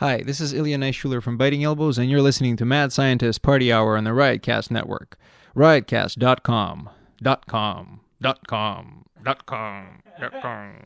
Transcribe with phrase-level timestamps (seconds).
[0.00, 3.72] Hi, this is Ilya Naishuller from Biting Elbows, and you're listening to Mad Scientist Party
[3.72, 5.18] Hour on the Riotcast Network.
[5.56, 6.88] Riotcast.com.
[7.20, 8.00] Dot com.
[8.22, 9.04] Dot com.
[9.24, 9.98] Dot com.
[10.20, 10.82] Dot com.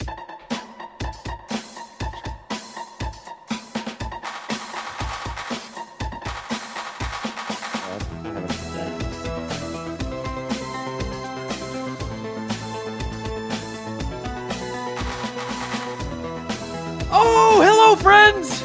[17.15, 18.62] Oh, hello, friends!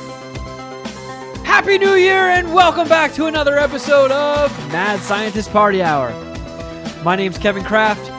[1.58, 6.12] Happy New Year and welcome back to another episode of Mad Scientist Party Hour.
[7.04, 8.12] My name's Kevin Kraft,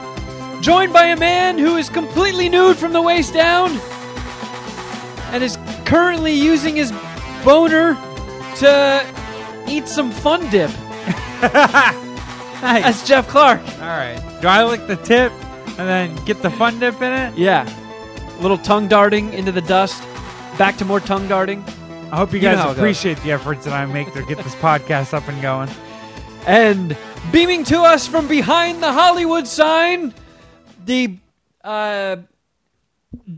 [0.61, 3.69] joined by a man who is completely nude from the waist down
[5.31, 6.91] and is currently using his
[7.45, 7.93] boner
[8.57, 9.05] to
[9.69, 10.69] eat some fun dip.
[12.61, 12.83] Nice.
[12.83, 13.61] That's Jeff Clark.
[13.61, 14.21] All right.
[14.41, 15.31] Do I lick the tip
[15.79, 17.37] and then get the fun dip in it?
[17.37, 17.65] Yeah.
[18.37, 20.03] A little tongue darting into the dust.
[20.57, 21.63] Back to more tongue darting.
[22.11, 22.77] I hope you You know guys how it goes.
[22.79, 25.69] appreciate the efforts that I make to get this podcast up and going.
[26.47, 26.97] And
[27.31, 30.13] beaming to us from behind the Hollywood sign,
[30.85, 31.17] the
[31.63, 32.17] uh,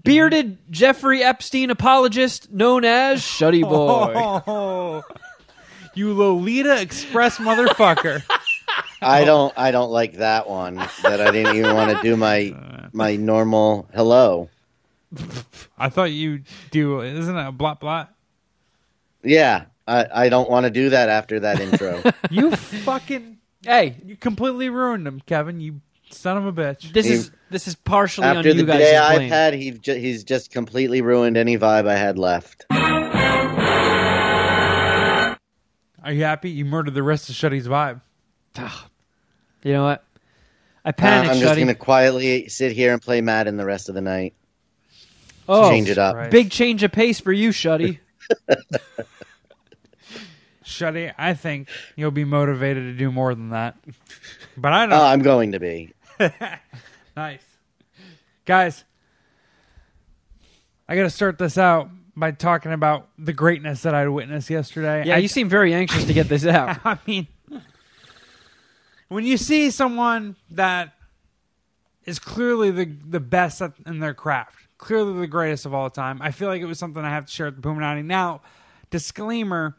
[0.03, 4.13] bearded Jeffrey Epstein apologist known as Shuddy Boy.
[4.15, 5.03] Oh,
[5.95, 8.23] you Lolita Express motherfucker.
[9.01, 10.75] I don't I don't like that one.
[11.03, 12.55] That I didn't even want to do my
[12.93, 14.49] my normal hello.
[15.77, 17.01] I thought you do.
[17.01, 18.13] Isn't it a blot blot?
[19.23, 22.01] Yeah, I, I don't want to do that after that intro.
[22.31, 23.37] You fucking.
[23.63, 25.59] Hey, You completely ruined him, Kevin.
[25.59, 26.91] You son of a bitch.
[26.93, 29.93] this He- is this is partially after on the guys' day I've had, he ju-
[29.95, 32.65] he's just completely ruined any vibe I had left.
[36.03, 36.49] Are you happy?
[36.49, 38.01] You murdered the rest of Shuddy's vibe.
[39.63, 40.03] You know what?
[40.83, 41.59] I Uh, panicked, I'm just Shuddy.
[41.59, 44.33] gonna quietly sit here and play Madden the rest of the night.
[45.47, 46.15] oh, change it up.
[46.15, 46.31] Christ.
[46.31, 47.99] big change of pace for you, Shuddy.
[50.63, 53.77] Shuddy, I think you'll be motivated to do more than that.
[54.57, 54.99] But I uh, don't.
[54.99, 55.93] Oh, I'm going to be.
[57.15, 57.43] Nice.
[58.45, 58.83] Guys,
[60.87, 65.05] I got to start this out by talking about the greatness that I witnessed yesterday.
[65.05, 66.79] yeah, I, you seem very anxious to get this out.
[66.85, 67.27] I mean,
[69.09, 70.93] when you see someone that
[72.05, 76.31] is clearly the the best in their craft, clearly the greatest of all time, I
[76.31, 78.03] feel like it was something I have to share with the Puminati.
[78.03, 78.41] Now,
[78.89, 79.77] disclaimer: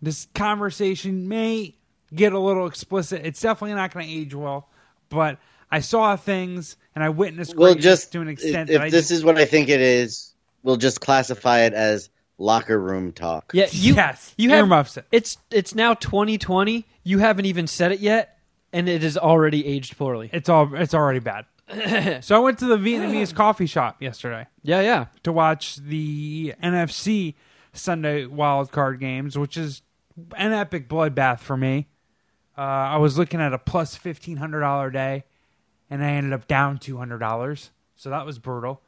[0.00, 1.76] this conversation may
[2.14, 3.26] get a little explicit.
[3.26, 4.70] It's definitely not going to age well,
[5.10, 5.38] but
[5.70, 9.08] I saw things and I witnessed We'll just to an extent if that I this
[9.08, 10.32] just, is what I think it is,
[10.62, 13.50] we'll just classify it as locker room talk.
[13.52, 15.04] Yeah, you yes, you have it.
[15.12, 16.86] It's it's now 2020.
[17.02, 18.38] You haven't even said it yet,
[18.72, 20.30] and it is already aged poorly.
[20.32, 21.44] It's all it's already bad.
[22.20, 24.46] so I went to the Vietnamese coffee shop yesterday.
[24.62, 25.06] Yeah, yeah.
[25.22, 27.34] to watch the NFC
[27.72, 29.82] Sunday wild card games, which is
[30.36, 31.88] an epic bloodbath for me.
[32.56, 35.24] Uh, I was looking at a plus fifteen hundred dollar day,
[35.90, 37.70] and I ended up down two hundred dollars.
[37.96, 38.80] So that was brutal.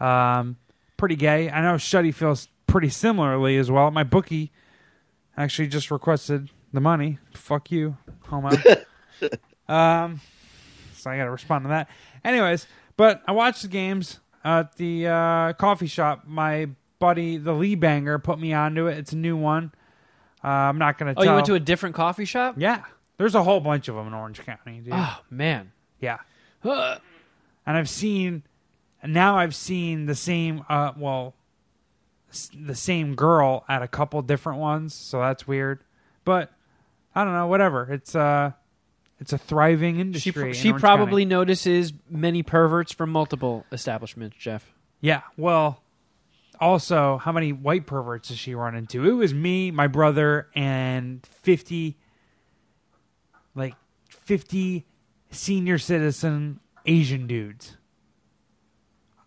[0.00, 0.56] Um,
[0.96, 1.50] pretty gay.
[1.50, 3.90] I know Shuddy feels pretty similarly as well.
[3.90, 4.52] My bookie
[5.36, 7.18] actually just requested the money.
[7.32, 8.50] Fuck you, homo.
[9.68, 10.20] um,
[10.94, 11.88] so I got to respond to that.
[12.24, 16.24] Anyways, but I watched the games at the uh, coffee shop.
[16.26, 16.68] My
[16.98, 18.98] buddy, the Lee Banger, put me onto it.
[18.98, 19.72] It's a new one.
[20.42, 21.12] Uh, I'm not gonna.
[21.12, 21.24] Oh, tell.
[21.24, 22.54] you went to a different coffee shop?
[22.58, 22.84] Yeah,
[23.16, 24.94] there's a whole bunch of them in Orange County, dude.
[24.94, 25.72] Oh man.
[26.00, 26.18] Yeah,
[26.62, 27.00] and
[27.66, 28.44] I've seen,
[29.04, 30.64] now I've seen the same.
[30.68, 31.34] Uh, well,
[32.54, 35.82] the same girl at a couple different ones, so that's weird.
[36.24, 36.52] But
[37.14, 37.48] I don't know.
[37.48, 37.92] Whatever.
[37.92, 38.52] It's uh,
[39.20, 40.48] it's a thriving She industry.
[40.48, 41.34] in she Orange probably County.
[41.34, 44.36] notices many perverts from multiple establishments.
[44.38, 44.72] Jeff.
[45.00, 45.22] Yeah.
[45.36, 45.82] Well,
[46.60, 49.08] also, how many white perverts does she run into?
[49.08, 51.96] It was me, my brother, and 50,
[53.54, 53.74] like
[54.08, 54.84] 50
[55.30, 57.76] senior citizen Asian dudes.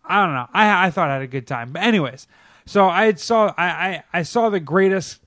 [0.03, 0.47] I don't know.
[0.53, 1.71] I, I thought I had a good time.
[1.73, 2.27] But anyways,
[2.65, 5.21] so I saw I, I, I saw the greatest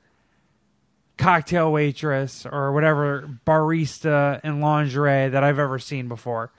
[1.16, 6.50] cocktail waitress or whatever barista in lingerie that I've ever seen before.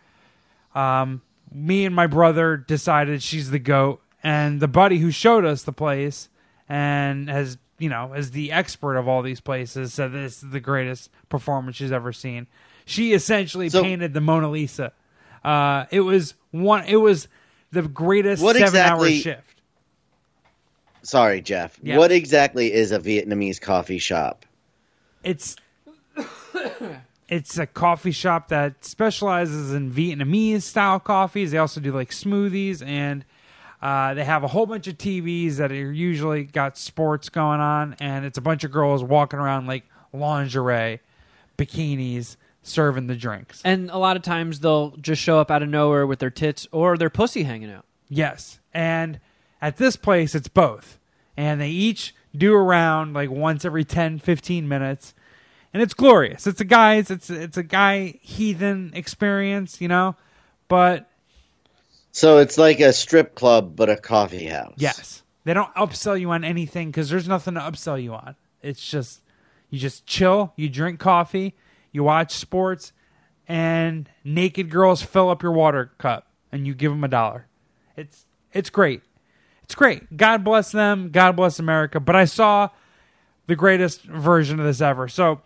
[0.74, 1.22] Um,
[1.54, 5.72] me and my brother decided she's the goat, and the buddy who showed us the
[5.74, 6.30] place
[6.68, 10.60] and has you know is the expert of all these places said this is the
[10.60, 12.48] greatest performance she's ever seen.
[12.86, 14.92] She essentially So- painted the Mona Lisa.
[15.44, 16.86] Uh, it was one.
[16.86, 17.28] It was
[17.72, 19.55] the greatest What seven-hour exactly- shift.
[21.06, 21.80] Sorry, Jeff.
[21.84, 21.98] Yeah.
[21.98, 24.46] What exactly is a Vietnamese coffee shop?
[25.24, 25.56] It's
[27.30, 31.52] it's a coffee shop that specializes in Vietnamese style coffees.
[31.52, 33.24] They also do like smoothies, and
[33.82, 37.96] Uh, they have a whole bunch of TVs that are usually got sports going on,
[38.00, 41.02] and it's a bunch of girls walking around like lingerie,
[41.58, 43.62] bikinis, serving the drinks.
[43.64, 46.68] And a lot of times they'll just show up out of nowhere with their tits
[46.72, 47.86] or their pussy hanging out.
[48.10, 48.60] Yes.
[48.74, 49.20] And
[49.62, 51.00] at this place, it's both.
[51.38, 55.14] And they each do a round like once every 10, 15 minutes.
[55.74, 56.48] And it's glorious.
[56.48, 60.16] It's a guy's, it's, it's a guy heathen experience, you know?
[60.68, 61.10] But
[62.12, 64.76] So it's like a strip club, but a coffee house.
[64.78, 68.36] yes, they don't upsell you on anything because there's nothing to upsell you on.
[68.62, 69.22] It's just,
[69.70, 71.56] you just chill, you drink coffee,
[71.92, 72.94] you watch sports,
[73.48, 77.48] and naked girls fill up your water cup and you give them a dollar.
[77.98, 79.04] It's it's great.
[79.66, 80.16] It's great.
[80.16, 81.10] God bless them.
[81.10, 82.00] God bless America.
[82.00, 82.70] But I saw
[83.48, 85.08] the greatest version of this ever.
[85.08, 85.42] So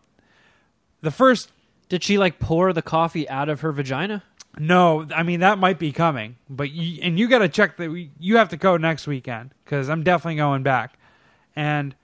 [1.02, 1.52] the first
[1.88, 4.24] Did she like pour the coffee out of her vagina?
[4.58, 8.10] no, I mean that might be coming, but you, and you got to check that
[8.20, 10.98] you have to go next weekend because I'm definitely going back.
[11.56, 11.96] And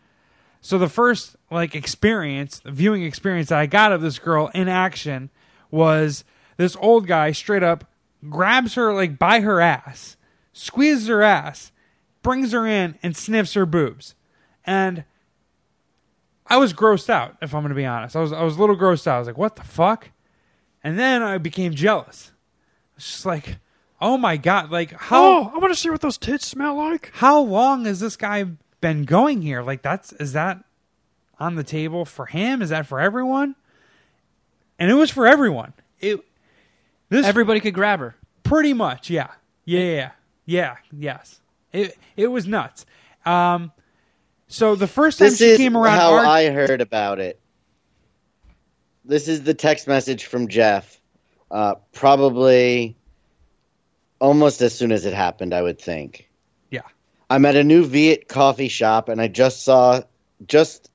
[0.61, 5.31] so the first like experience, viewing experience that I got of this girl in action
[5.69, 6.23] was
[6.56, 7.85] this old guy straight up
[8.29, 10.15] grabs her like by her ass,
[10.53, 11.71] squeezes her ass,
[12.25, 14.16] brings her in and sniffs her boobs.
[14.66, 15.06] And
[16.48, 18.16] I was grossed out, if I'm going to be honest.
[18.16, 19.18] I was I was a little grossed out.
[19.18, 20.10] I was like, "What the fuck?"
[20.83, 22.31] And then I became jealous.
[22.98, 23.57] It's just like,
[24.01, 27.12] "Oh my god, like how oh, I want to see what those tits smell like.
[27.13, 28.45] how long has this guy
[28.81, 29.62] been going here?
[29.62, 30.63] Like that's is that
[31.39, 32.62] on the table for him?
[32.62, 33.56] Is that for everyone?
[34.80, 35.74] And it was for everyone.
[36.00, 36.19] It
[37.10, 38.16] this Everybody could grab her.
[38.44, 39.30] pretty much, yeah.
[39.63, 40.12] Yeah, yeah.
[40.45, 41.39] Yeah, yes.
[41.73, 42.85] It it was nuts.
[43.25, 43.71] Um
[44.47, 47.39] so the first time This she came around how our- I heard about it.
[49.03, 51.00] This is the text message from Jeff.
[51.51, 52.95] Uh, probably
[54.19, 56.29] almost as soon as it happened, I would think.
[56.71, 56.81] Yeah.
[57.29, 60.01] I'm at a new Viet coffee shop, and I just saw
[60.47, 60.89] just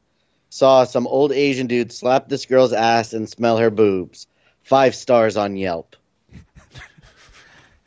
[0.48, 4.26] saw some old Asian dude slap this girl's ass and smell her boobs.
[4.64, 5.96] Five stars on Yelp.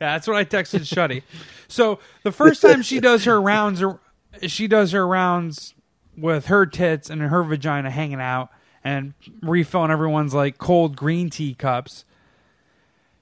[0.00, 1.22] Yeah, that's what I texted Shuddy.
[1.74, 3.82] So the first time she does her rounds,
[4.46, 5.74] she does her rounds
[6.16, 8.50] with her tits and her vagina hanging out
[8.84, 12.04] and refilling everyone's like cold green tea cups.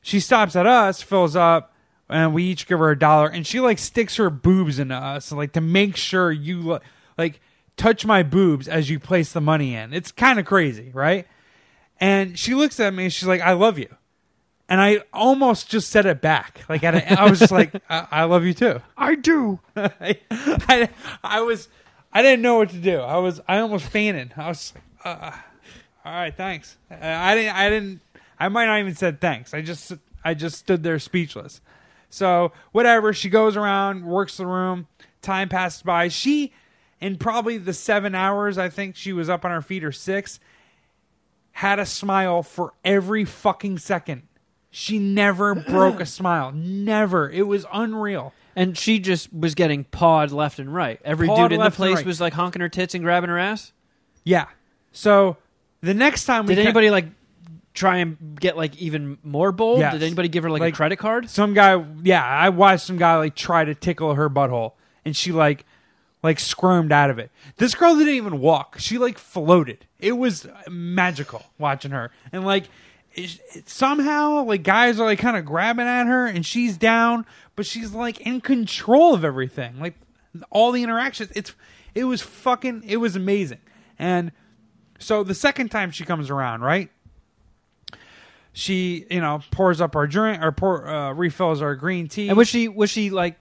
[0.03, 1.75] She stops at us, fills up,
[2.11, 3.29] and we each give her a dollar.
[3.29, 6.79] And she like sticks her boobs into us, like to make sure you
[7.17, 7.41] like
[7.79, 9.95] touch my boobs as you place the money in.
[9.95, 11.27] It's kind of crazy, right?
[12.01, 13.89] And she looks at me and she's like, "I love you."
[14.73, 16.63] And I almost just said it back.
[16.67, 19.61] Like at a, I was just like, I, "I love you too." I do.
[19.77, 20.89] I, I,
[21.23, 21.69] I was,
[22.11, 22.99] I didn't know what to do.
[22.99, 24.33] I was, I almost fainted.
[24.35, 25.37] I was, like, uh,
[26.07, 26.79] all right, thanks.
[26.91, 28.01] Uh, I didn't, I didn't,
[28.41, 29.53] I might not even said thanks.
[29.53, 29.93] I just,
[30.25, 31.61] I just stood there speechless.
[32.09, 33.13] So whatever.
[33.13, 34.87] She goes around, works the room.
[35.21, 36.09] Time passes by.
[36.09, 36.51] She,
[36.99, 40.41] in probably the seven hours I think she was up on her feet or six,
[41.51, 44.23] had a smile for every fucking second.
[44.75, 46.51] She never broke a smile.
[46.53, 47.31] Never.
[47.31, 48.33] It was unreal.
[48.57, 50.99] And she just was getting pawed left and right.
[51.05, 52.07] Every Pawed dude in the left and place right.
[52.07, 53.73] was like honking her tits and grabbing her ass.
[54.25, 54.47] Yeah.
[54.93, 55.37] So
[55.83, 57.07] the next time we Did ca- anybody like
[57.75, 59.79] try and get like even more bold?
[59.81, 59.93] Yes.
[59.95, 61.29] Did anybody give her like, Like- a credit card?
[61.31, 64.73] some guy yeah i watched some guy like try to tickle her butthole
[65.07, 65.65] and she like
[66.23, 70.47] like squirmed out of it this girl didn't even walk she like floated it was
[70.69, 72.71] magical watching her and like it, it-
[73.67, 77.27] somehow like guys are like kind of grabbing at her and she's down
[77.57, 79.95] but she's like in control of everything like
[80.51, 81.53] all the interactions it's
[81.95, 83.59] it was fucking it was amazing
[83.99, 84.33] and
[84.99, 86.91] so the second time she comes around right
[88.53, 92.37] she you know pours up our drink or pour, uh, refills our green tea And
[92.37, 93.39] was she was she like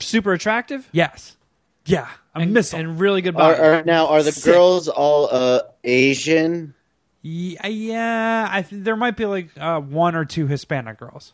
[0.00, 0.88] super attractive?
[0.92, 1.36] yes
[1.86, 3.60] yeah a and, missile and really good Are, body.
[3.62, 4.52] are now are the Sick.
[4.52, 6.74] girls all uh, Asian?
[7.26, 11.32] Yeah, yeah i th- there might be like uh, one or two hispanic girls.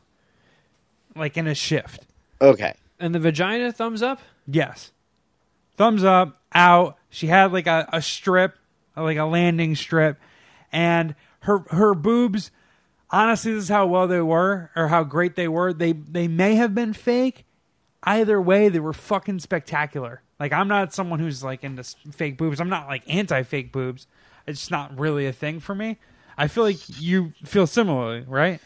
[1.17, 2.07] Like in a shift.
[2.41, 2.75] Okay.
[3.01, 4.21] and the vagina thumbs up.
[4.47, 4.93] yes.
[5.77, 6.97] Thumbs up out.
[7.09, 8.57] She had like a, a strip
[8.97, 10.21] like a landing strip.
[10.71, 12.53] And her her boobs
[13.11, 15.73] honestly this is how well they were or how great they were.
[15.73, 17.47] They they may have been fake.
[18.05, 20.23] Either way they were fucking spectacular.
[20.39, 21.83] Like i'm not someone who's like into
[22.13, 22.61] fake boobs.
[22.61, 24.07] I'm not like anti fake boobs
[24.47, 25.99] it's not really a thing for me
[26.39, 28.61] i feel like you feel similarly right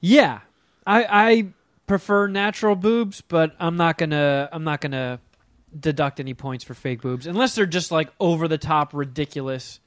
[0.00, 0.40] Yeah,
[0.86, 1.46] I I
[1.86, 5.18] prefer natural boobs, but I'm not gonna I'm not gonna
[5.78, 9.80] deduct any points for fake boobs unless they're just like over the top, ridiculous,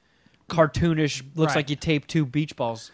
[0.48, 1.22] cartoonish.
[1.34, 1.56] Looks Right.
[1.60, 2.90] like you taped two beach balls.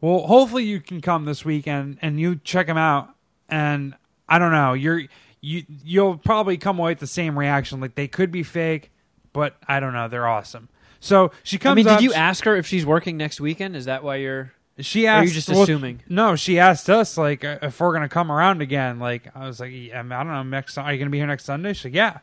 [0.00, 3.10] Well, hopefully you can come this weekend and you check them out.
[3.48, 3.94] And
[4.28, 5.02] I don't know, you're
[5.40, 7.80] you you'll probably come away with the same reaction.
[7.80, 8.90] Like they could be fake,
[9.32, 10.08] but I don't know.
[10.08, 10.68] They're awesome.
[11.04, 11.72] So she comes.
[11.72, 13.76] I mean, up, did you ask her if she's working next weekend?
[13.76, 14.52] Is that why you're?
[14.80, 15.22] She Or asked.
[15.22, 16.02] are you just well, assuming?
[16.08, 18.98] No, she asked us like uh, if we're gonna come around again.
[18.98, 20.42] Like I was like, yeah, I, don't know.
[20.42, 21.74] Next, are you gonna be here next Sunday?
[21.74, 22.18] She's like, yeah.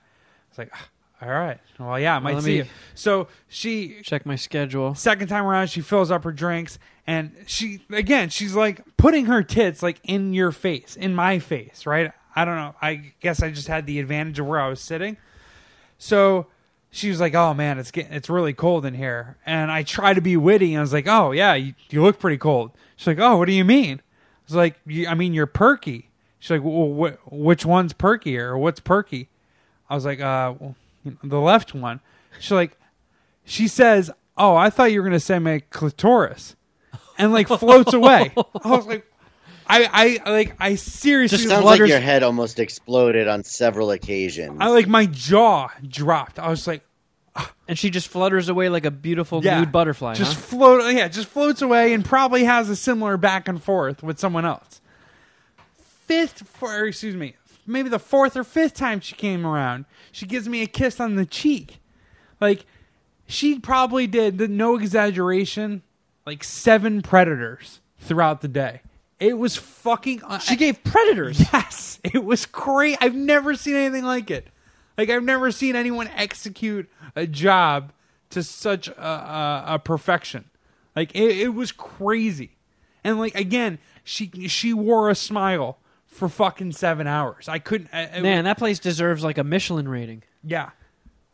[0.50, 0.90] It's like, "Ah,
[1.22, 1.60] all right.
[1.80, 2.66] Well, yeah, I might let see you.
[2.96, 4.96] So she Check my schedule.
[4.96, 9.44] second time around, she fills up her drinks, and she again, she's like putting her
[9.44, 12.12] tits like in your face, in my face, right?
[12.36, 12.74] I don't know.
[12.82, 15.18] I guess I just had the advantage of where I was sitting.
[16.00, 16.48] So
[16.92, 20.14] she was like, "Oh man, it's getting it's really cold in here." And I try
[20.14, 23.08] to be witty, and I was like, "Oh yeah, you, you look pretty cold." She's
[23.08, 24.76] like, "Oh, what do you mean?" I was like,
[25.08, 26.94] "I mean, you're perky." She's like, well,
[27.28, 29.30] wh- "Which one's perkier, or what's perky?"
[29.90, 30.76] I was like, "Uh, well,
[31.24, 32.00] the left one."
[32.40, 32.78] She's like,
[33.46, 36.56] she says, "Oh, I thought you were gonna say my clitoris,"
[37.18, 38.34] and like floats away.
[38.64, 39.06] I was like,
[39.72, 43.92] I, I like, I seriously, Just sounds flutters- like your head almost exploded on several
[43.92, 44.58] occasions.
[44.60, 46.40] I like my jaw dropped.
[46.40, 46.84] I was like,
[47.68, 50.16] And she just flutters away like a beautiful yeah, nude butterfly.
[50.16, 50.42] just huh?
[50.42, 54.46] float, yeah, just floats away, and probably has a similar back and forth with someone
[54.46, 54.82] else.
[55.78, 57.36] Fifth, or excuse me,
[57.66, 61.16] maybe the fourth or fifth time she came around, she gives me a kiss on
[61.16, 61.80] the cheek.
[62.42, 62.66] Like
[63.28, 65.84] she probably did, the, no exaggeration,
[66.26, 68.82] like seven predators throughout the day.
[69.22, 70.24] It was fucking.
[70.24, 71.40] Uh, she gave predators.
[71.54, 72.98] Yes, it was great.
[73.00, 74.48] I've never seen anything like it.
[74.98, 77.94] Like I've never seen anyone execute a job
[78.32, 80.50] to such a, a, a perfection.
[80.96, 82.58] Like it, it was crazy,
[83.04, 87.48] and like again, she she wore a smile for fucking seven hours.
[87.48, 87.90] I couldn't.
[87.94, 90.24] I, Man, that place deserves like a Michelin rating.
[90.44, 90.72] yeah,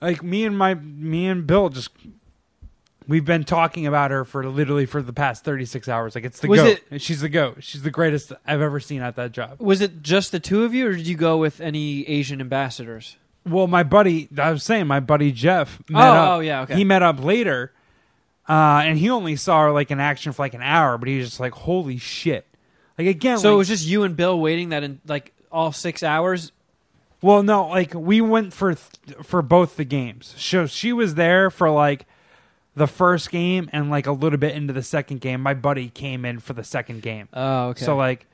[0.02, 1.90] like me and my me and Bill just
[3.08, 6.16] we've been talking about her for literally for the past thirty six hours.
[6.16, 6.80] Like it's the Was goat.
[6.98, 7.58] She's the goat.
[7.64, 9.60] She's the greatest I've ever seen at that job.
[9.60, 13.18] Was it just the two of you, or did you go with any Asian ambassadors?
[13.46, 15.82] Well, my buddy, I was saying, my buddy Jeff.
[15.90, 16.76] Met Oh, up, oh, yeah, okay.
[16.76, 17.72] He met up later,
[18.50, 21.18] uh, and he only saw her like in action for like an hour, but he
[21.18, 22.46] was just like, "Holy shit!"
[22.98, 26.04] Like again, So it was just you and Bill waiting that in like all six
[26.04, 26.52] hours.
[27.22, 30.34] well, no, like we went for th- for both the games.
[30.38, 32.06] So she was there for like
[32.78, 35.42] the first game and like a little bit into the second game.
[35.42, 37.28] My buddy came in for the second game.
[37.34, 37.84] Oh, okay.
[37.84, 38.28] So like,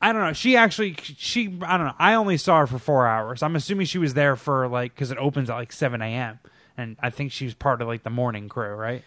[0.00, 0.32] I don't know.
[0.32, 1.94] She actually, she, I don't know.
[1.98, 3.42] I only saw her for four hours.
[3.42, 6.40] I'm assuming she was there for like because it opens at like 7 a.m.
[6.76, 9.04] and I think she was part of like the morning crew, right?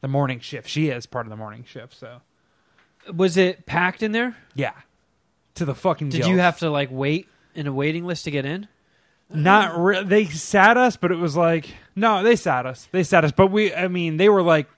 [0.00, 0.66] The morning shift.
[0.66, 1.94] She is part of the morning shift.
[1.94, 2.22] So
[3.14, 4.34] was it packed in there?
[4.54, 4.72] yeah,
[5.56, 6.08] to the fucking.
[6.08, 6.30] Did gills.
[6.30, 8.66] you have to like wait in a waiting list to get in?
[9.34, 12.88] Not re- they sat us, but it was like no, they sat us.
[12.90, 13.74] They sat us, but we.
[13.74, 14.68] I mean, they were like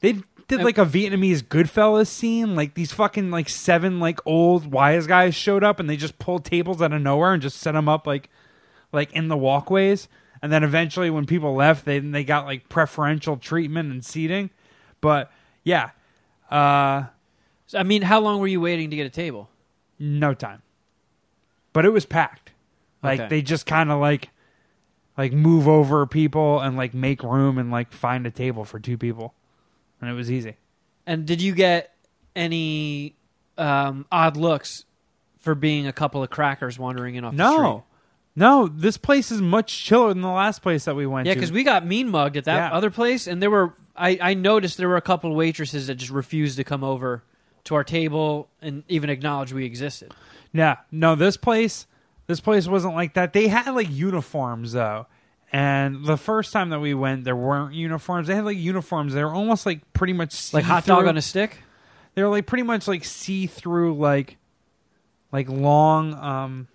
[0.00, 0.14] they
[0.48, 2.54] did like a Vietnamese Goodfellas scene.
[2.54, 6.44] Like these fucking like seven like old wise guys showed up and they just pulled
[6.44, 8.28] tables out of nowhere and just set them up like
[8.92, 10.08] like in the walkways.
[10.42, 14.50] And then eventually, when people left, they they got like preferential treatment and seating.
[15.00, 15.30] But
[15.62, 15.90] yeah,
[16.50, 17.04] uh,
[17.66, 19.48] So, I mean, how long were you waiting to get a table?
[19.98, 20.62] no time.
[21.72, 22.50] But it was packed.
[23.02, 23.28] Like Okay.
[23.28, 24.30] they just kind of like
[25.18, 28.96] like move over people and like make room and like find a table for two
[28.96, 29.34] people.
[30.00, 30.56] And it was easy.
[31.06, 31.94] And did you get
[32.34, 33.14] any
[33.58, 34.84] um, odd looks
[35.38, 37.62] for being a couple of crackers wandering in off the street?
[37.62, 37.84] No.
[38.34, 41.52] No, this place is much chiller than the last place that we went Yeah, because
[41.52, 42.72] we got mean mugged at that Yeah.
[42.76, 45.96] other place, and there were I, I noticed there were a couple of waitresses that
[45.96, 47.22] just refused to come over
[47.64, 50.14] to our table and even acknowledge we existed.
[50.54, 51.86] Yeah, no, this place,
[52.32, 53.34] this place wasn't like that.
[53.34, 55.06] They had like uniforms though,
[55.52, 58.26] and the first time that we went, there weren't uniforms.
[58.26, 59.12] They had like uniforms.
[59.12, 61.58] They were almost like pretty much Like hot dog on a stick.
[62.14, 64.38] They were like pretty much like see through like,
[65.30, 66.68] like long um,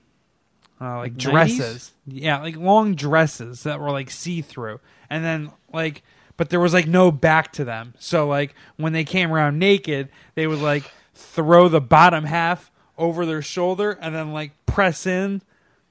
[0.80, 1.92] uh, like Like dresses.
[2.06, 6.04] Yeah, like long dresses that were like see through, and then like.
[6.38, 7.96] But there was like no back to them.
[7.98, 10.84] So like when they came around naked, they would like
[11.16, 15.42] throw the bottom half over their shoulder and then like press in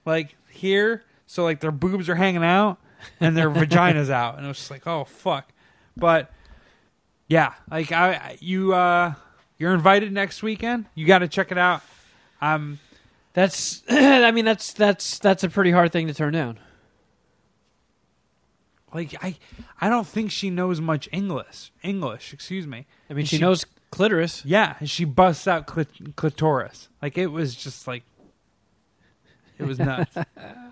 [0.06, 2.78] like here so like their boobs are hanging out
[3.20, 4.36] and their vaginas out.
[4.36, 5.52] And it was just like oh fuck.
[5.96, 6.32] But
[7.28, 9.14] yeah like i you uh
[9.58, 10.86] you're invited next weekend.
[10.94, 11.82] You got to check it out.
[12.40, 12.78] Um
[13.34, 16.58] That's I mean that's that's that's a pretty hard thing to turn down.
[18.94, 19.36] like i
[19.80, 22.86] i don't think she knows much english english excuse me.
[23.10, 24.44] I mean And she, knows clitoris.
[24.44, 26.88] yeah and she busts out clit- clitoris.
[27.02, 28.04] Like it was just like
[29.58, 30.16] it was nuts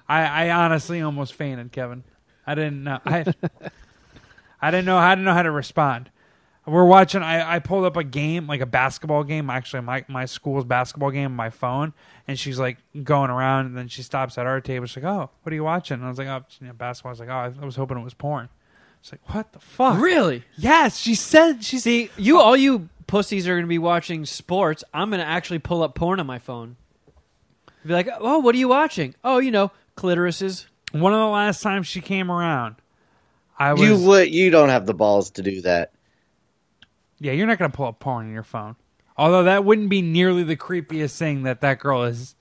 [0.08, 2.04] i i honestly almost fainted kevin
[2.46, 3.24] i didn't know i
[4.60, 6.10] i didn't know i didn't know how to respond
[6.66, 7.22] We're watching.
[7.22, 9.50] I, I pulled up a game, like a basketball game.
[9.50, 11.92] Actually, my my school's basketball game on my phone,
[12.26, 14.86] and she's like going around, and then she stops at our table.
[14.86, 17.10] She's like, "Oh, what are you watching?" And I was like, "Oh, you know, basketball."
[17.10, 18.48] I was like, "Oh, I, I was hoping it was porn."
[19.02, 20.42] She's like, "What the fuck?" Really?
[20.56, 21.62] Yes, she said.
[21.62, 24.82] She See, you all you pussies are going to be watching sports.
[24.94, 26.76] I'm going to actually pull up porn on my phone.
[27.86, 30.66] Be like, "Oh, what are you watching?" Oh, you know, clitorises.
[30.92, 32.76] One of the last times she came around,
[33.58, 33.82] I was.
[33.82, 34.32] You would.
[34.32, 35.92] You don't have the balls to do that.
[37.18, 38.76] Yeah, you're not going to pull up porn on your phone.
[39.16, 42.34] Although that wouldn't be nearly the creepiest thing that that girl has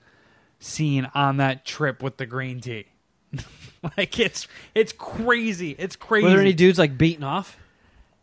[0.58, 2.86] seen on that trip with the green tea.
[3.96, 5.76] like it's it's crazy.
[5.78, 6.24] It's crazy.
[6.24, 7.56] Were there any dudes like beating off?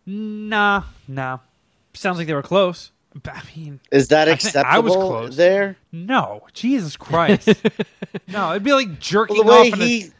[0.05, 1.39] nah, nah.
[1.93, 2.91] Sounds like they were close.
[3.13, 5.35] But, I mean, Is that acceptable I was close.
[5.35, 5.75] there?
[5.91, 6.43] no.
[6.53, 7.47] Jesus Christ.
[8.27, 9.73] no, it'd be like jerking Well, the way off.
[9.75, 10.11] In a, he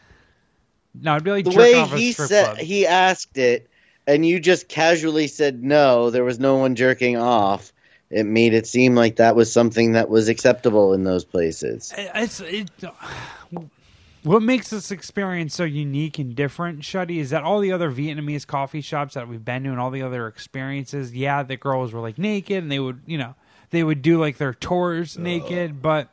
[1.01, 2.57] no, it'd be like the jerking way off at a he strip said club.
[2.57, 3.69] he asked it,
[4.05, 6.10] and you just casually said no.
[6.10, 7.71] There was no one jerking off.
[8.10, 11.93] It made it seem like that was something that was acceptable in those places.
[11.98, 12.69] it's it,
[14.24, 18.46] what makes this experience so unique and different, Shuddy, is that all the other Vietnamese
[18.46, 22.01] coffee shops that we've been to and all the other experiences, yeah, the girls were
[22.01, 23.36] like naked and they would, you know,
[23.72, 26.10] they would do like their tours naked, but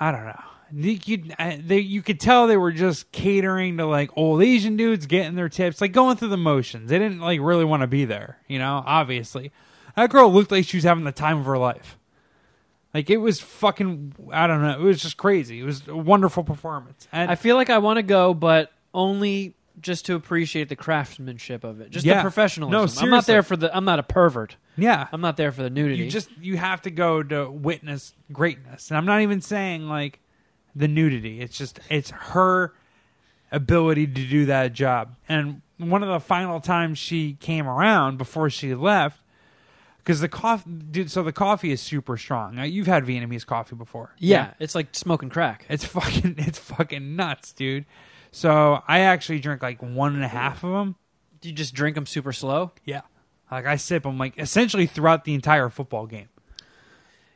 [0.00, 0.42] I don't know.
[0.72, 1.22] You,
[1.64, 5.48] they, you could tell they were just catering to like old Asian dudes getting their
[5.48, 6.90] tips, like going through the motions.
[6.90, 8.82] They didn't like really want to be there, you know.
[8.84, 9.52] Obviously,
[9.94, 11.96] that girl looked like she was having the time of her life.
[12.94, 14.14] Like it was fucking.
[14.32, 14.78] I don't know.
[14.78, 15.58] It was just crazy.
[15.60, 17.08] It was a wonderful performance.
[17.12, 21.64] And I feel like I want to go, but only just to appreciate the craftsmanship
[21.64, 22.16] of it, just Yeah.
[22.18, 22.70] the professionalism.
[22.72, 23.32] No, I'm not seriously.
[23.32, 23.76] there for the.
[23.76, 24.56] I'm not a pervert.
[24.76, 26.04] yeah, I'm not there for the nudity.
[26.04, 28.90] you just you have to go to witness greatness.
[28.90, 30.20] And I'm not even saying like
[30.76, 31.40] the nudity.
[31.40, 32.72] It's just it's her
[33.50, 35.16] ability to do that job.
[35.28, 39.18] And one of the final times she came around before she left,
[40.04, 41.10] because the coffee, dude.
[41.10, 42.56] So the coffee is super strong.
[42.56, 45.64] Now, you've had Vietnamese coffee before, yeah, it's like smoking crack.
[45.68, 47.86] It's fucking it's fucking nuts, dude.
[48.30, 50.96] So I actually drink like one and a half of them.
[51.40, 52.72] Do you just drink them super slow?
[52.84, 53.02] Yeah,
[53.50, 56.28] like I sip them like essentially throughout the entire football game.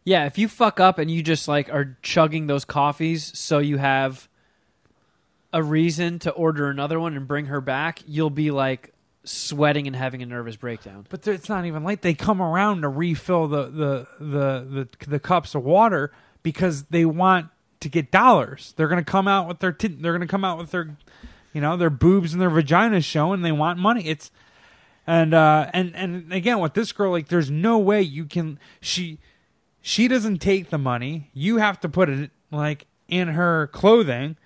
[0.05, 3.79] Yeah, if you fuck up and you just like are chugging those coffees so you
[3.79, 4.29] have
[5.53, 8.93] a reason to order another one and bring her back, you'll be like
[9.29, 11.07] sweating and having a nervous breakdown.
[11.09, 15.21] But it's not even like they come around to refill the the the the, the
[15.21, 16.13] cups of water
[16.43, 17.49] because they want
[17.81, 18.75] to get dollars.
[18.77, 20.97] They're gonna come out with their t- they're gonna come out with their
[21.53, 23.43] you know their boobs and their vaginas showing.
[23.43, 24.07] They want money.
[24.07, 24.31] It's
[25.09, 29.19] and uh and and again with this girl like there's no way you can she
[29.81, 34.37] she doesn't take the money you have to put it like in her clothing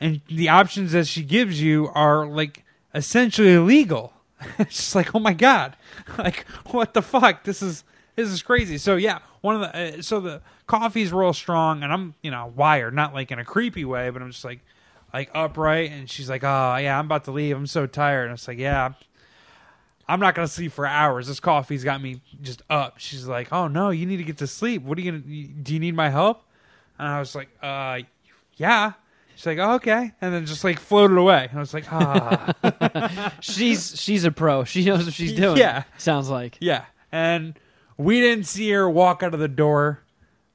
[0.00, 4.14] and the options that she gives you are like essentially illegal
[4.58, 5.76] it's just like oh my god
[6.18, 7.84] like what the fuck this is
[8.16, 11.92] this is crazy so yeah one of the uh, so the coffee's real strong and
[11.92, 14.60] i'm you know wired not like in a creepy way but i'm just like
[15.14, 18.34] like upright and she's like oh yeah i'm about to leave i'm so tired and
[18.34, 18.92] it's like yeah
[20.08, 21.26] I'm not gonna sleep for hours.
[21.26, 22.98] This coffee's got me just up.
[22.98, 24.82] She's like, "Oh no, you need to get to sleep.
[24.82, 25.24] What are you gonna?
[25.62, 26.44] Do you need my help?"
[26.98, 28.00] And I was like, "Uh,
[28.56, 28.92] yeah."
[29.36, 31.46] She's like, oh, "Okay," and then just like floated away.
[31.50, 34.64] And I was like, "Ah, She's she's a pro.
[34.64, 35.58] She knows what she's doing.
[35.58, 35.84] Yeah.
[35.98, 36.56] sounds like.
[36.58, 37.58] yeah." And
[37.98, 40.02] we didn't see her walk out of the door.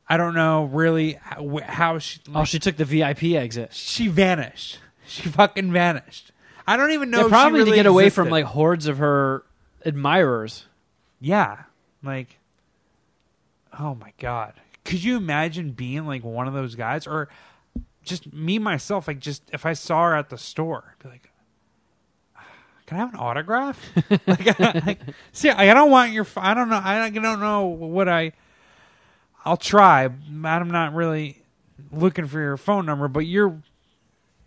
[0.09, 2.19] I don't know really how, how she.
[2.33, 3.71] Oh, she took the VIP exit.
[3.73, 4.79] she vanished.
[5.05, 6.31] She fucking vanished.
[6.65, 7.19] I don't even know.
[7.19, 8.23] If she probably really to get away existed.
[8.23, 9.43] from like hordes of her
[9.85, 10.65] admirers.
[11.19, 11.63] Yeah.
[12.03, 12.39] Like,
[13.77, 14.53] oh my God.
[14.85, 17.05] Could you imagine being like one of those guys?
[17.05, 17.29] Or
[18.03, 21.29] just me, myself, like, just if I saw her at the store, I'd be like,
[22.35, 22.45] ah,
[22.85, 23.79] can I have an autograph?
[24.27, 24.99] like, like,
[25.31, 28.33] see, I don't want your, I don't know, I don't know what I,
[29.45, 30.05] I'll try.
[30.05, 31.41] I'm not really
[31.91, 33.61] looking for your phone number, but you're,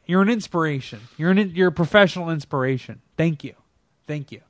[0.07, 1.01] you're an inspiration.
[1.17, 3.01] You're an, you're a professional inspiration.
[3.17, 3.55] Thank you.
[4.07, 4.41] Thank you.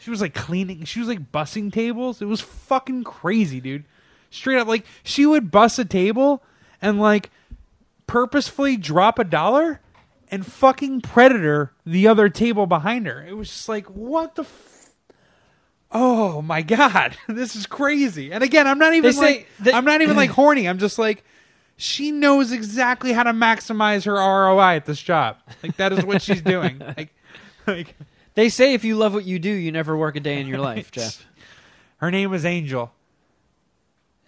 [0.00, 0.84] She was like cleaning.
[0.84, 2.20] She was like bussing tables.
[2.20, 3.84] It was fucking crazy, dude.
[4.30, 6.42] Straight up, like she would bus a table
[6.82, 7.30] and like
[8.06, 9.80] purposefully drop a dollar
[10.30, 13.24] and fucking predator the other table behind her.
[13.24, 14.42] It was just like, what the.
[14.42, 14.90] F-
[15.92, 18.32] oh my god, this is crazy.
[18.32, 20.68] And again, I'm not even say like I'm not even like horny.
[20.68, 21.24] I'm just like.
[21.76, 25.38] She knows exactly how to maximize her ROI at this job.
[25.60, 26.78] Like that is what she's doing.
[26.78, 27.12] Like,
[27.66, 27.96] like
[28.34, 30.58] They say if you love what you do, you never work a day in your
[30.60, 31.26] life, Jeff.
[31.96, 32.92] Her name was Angel.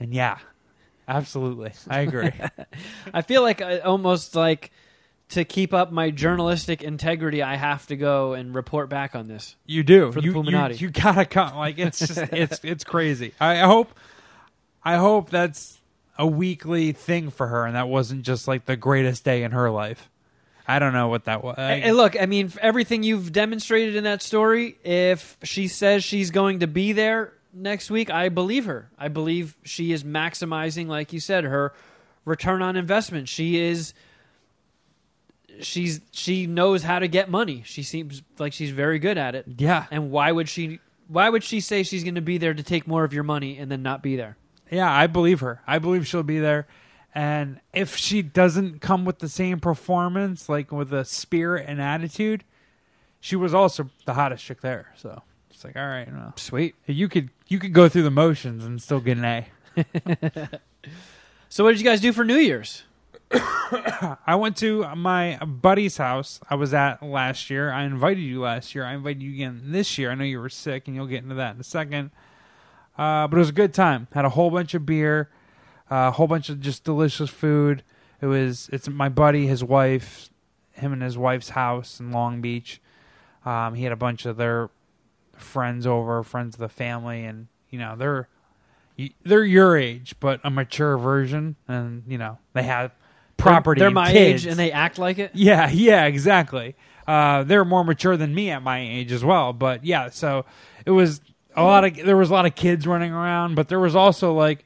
[0.01, 0.39] And yeah,
[1.09, 1.73] absolutely.
[1.89, 2.31] I agree.
[3.15, 4.71] I feel like uh, almost like
[5.31, 9.57] to keep up my journalistic integrity, I have to go and report back on this.
[9.67, 11.57] You do For the you, you, you gotta come.
[11.57, 13.33] Like it's just it's it's crazy.
[13.41, 13.91] I, I hope
[14.85, 15.81] I hope that's
[16.19, 19.71] a weekly thing for her, and that wasn't just like the greatest day in her
[19.71, 20.09] life.
[20.69, 21.57] I don't know what that was.
[21.59, 26.31] I- And look, I mean, everything you've demonstrated in that story, if she says she's
[26.33, 28.91] going to be there next week, I believe her.
[28.99, 31.73] I believe she is maximizing, like you said, her
[32.25, 33.29] return on investment.
[33.29, 33.95] She is.
[35.61, 37.63] She's she knows how to get money.
[37.65, 39.47] She seems like she's very good at it.
[39.57, 40.81] yeah, And why would she?
[41.09, 43.57] Why would she say she's going to be there to take more of your money
[43.59, 44.37] and then not be there?
[44.71, 45.63] Yeah, I believe her.
[45.67, 46.67] I believe she'll be there.
[47.15, 52.45] And if she doesn't come with the same performance, like with a spirit and attitude,
[53.21, 54.93] she was also the hottest chick there.
[54.97, 55.23] So
[55.67, 56.33] like, all right, no.
[56.37, 56.75] Sweet.
[56.87, 60.59] you could you could go through the motions and still get an A.
[61.49, 62.83] So, what did you guys do for New Year's?
[63.33, 67.73] I went to my buddy's house I was at last year.
[67.73, 68.85] I invited you last year.
[68.85, 70.11] I invited you again this year.
[70.11, 72.11] I know you were sick, and you'll get into that in a second.
[72.99, 74.09] Uh, but it was a good time.
[74.13, 75.31] Had a whole bunch of beer,
[75.89, 77.83] a whole bunch of just delicious food.
[78.21, 80.31] It was it's my buddy, his wife,
[80.73, 82.81] him and his wife's house in Long Beach.
[83.45, 84.69] Um, he had a bunch of their
[85.41, 88.29] friends over, friends of the family, and you know they're
[89.25, 92.93] they're your age, but a mature version, and you know they have
[93.37, 93.81] property.
[93.81, 94.45] They're, and my kids.
[94.45, 95.33] age and they act like it.
[95.35, 96.75] Yeah, yeah, exactly.
[97.07, 99.53] Uh, they're more mature than me at my age as well.
[99.53, 100.45] But yeah, so
[100.85, 101.21] it was
[101.55, 104.33] a lot of there was a lot of kids running around, but there was also
[104.33, 104.65] like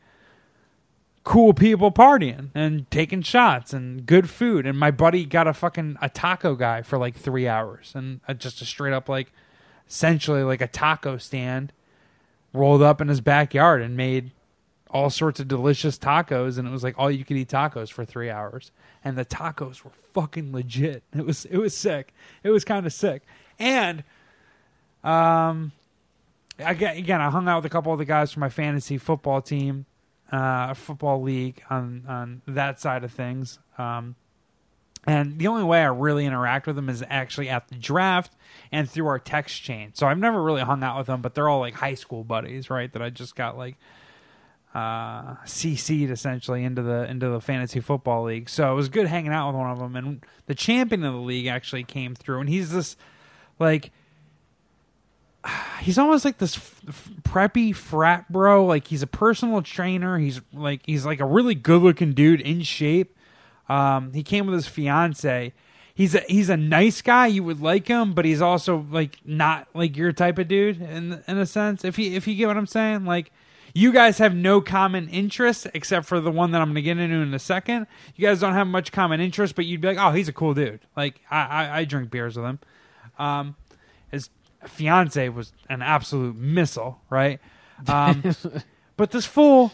[1.22, 4.66] cool people partying and taking shots and good food.
[4.66, 8.34] And my buddy got a fucking a taco guy for like three hours and uh,
[8.34, 9.32] just a straight up like
[9.90, 11.72] essentially like a taco stand
[12.52, 14.30] rolled up in his backyard and made
[14.88, 18.04] all sorts of delicious tacos and it was like all you could eat tacos for
[18.04, 18.70] three hours.
[19.04, 21.02] And the tacos were fucking legit.
[21.12, 22.14] It was it was sick.
[22.42, 23.22] It was kind of sick.
[23.58, 24.04] And
[25.02, 25.72] um
[26.58, 29.40] again, again i hung out with a couple of the guys from my fantasy football
[29.40, 29.86] team
[30.30, 33.58] uh football league on on that side of things.
[33.76, 34.14] Um
[35.10, 38.32] and the only way I really interact with them is actually at the draft
[38.70, 39.90] and through our text chain.
[39.94, 42.70] So I've never really hung out with them, but they're all like high school buddies,
[42.70, 42.92] right?
[42.92, 43.76] That I just got like
[44.72, 48.48] uh CC'd essentially into the into the fantasy football league.
[48.48, 51.20] So it was good hanging out with one of them and the champion of the
[51.20, 52.96] league actually came through and he's this
[53.58, 53.90] like
[55.80, 60.82] he's almost like this f- preppy frat bro like he's a personal trainer he's like
[60.84, 63.16] he's like a really good looking dude in shape
[63.70, 65.52] um, he came with his fiance.
[65.94, 67.28] He's a he's a nice guy.
[67.28, 71.22] You would like him, but he's also like not like your type of dude in
[71.28, 71.84] in a sense.
[71.84, 73.30] If you if you get what I'm saying, like
[73.72, 76.98] you guys have no common interest except for the one that I'm going to get
[76.98, 77.86] into in a second.
[78.16, 80.52] You guys don't have much common interest, but you'd be like, oh, he's a cool
[80.52, 80.80] dude.
[80.96, 82.58] Like I I, I drink beers with him.
[83.20, 83.54] Um,
[84.10, 84.30] his
[84.66, 87.38] fiance was an absolute missile, right?
[87.86, 88.24] Um,
[88.96, 89.72] but this fool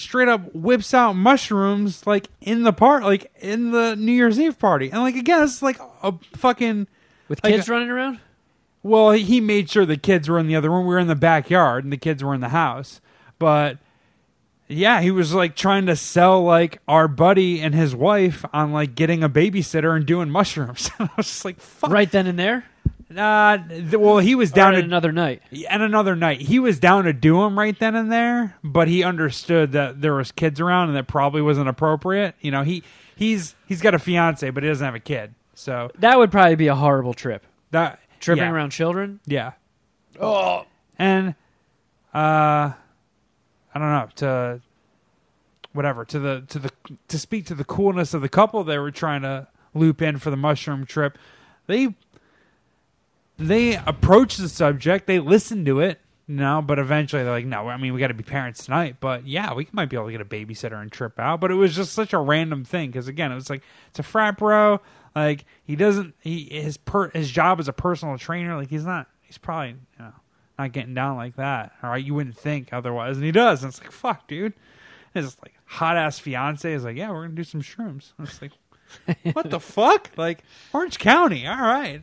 [0.00, 4.58] straight up whips out mushrooms like in the part, like in the New Year's Eve
[4.58, 6.86] party, and like again, it's like a fucking.
[7.28, 8.18] With Like kids a- running around?
[8.82, 10.86] Well, he made sure the kids were in the other room.
[10.86, 13.00] We were in the backyard, and the kids were in the house.
[13.38, 13.78] But
[14.68, 18.94] yeah, he was like trying to sell like our buddy and his wife on like
[18.94, 20.90] getting a babysitter and doing mushrooms.
[20.98, 21.90] I was just like, fuck.
[21.90, 22.64] Right then and there?
[23.16, 25.42] Uh, th- well, he was Down at to another night.
[25.68, 29.02] and another night he was down to do them right then and there but he
[29.02, 32.84] understood that there was kids around and that probably wasn't appropriate you know he
[33.16, 36.54] he's he's got a fiance but he doesn't have a kid so That would probably
[36.54, 37.44] be a horrible trip.
[37.72, 39.18] that Tripping yeah, around children?
[39.26, 39.52] yeah
[40.20, 40.64] oh
[40.98, 41.30] and
[42.14, 42.74] uh i
[43.74, 44.60] don't know to
[45.72, 46.70] whatever to the to the
[47.08, 50.30] to speak to the coolness of the couple they were trying to loop in for
[50.30, 51.18] the mushroom trip
[51.66, 51.94] they
[53.40, 57.68] they approach the subject they listen to it you know but eventually they're like no
[57.68, 58.96] i mean we got to be parents tonight.
[59.00, 61.54] But yeah we might be able to get a babysitter and trip out but it
[61.54, 64.80] was just such a random thing because again it was like it's a frat bro
[65.16, 69.08] like he doesn't he his per his job as a personal trainer like he's not
[69.22, 70.12] he's probably you know
[70.58, 73.72] not getting down like that all right you wouldn't think otherwise and he does and
[73.72, 74.52] it's like fuck dude.
[75.14, 78.12] His like hot ass fiance is like yeah we're gonna do some shrooms.
[78.18, 78.52] And it's like
[79.34, 80.10] what the fuck?
[80.16, 82.02] Like orange county all right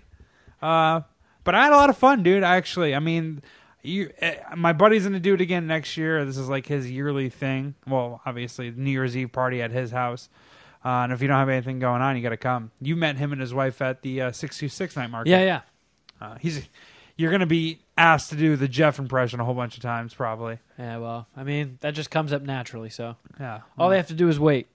[0.61, 1.01] uh
[1.47, 2.43] but I had a lot of fun, dude.
[2.43, 3.41] Actually, I mean,
[3.81, 6.25] you, uh, my buddy's gonna do it again next year.
[6.25, 7.73] This is like his yearly thing.
[7.87, 10.27] Well, obviously, New Year's Eve party at his house.
[10.83, 12.71] Uh, and if you don't have anything going on, you got to come.
[12.81, 15.29] You met him and his wife at the uh, six two six night market.
[15.29, 15.61] Yeah, yeah.
[16.19, 16.67] Uh, he's
[17.15, 20.59] you're gonna be asked to do the Jeff impression a whole bunch of times, probably.
[20.77, 23.15] Yeah, well, I mean, that just comes up naturally, so.
[23.39, 23.61] Yeah.
[23.79, 24.67] All they have to do is wait.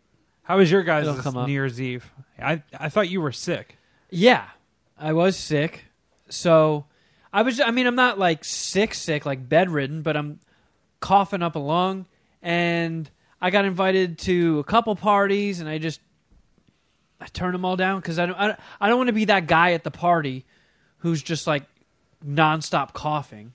[0.45, 1.49] How was your guys' It'll come up.
[1.49, 2.11] New Year's Eve?
[2.39, 3.77] I I thought you were sick.
[4.09, 4.47] Yeah,
[4.99, 5.85] I was sick.
[6.33, 6.87] So
[7.33, 7.61] I was.
[7.61, 10.41] I mean, I'm not like sick, sick, like bedridden, but I'm
[11.01, 12.07] coughing up a lung,
[12.43, 13.09] and
[13.41, 16.01] I got invited to a couple parties, and I just
[17.21, 18.37] I turned them all down because I don't.
[18.39, 20.45] I, don't- I don't want to be that guy at the party
[20.99, 21.65] who's just like
[22.27, 23.53] nonstop coughing.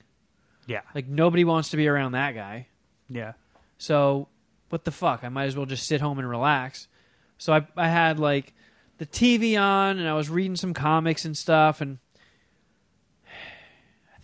[0.66, 0.82] Yeah.
[0.94, 2.68] Like nobody wants to be around that guy.
[3.10, 3.34] Yeah.
[3.78, 4.28] So
[4.70, 5.24] what the fuck?
[5.24, 6.88] I might as well just sit home and relax.
[7.38, 8.54] So I I had like
[8.98, 12.00] the TV on and I was reading some comics and stuff and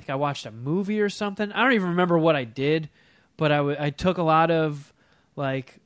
[0.04, 1.52] think I watched a movie or something.
[1.52, 2.90] I don't even remember what I did,
[3.38, 4.94] but I I took a lot of
[5.36, 5.80] like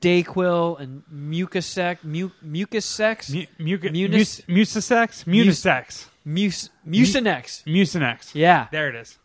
[0.00, 5.24] Dayquil and Mucisex, mu- Mucisex, Mu- muc- Munis- mus- Mucisex?
[5.24, 6.06] Munisex.
[6.24, 7.64] Mus- Mucinex.
[7.64, 8.30] Mucinex.
[8.34, 9.18] Yeah, There it is.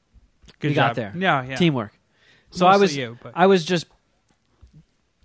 [0.59, 0.89] Good We job.
[0.89, 1.13] got there.
[1.15, 1.55] Yeah, yeah.
[1.57, 1.91] teamwork.
[2.51, 3.85] So I was you, but I was just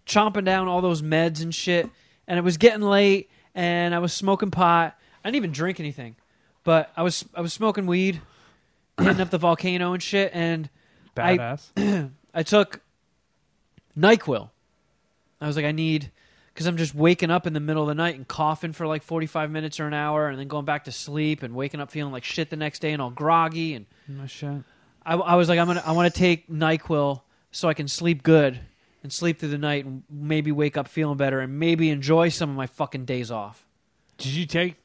[0.06, 1.88] chomping down all those meds and shit,
[2.26, 4.96] and it was getting late, and I was smoking pot.
[5.24, 6.16] I didn't even drink anything,
[6.64, 8.20] but I was I was smoking weed,
[8.98, 10.68] hitting up the volcano and shit, and
[11.16, 12.10] I- badass.
[12.34, 12.80] I took
[13.98, 14.50] Nyquil.
[15.40, 16.10] I was like, I need
[16.52, 19.04] because I'm just waking up in the middle of the night and coughing for like
[19.04, 22.12] 45 minutes or an hour, and then going back to sleep and waking up feeling
[22.12, 23.86] like shit the next day and all groggy and
[24.20, 24.62] oh, shit.
[25.06, 28.24] I, I was like, I'm gonna, I want to take Nyquil so I can sleep
[28.24, 28.58] good
[29.04, 32.50] and sleep through the night and maybe wake up feeling better and maybe enjoy some
[32.50, 33.64] of my fucking days off.
[34.16, 34.76] Did you take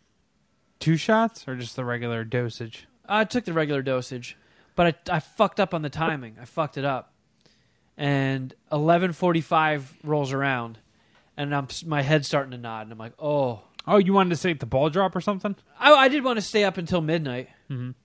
[0.79, 2.87] two shots or just the regular dosage?
[3.07, 4.37] I took the regular dosage,
[4.75, 6.37] but I, I fucked up on the timing.
[6.41, 7.13] I fucked it up,
[7.97, 10.79] and 11:45 rolls around,
[11.37, 14.41] and I'm my head's starting to nod, and I'm like, oh, Oh, you wanted to
[14.41, 15.57] take the ball drop or something?
[15.77, 17.49] I, I did want to stay up until midnight.
[17.69, 17.95] Mhm.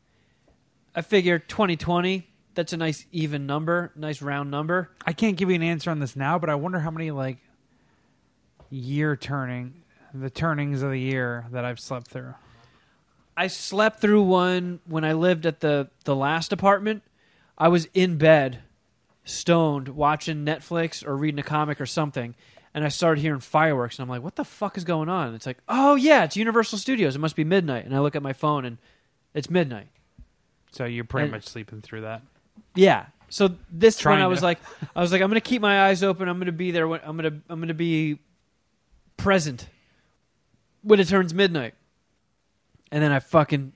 [0.92, 2.26] I figure 2020.
[2.54, 4.90] That's a nice even number, nice round number.
[5.06, 7.38] I can't give you an answer on this now, but I wonder how many like
[8.70, 9.82] year turning
[10.12, 12.34] the turnings of the year that I've slept through.
[13.38, 17.02] I slept through one when I lived at the the last apartment.
[17.56, 18.60] I was in bed,
[19.24, 22.34] stoned, watching Netflix or reading a comic or something,
[22.74, 25.36] and I started hearing fireworks, and I'm like, "What the fuck is going on?" And
[25.36, 27.14] it's like, "Oh yeah, it's Universal Studios.
[27.16, 28.78] It must be midnight." And I look at my phone, and
[29.34, 29.86] it's midnight.
[30.72, 32.22] So you're pretty And- much sleeping through that.
[32.74, 33.06] Yeah.
[33.30, 34.46] So this one, I was to.
[34.46, 34.58] like,
[34.96, 36.28] I was like, I'm gonna keep my eyes open.
[36.28, 36.88] I'm gonna be there.
[36.88, 38.18] When, I'm gonna, I'm gonna be
[39.16, 39.68] present
[40.82, 41.74] when it turns midnight.
[42.90, 43.72] And then I fucking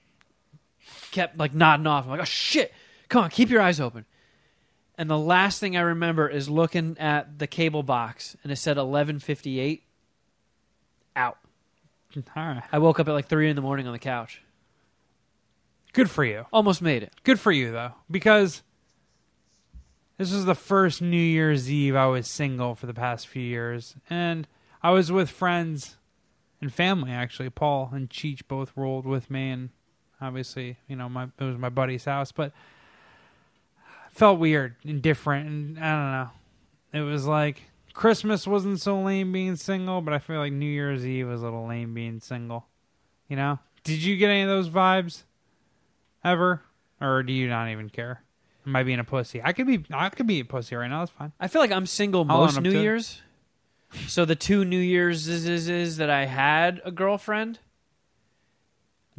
[1.10, 2.04] kept like nodding off.
[2.04, 2.72] I'm like, oh shit!
[3.08, 4.06] Come on, keep your eyes open.
[4.96, 8.76] And the last thing I remember is looking at the cable box, and it said
[8.76, 9.80] 11:58.
[11.14, 11.38] Out.
[12.16, 12.62] All right.
[12.72, 14.42] I woke up at like three in the morning on the couch.
[15.92, 16.46] Good for you.
[16.52, 17.12] Almost made it.
[17.22, 18.62] Good for you though, because
[20.16, 23.94] this was the first New Year's Eve I was single for the past few years,
[24.08, 24.46] and
[24.82, 25.96] I was with friends
[26.62, 27.50] and family actually.
[27.50, 29.68] Paul and Cheech both rolled with me, and
[30.20, 32.52] obviously, you know, my it was my buddy's house, but
[34.10, 37.00] felt weird and different, and I don't know.
[37.06, 41.06] It was like Christmas wasn't so lame being single, but I feel like New Year's
[41.06, 42.66] Eve was a little lame being single.
[43.28, 43.58] You know?
[43.84, 45.24] Did you get any of those vibes?
[46.24, 46.62] ever,
[47.00, 48.22] or do you not even care?
[48.66, 49.40] Am I being a pussy?
[49.42, 49.84] I could be.
[49.92, 51.00] I could be a pussy right now.
[51.00, 51.32] That's fine.
[51.40, 52.82] I feel like I'm single I'll most own up New to it.
[52.82, 53.20] Years.
[54.08, 57.58] So the two New Year's is, is, is that I had a girlfriend.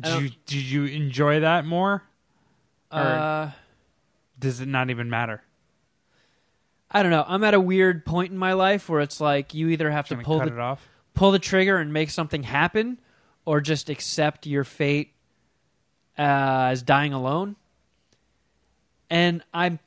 [0.02, 2.04] I Did don't- you did you enjoy that more?
[2.92, 3.52] Or- Uh,
[4.40, 5.44] Does it not even matter?
[6.92, 7.24] I don't know.
[7.28, 10.16] I'm at a weird point in my life where it's like you either have to
[10.16, 10.88] Gonna pull cut the it off.
[11.16, 13.00] pull the trigger and make something happen,
[13.46, 15.12] or just accept your fate
[16.20, 17.56] uh, as dying alone.
[19.10, 19.80] And I'm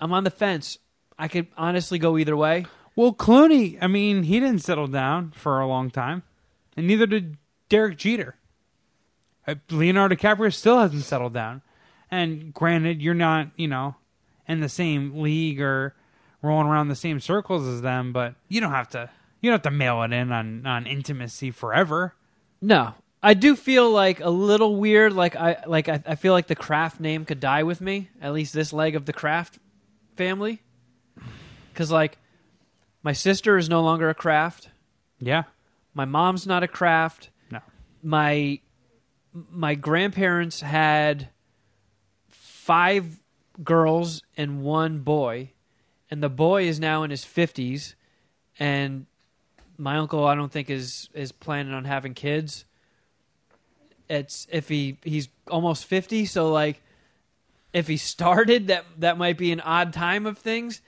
[0.00, 0.78] I'm on the fence.
[1.18, 2.66] I could honestly go either way.
[2.96, 3.78] Well, Clooney.
[3.80, 6.22] I mean, he didn't settle down for a long time,
[6.76, 7.36] and neither did
[7.68, 8.36] Derek Jeter.
[9.46, 11.62] Uh, Leonardo DiCaprio still hasn't settled down.
[12.10, 13.96] And granted, you're not, you know,
[14.46, 15.94] in the same league or
[16.42, 19.10] rolling around the same circles as them, but you don't have to.
[19.40, 22.14] You don't have to mail it in on on intimacy forever.
[22.62, 25.12] No, I do feel like a little weird.
[25.12, 28.10] Like I like I, I feel like the Kraft name could die with me.
[28.22, 29.58] At least this leg of the Kraft
[30.16, 30.62] family,
[31.72, 32.18] because like
[33.04, 34.70] my sister is no longer a Kraft.
[35.20, 35.44] Yeah.
[35.92, 37.30] My mom's not a Kraft.
[37.50, 37.60] No.
[38.02, 38.58] My
[39.32, 41.28] my grandparents had
[42.28, 43.20] five
[43.62, 45.50] girls and one boy,
[46.10, 47.94] and the boy is now in his fifties,
[48.58, 49.06] and
[49.76, 52.64] my uncle I don't think is is planning on having kids.
[54.08, 56.80] It's if he he's almost fifty, so like
[57.74, 60.80] if he started that that might be an odd time of things.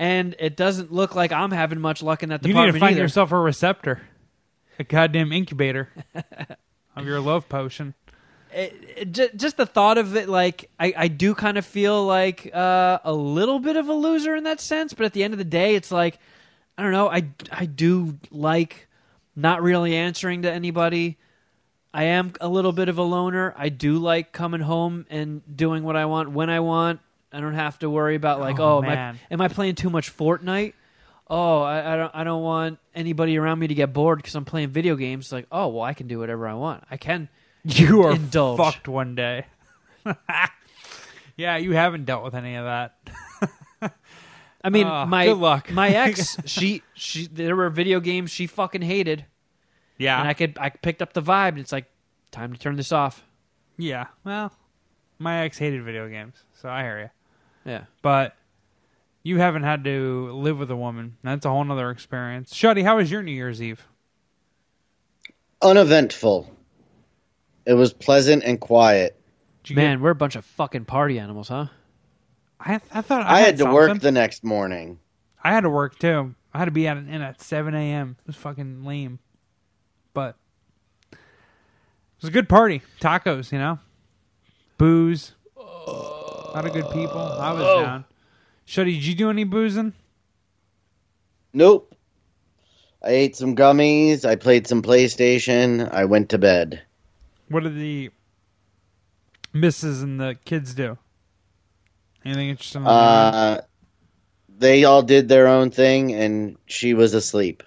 [0.00, 2.80] And it doesn't look like I'm having much luck in that You need department to
[2.80, 3.02] find either.
[3.02, 4.00] yourself a receptor,
[4.78, 5.90] a goddamn incubator
[6.96, 7.94] of your love potion.
[8.52, 12.04] it, it, ju- just the thought of it, like I, I do kind of feel
[12.06, 14.92] like uh, a little bit of a loser in that sense.
[14.94, 16.18] But at the end of the day, it's like
[16.78, 17.08] I don't know.
[17.10, 18.88] I I do like
[19.36, 21.18] not really answering to anybody.
[21.92, 23.52] I am a little bit of a loner.
[23.56, 27.00] I do like coming home and doing what I want when I want.
[27.32, 29.90] I don't have to worry about like, Oh, oh, am, I, am I playing too
[29.90, 30.74] much Fortnite?
[31.28, 32.14] Oh, I, I don't.
[32.14, 35.30] I don't want anybody around me to get bored because I'm playing video games.
[35.30, 36.82] Like, oh, well, I can do whatever I want.
[36.90, 37.28] I can
[37.64, 38.58] You are Indulge.
[38.58, 39.46] fucked one day.
[41.36, 42.96] yeah, you haven't dealt with any of that.
[44.62, 45.70] I mean, Ah, my good luck.
[45.70, 49.24] my ex, she she there were video games she fucking hated,
[49.98, 51.50] Yeah, and I could I picked up the vibe.
[51.50, 51.86] And it's like
[52.30, 53.24] time to turn this off.
[53.78, 54.08] yeah.
[54.24, 54.52] Well,
[55.18, 57.10] my ex hated video games, so I hear you.
[57.70, 58.34] Yeah, But
[59.22, 61.18] you haven't had to live with a woman.
[61.22, 62.52] That's a whole nother experience.
[62.52, 63.86] Shuddy, how was your New Year's Eve?
[65.62, 66.50] Uneventful.
[67.64, 69.20] It was pleasant and quiet.
[69.62, 71.66] Did you man, we're a bunch of fucking party animals, huh?
[72.66, 74.98] get- I, I thought I, I, had to work the next morning.
[75.44, 76.34] I had to work too.
[76.52, 78.16] I had to be at in at seven a.m.
[78.20, 79.20] It was fucking lame,
[80.12, 80.34] but
[81.12, 81.18] it
[82.20, 82.82] was a good party.
[83.00, 83.78] Tacos, you know,
[84.76, 85.36] booze,
[86.50, 87.20] a lot of good people.
[87.20, 87.82] I was Oh.
[87.82, 88.04] down.
[88.66, 89.92] Shuddy, did you do any boozing?
[91.52, 91.94] Nope.
[93.02, 94.24] I ate some gummies.
[94.24, 95.90] I played some PlayStation.
[95.92, 96.82] I went to bed.
[97.48, 98.10] What did the
[99.52, 100.98] misses and the kids do?
[102.24, 102.86] Anything interesting?
[102.86, 103.62] Uh,
[104.58, 107.62] they all did their own thing, and she was asleep.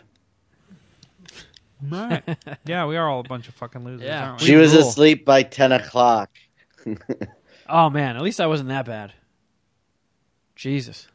[1.81, 2.21] their
[2.65, 4.29] yeah, we are all a bunch of fucking losers, Yeah.
[4.29, 4.47] aren't we?
[4.47, 4.87] She was rule.
[4.87, 6.29] asleep by ten o'clock.
[7.67, 9.13] Oh man, at least I wasn't that bad.
[10.55, 11.07] Jesus.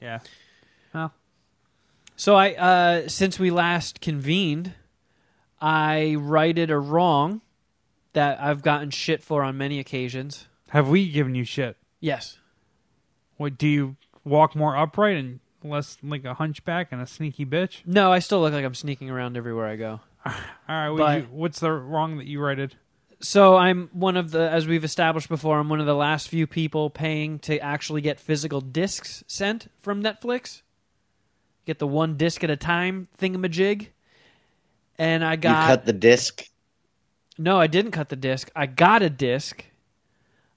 [0.00, 0.20] yeah.
[0.94, 1.12] Well.
[2.16, 4.74] So I uh since we last convened,
[5.60, 7.40] I righted a wrong
[8.12, 10.46] that I've gotten shit for on many occasions.
[10.68, 11.76] Have we given you shit?
[12.00, 12.38] Yes.
[13.36, 17.78] What do you walk more upright and less like a hunchback and a sneaky bitch?
[17.86, 20.00] No, I still look like I'm sneaking around everywhere I go.
[20.26, 20.32] All
[20.68, 22.76] right, what But- you, what's the wrong that you righted?
[23.22, 26.46] So I'm one of the, as we've established before, I'm one of the last few
[26.48, 30.62] people paying to actually get physical discs sent from Netflix.
[31.64, 33.88] Get the one disc at a time thingamajig.
[34.98, 36.48] And I You got cut the disc.
[37.38, 38.50] no, I didn't cut the disc.
[38.56, 39.64] I got a disc.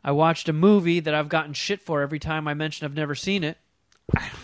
[0.03, 3.13] I watched a movie that I've gotten shit for every time I mention I've never
[3.15, 3.57] seen it.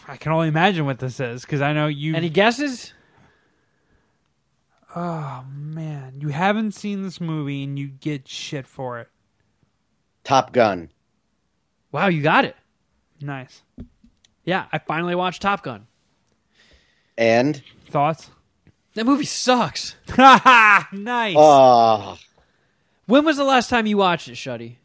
[0.08, 2.16] I can only imagine what this is because I know you.
[2.16, 2.94] Any guesses?
[4.96, 9.08] Oh man, you haven't seen this movie and you get shit for it.
[10.24, 10.90] Top Gun.
[11.92, 12.56] Wow, you got it.
[13.24, 13.62] Nice
[14.46, 15.88] Yeah, I finally watched Top Gun.
[17.18, 18.30] And thoughts.
[18.96, 19.96] That movie sucks.
[20.18, 21.36] nice.
[21.38, 22.18] oh,
[23.06, 24.76] When was the last time you watched it, Shuddy?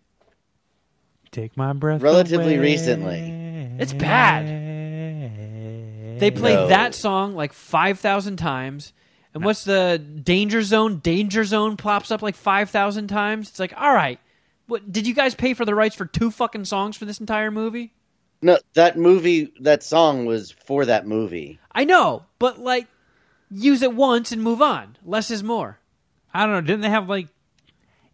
[1.33, 2.03] Take my breath.
[2.03, 2.59] Relatively away.
[2.62, 3.77] recently.
[3.79, 4.47] It's bad.
[6.21, 6.66] They played No.
[6.69, 8.92] that song like 5,000 times.
[9.37, 11.01] And what's the Danger Zone?
[11.01, 13.51] Danger Zone pops up like 5,000 times.
[13.51, 14.18] It's like, all right.
[14.66, 17.51] What, did you guys pay for the rights for two fucking songs for this entire
[17.51, 17.92] movie?
[18.40, 21.59] no, that movie, that song was for that movie.
[21.70, 22.87] I know, but like,
[23.51, 24.96] use it once and move on.
[25.05, 25.81] Less is more.
[26.33, 26.61] I don't know.
[26.62, 27.29] Didn't they have like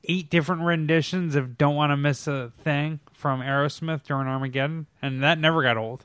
[0.04, 5.22] eight different renditions of "Don't Want to Miss a Thing" from Aerosmith during Armageddon, and
[5.22, 6.04] that never got old.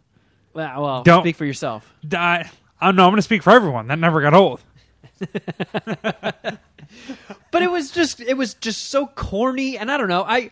[0.54, 1.92] Well, well Don't- speak for yourself.
[2.12, 2.50] I, I
[2.82, 3.06] oh, don't know.
[3.06, 3.88] I'm going to speak for everyone.
[3.88, 4.62] That never got old.
[7.52, 10.24] But it was just it was just so corny and I don't know.
[10.24, 10.52] I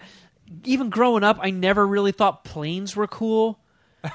[0.63, 3.59] even growing up I never really thought planes were cool.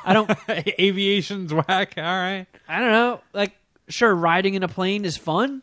[0.04, 1.94] I don't Aviation's whack.
[1.96, 2.46] All right.
[2.68, 3.20] I don't know.
[3.32, 3.52] Like
[3.88, 5.62] sure riding in a plane is fun.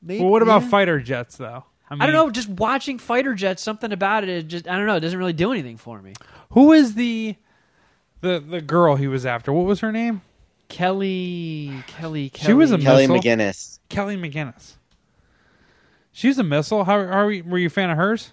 [0.00, 0.68] Maybe, Well, what about yeah.
[0.68, 1.64] fighter jets though?
[1.88, 4.76] I, mean, I don't know, just watching fighter jets something about it, it just I
[4.76, 6.14] don't know, it doesn't really do anything for me.
[6.50, 7.36] Who is the
[8.20, 9.52] the the girl he was after?
[9.52, 10.22] What was her name?
[10.72, 13.20] Kelly Kelly Kelly She was a Kelly Missile?
[13.30, 13.78] McGinnis.
[13.90, 14.72] Kelly McGinnis.
[16.12, 16.84] She's a missile.
[16.84, 18.32] How are we, were you a fan of hers?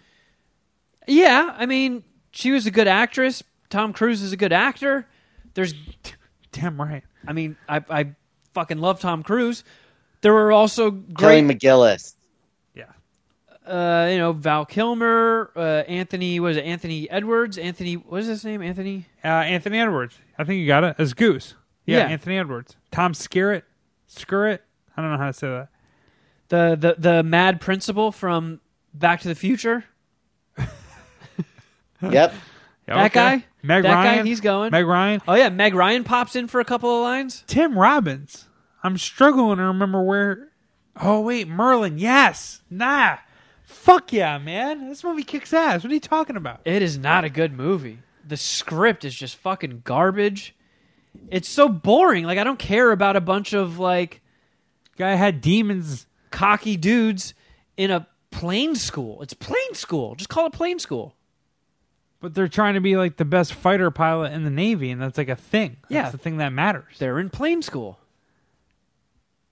[1.08, 3.44] Yeah, I mean, she was a good actress.
[3.70, 5.06] Tom Cruise is a good actor.
[5.54, 5.74] There's
[6.52, 7.04] Damn right.
[7.28, 8.12] I mean, I I
[8.54, 9.64] fucking love Tom Cruise.
[10.22, 12.16] There were also Kelly great McGillis.
[12.74, 12.86] Yeah.
[13.68, 17.58] uh, you know, Val Kilmer, uh, Anthony was it Anthony Edwards?
[17.58, 18.62] Anthony what is his name?
[18.62, 20.18] Anthony Uh, Anthony Edwards.
[20.38, 20.96] I think you got it.
[20.98, 21.54] As Goose.
[21.90, 22.08] Yeah, Yeah.
[22.08, 22.76] Anthony Edwards.
[22.92, 23.64] Tom Skerritt.
[24.10, 24.60] Skerritt.
[24.98, 25.68] I don't know how to say that.
[26.50, 28.60] the the the mad principal from
[28.94, 29.86] Back to the Future.
[32.02, 32.34] Yep.
[32.88, 33.14] Yeah, that okay.
[33.14, 34.18] guy, Meg that Ryan.
[34.20, 34.72] guy, he's going.
[34.72, 35.22] Meg Ryan.
[35.28, 37.44] oh yeah, Meg Ryan pops in for a couple of lines.
[37.46, 38.46] Tim Robbins.
[38.84, 40.48] I'm struggling to remember where.
[41.00, 41.98] Oh wait, Merlin.
[41.98, 42.62] Yes.
[42.70, 43.18] Nah.
[43.66, 44.88] Fuck yeah, man.
[44.90, 45.84] This movie kicks ass.
[45.84, 46.62] What are you talking about?
[46.66, 48.00] It is not a good movie.
[48.28, 50.56] The script is just fucking garbage.
[51.30, 52.26] It's so boring.
[52.26, 54.22] Like I don't care about a bunch of like
[54.98, 56.06] Guy had demons.
[56.32, 57.34] cocky dudes
[57.78, 59.22] in a plane school.
[59.22, 60.16] It's plane school.
[60.16, 61.16] Just call it plane school.
[62.22, 65.18] But they're trying to be like the best fighter pilot in the Navy, and that's
[65.18, 65.78] like a thing.
[65.84, 66.10] That's Yeah.
[66.10, 66.98] the thing that matters.
[67.00, 67.98] They're in plane school.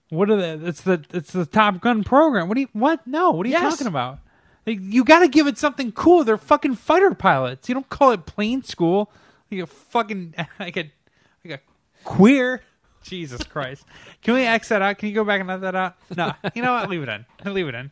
[0.10, 0.68] What are the?
[0.68, 2.48] It's the it's the Top Gun program.
[2.48, 3.06] What do you what?
[3.06, 3.74] No, what are you Yes.
[3.74, 4.20] talking about?
[4.66, 6.26] Like, you got to give it something cool.
[6.26, 7.70] They're fucking fighter pilots.
[7.70, 9.10] You don't call it plane school.
[9.52, 10.92] Like a fucking like a like a
[12.08, 12.62] queer.
[13.04, 13.86] Jesus Christ!
[14.22, 14.98] Can we X that out?
[14.98, 15.96] Can you go back and let that out?
[16.16, 16.90] No, you know what?
[16.90, 17.26] Leave it in.
[17.54, 17.90] Leave it in.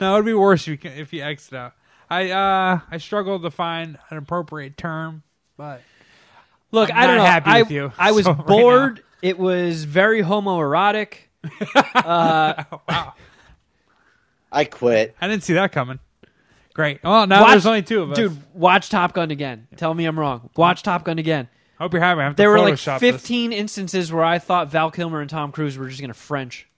[0.00, 1.74] No, it'd be worse if you can, if you X it out.
[2.08, 5.22] I uh I struggled to find an appropriate term,
[5.58, 5.82] but
[6.70, 7.30] Look, I'm I don't not know.
[7.30, 9.02] happy I, with you, I was so right bored.
[9.22, 11.14] it was very homoerotic.
[11.94, 13.14] uh, wow.
[14.50, 15.14] I quit.
[15.20, 15.98] I didn't see that coming.
[16.72, 17.02] Great.
[17.04, 18.16] Well, now Watch- there's only two of us.
[18.16, 19.66] Dude, watch Top Gun again.
[19.76, 20.48] Tell me I'm wrong.
[20.56, 21.48] Watch Top Gun again.
[21.78, 22.20] Hope you're happy.
[22.20, 23.12] I have to There were like Photoshop this.
[23.12, 26.68] 15 instances where I thought Val Kilmer and Tom Cruise were just going to French.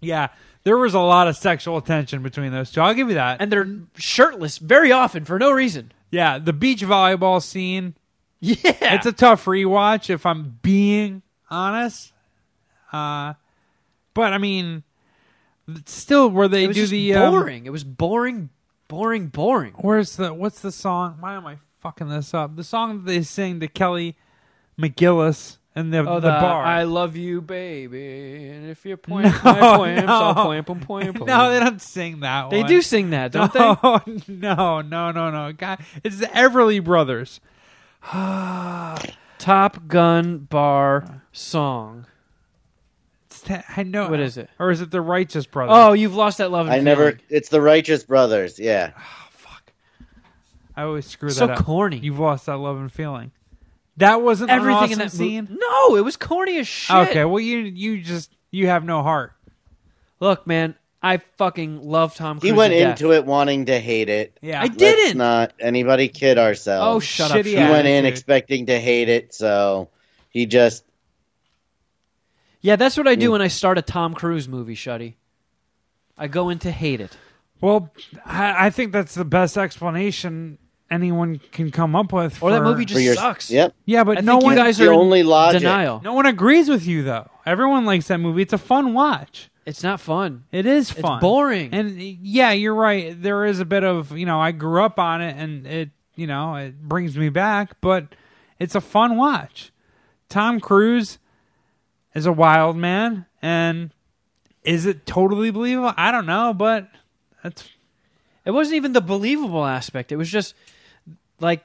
[0.00, 0.28] Yeah,
[0.64, 2.80] there was a lot of sexual tension between those two.
[2.80, 3.40] I'll give you that.
[3.40, 5.92] And they're shirtless very often for no reason.
[6.10, 7.94] yeah, the beach volleyball scene.
[8.38, 8.94] Yeah.
[8.94, 12.12] It's a tough rewatch if I'm being honest.
[12.92, 13.34] Uh,
[14.12, 14.82] but I mean,
[15.86, 17.66] still, where they do the um, boring.
[17.66, 18.50] it was boring,
[18.88, 19.72] boring, boring.
[19.78, 21.16] where's the what's the song?
[21.20, 22.56] Why am I fucking this up?
[22.56, 24.16] The song that they sing to Kelly
[24.76, 26.64] McGillis and the Oh, the, the, bar.
[26.64, 28.48] I love you, baby.
[28.48, 30.12] And if you're point No, my poems, no.
[30.12, 32.50] I'll point, point, point, no, they don't sing that.
[32.50, 32.68] They one.
[32.68, 33.60] do sing that, don't they?
[33.60, 35.52] no, no, no, no, no.
[35.52, 37.40] God, it's the Everly Brothers.
[39.38, 42.06] Top Gun bar song.
[43.76, 44.08] I know.
[44.10, 44.50] What is it?
[44.58, 45.76] Or is it the Righteous Brothers?
[45.76, 47.16] Oh, you've lost that love and I never.
[47.28, 48.58] It's the Righteous Brothers.
[48.58, 48.90] Yeah.
[50.76, 51.58] I always screw So that up.
[51.58, 51.98] So corny.
[51.98, 53.32] You've lost that love and feeling.
[53.96, 55.46] That wasn't Everything an in that scene.
[55.46, 55.58] scene.
[55.58, 56.94] No, it was corny as shit.
[57.08, 59.32] Okay, well you you just you have no heart.
[60.20, 62.50] Look, man, I fucking love Tom Cruise.
[62.50, 63.00] He went to death.
[63.00, 64.36] into it wanting to hate it.
[64.42, 65.16] Yeah, I Let's didn't.
[65.18, 66.84] not anybody kid ourselves.
[66.84, 67.04] Oh, ourselves.
[67.06, 67.36] shut up.
[67.38, 69.88] Shitty he Shut went in expecting to hate it, so
[70.28, 70.84] he just
[72.60, 73.32] Yeah, that's what I do mm.
[73.32, 75.14] when I start a Tom Cruise movie, Shuddy.
[76.18, 77.16] I go in to hate it.
[77.60, 77.90] Well,
[78.24, 80.58] I, I think that's the best explanation
[80.90, 82.42] anyone can come up with.
[82.42, 83.50] Or that movie just your sucks.
[83.50, 83.74] Yep.
[83.84, 85.60] Yeah, but I no one you guys are only logic.
[85.60, 86.00] denial.
[86.04, 87.28] no one agrees with you though.
[87.44, 88.42] Everyone likes that movie.
[88.42, 89.50] It's a fun watch.
[89.64, 90.44] It's not fun.
[90.52, 91.20] It is It's fun.
[91.20, 91.74] boring.
[91.74, 93.20] And yeah, you're right.
[93.20, 96.28] There is a bit of, you know, I grew up on it and it, you
[96.28, 98.06] know, it brings me back, but
[98.60, 99.72] it's a fun watch.
[100.28, 101.18] Tom Cruise
[102.14, 103.90] is a wild man and
[104.62, 105.92] is it totally believable?
[105.96, 106.88] I don't know, but
[107.42, 107.68] that's
[108.44, 110.12] It wasn't even the believable aspect.
[110.12, 110.54] It was just
[111.40, 111.64] like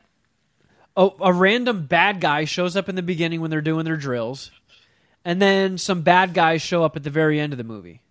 [0.97, 4.51] a, a random bad guy shows up in the beginning when they're doing their drills,
[5.23, 8.01] and then some bad guys show up at the very end of the movie.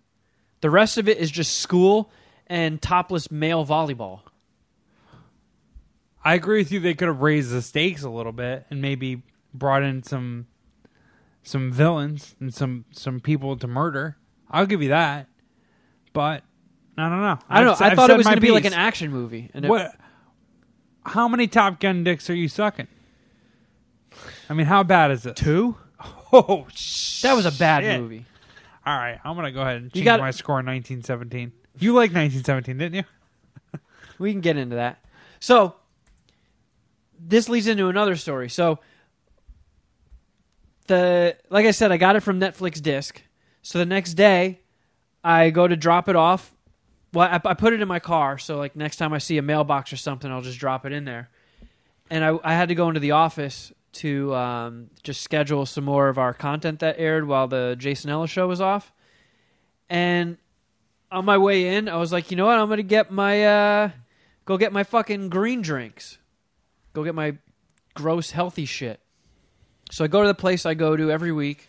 [0.61, 2.11] The rest of it is just school
[2.47, 4.21] and topless male volleyball.
[6.23, 9.23] I agree with you they could have raised the stakes a little bit and maybe
[9.53, 10.47] brought in some
[11.43, 14.17] some villains and some some people to murder.
[14.49, 15.27] I'll give you that.
[16.13, 16.43] But
[16.97, 17.39] I don't know.
[17.49, 17.71] I don't know.
[17.73, 19.49] I've- I I've thought it was going to be like an action movie.
[19.53, 19.95] And it- What?
[21.05, 22.87] How many Top Gun dicks are you sucking?
[24.49, 25.35] I mean, how bad is it?
[25.35, 25.77] two?
[26.33, 27.23] Oh, shit.
[27.23, 28.25] That was a bad movie.
[28.85, 31.51] All right, I'm gonna go ahead and change got- my score in 1917.
[31.77, 33.79] You like 1917, didn't you?
[34.17, 35.03] We can get into that.
[35.41, 35.75] So
[37.19, 38.49] this leads into another story.
[38.49, 38.79] So
[40.87, 43.21] the like I said, I got it from Netflix disc.
[43.61, 44.61] So the next day,
[45.23, 46.55] I go to drop it off.
[47.13, 49.41] Well, I, I put it in my car, so like next time I see a
[49.41, 51.29] mailbox or something, I'll just drop it in there.
[52.09, 56.07] And I, I had to go into the office to um, just schedule some more
[56.07, 58.91] of our content that aired while the Jason Ellis show was off.
[59.89, 60.37] And
[61.11, 62.57] on my way in, I was like, you know what?
[62.57, 63.89] I'm gonna get my uh,
[64.45, 66.17] go get my fucking green drinks.
[66.93, 67.37] Go get my
[67.93, 69.01] gross healthy shit.
[69.91, 71.67] So I go to the place I go to every week,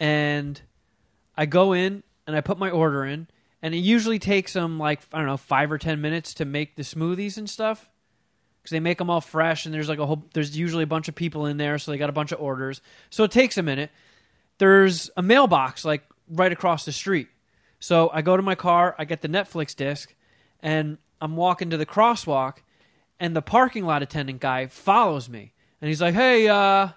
[0.00, 0.60] and
[1.36, 3.28] I go in and I put my order in,
[3.64, 6.76] and it usually takes them like I don't know five or ten minutes to make
[6.76, 7.90] the smoothies and stuff
[8.58, 11.08] because they make them all fresh, and there's like a whole there's usually a bunch
[11.08, 12.82] of people in there, so they got a bunch of orders.
[13.08, 13.90] So it takes a minute.
[14.58, 17.28] There's a mailbox like right across the street.
[17.80, 20.14] So I go to my car, I get the Netflix disc,
[20.60, 22.58] and I'm walking to the crosswalk,
[23.18, 26.88] and the parking lot attendant guy follows me, and he's like, "Hey, uh,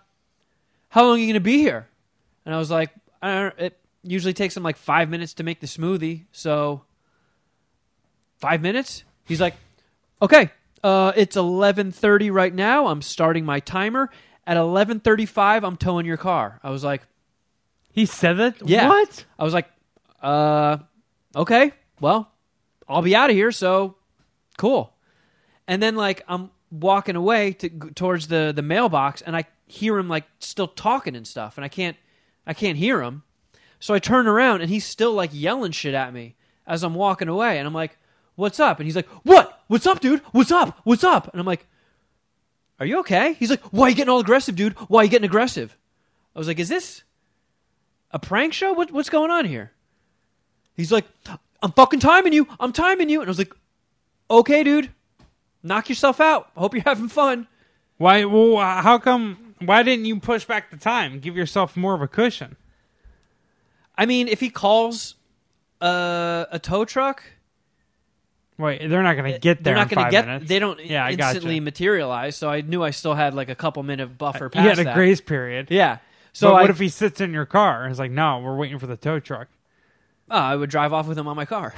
[0.89, 1.87] how long are you gonna be here?"
[2.45, 2.89] And I was like,
[3.21, 6.83] I don't, "It usually takes him like five minutes to make the smoothie, so
[8.37, 9.55] five minutes." He's like,
[10.21, 10.51] "Okay,
[10.83, 12.87] uh, it's eleven thirty right now.
[12.87, 14.09] I'm starting my timer.
[14.45, 17.01] At eleven thirty-five, I'm towing your car." I was like,
[17.91, 18.55] He said that.
[18.67, 18.87] Yeah.
[18.87, 19.25] What?
[19.37, 19.67] I was like,
[20.21, 20.77] uh,
[21.35, 22.31] okay, well,
[22.87, 23.95] I'll be out of here, so
[24.57, 24.93] cool.
[25.67, 30.07] And then like I'm walking away to towards the the mailbox, and I hear him
[30.07, 31.97] like still talking and stuff, and I can't
[32.45, 33.23] I can't hear him.
[33.79, 37.27] So I turn around, and he's still like yelling shit at me as I'm walking
[37.27, 37.97] away, and I'm like,
[38.35, 39.61] "What's up?" And he's like, "What?
[39.67, 40.21] What's up, dude?
[40.31, 40.79] What's up?
[40.83, 41.67] What's up?" And I'm like,
[42.79, 44.73] "Are you okay?" He's like, "Why are you getting all aggressive, dude?
[44.89, 45.77] Why are you getting aggressive?"
[46.35, 47.03] I was like, "Is this?"
[48.11, 48.73] a prank show?
[48.73, 49.71] What, what's going on here?
[50.75, 51.05] He's like,
[51.61, 52.47] I'm fucking timing you.
[52.59, 53.21] I'm timing you.
[53.21, 53.53] And I was like,
[54.29, 54.91] okay, dude,
[55.63, 56.49] knock yourself out.
[56.55, 57.47] I hope you're having fun.
[57.97, 58.25] Why?
[58.25, 59.55] Well, how come?
[59.59, 61.19] Why didn't you push back the time?
[61.19, 62.57] Give yourself more of a cushion.
[63.97, 65.15] I mean, if he calls
[65.81, 67.23] uh, a tow truck,
[68.59, 69.75] Wait, they're not going to get there.
[69.75, 70.25] they're not going to get.
[70.25, 70.49] Minutes.
[70.49, 71.61] They don't Yeah, I instantly gotcha.
[71.61, 72.35] materialize.
[72.35, 74.83] So I knew I still had like a couple minute buffer You past had a
[74.85, 74.95] that.
[74.95, 75.67] grace period.
[75.69, 75.97] Yeah.
[76.33, 78.55] So So I, what if he sits in your car and is like, "No, we're
[78.55, 79.47] waiting for the tow truck."
[80.29, 81.73] Oh, I would drive off with him on my car.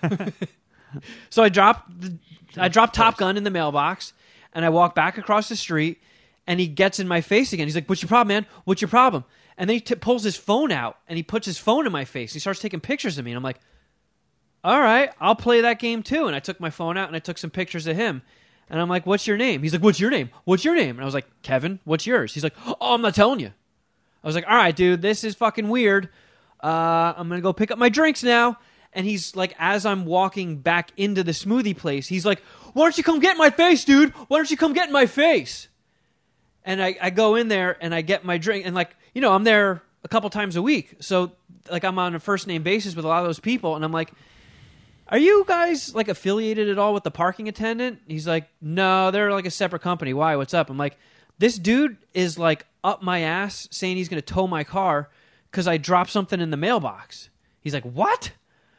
[1.30, 2.18] so I dropped the,
[2.56, 4.12] I dropped Top Gun in the mailbox,
[4.52, 6.00] and I walk back across the street,
[6.46, 7.66] and he gets in my face again.
[7.66, 8.46] He's like, "What's your problem, man?
[8.64, 9.24] What's your problem?"
[9.56, 12.04] And then he t- pulls his phone out and he puts his phone in my
[12.04, 12.32] face.
[12.32, 13.60] He starts taking pictures of me, and I'm like,
[14.62, 17.20] "All right, I'll play that game too." And I took my phone out and I
[17.20, 18.22] took some pictures of him.
[18.68, 20.30] And I'm like, "What's your name?" He's like, "What's your name?
[20.44, 23.14] What's your name?" And I was like, "Kevin, what's yours?" He's like, "Oh, I'm not
[23.14, 23.52] telling you."
[24.24, 26.08] I was like, all right, dude, this is fucking weird.
[26.62, 28.58] Uh, I'm gonna go pick up my drinks now.
[28.94, 32.40] And he's like, as I'm walking back into the smoothie place, he's like,
[32.72, 34.12] why don't you come get in my face, dude?
[34.28, 35.68] Why don't you come get in my face?
[36.64, 38.64] And I, I go in there and I get my drink.
[38.64, 40.96] And like, you know, I'm there a couple times a week.
[41.00, 41.32] So
[41.70, 43.76] like I'm on a first name basis with a lot of those people.
[43.76, 44.12] And I'm like,
[45.08, 48.00] are you guys like affiliated at all with the parking attendant?
[48.06, 50.12] He's like, no, they're like a separate company.
[50.12, 50.36] Why?
[50.36, 50.70] What's up?
[50.70, 50.98] I'm like,
[51.38, 55.10] this dude is like up my ass saying he's going to tow my car
[55.50, 57.30] because I dropped something in the mailbox.
[57.60, 58.32] He's like, what?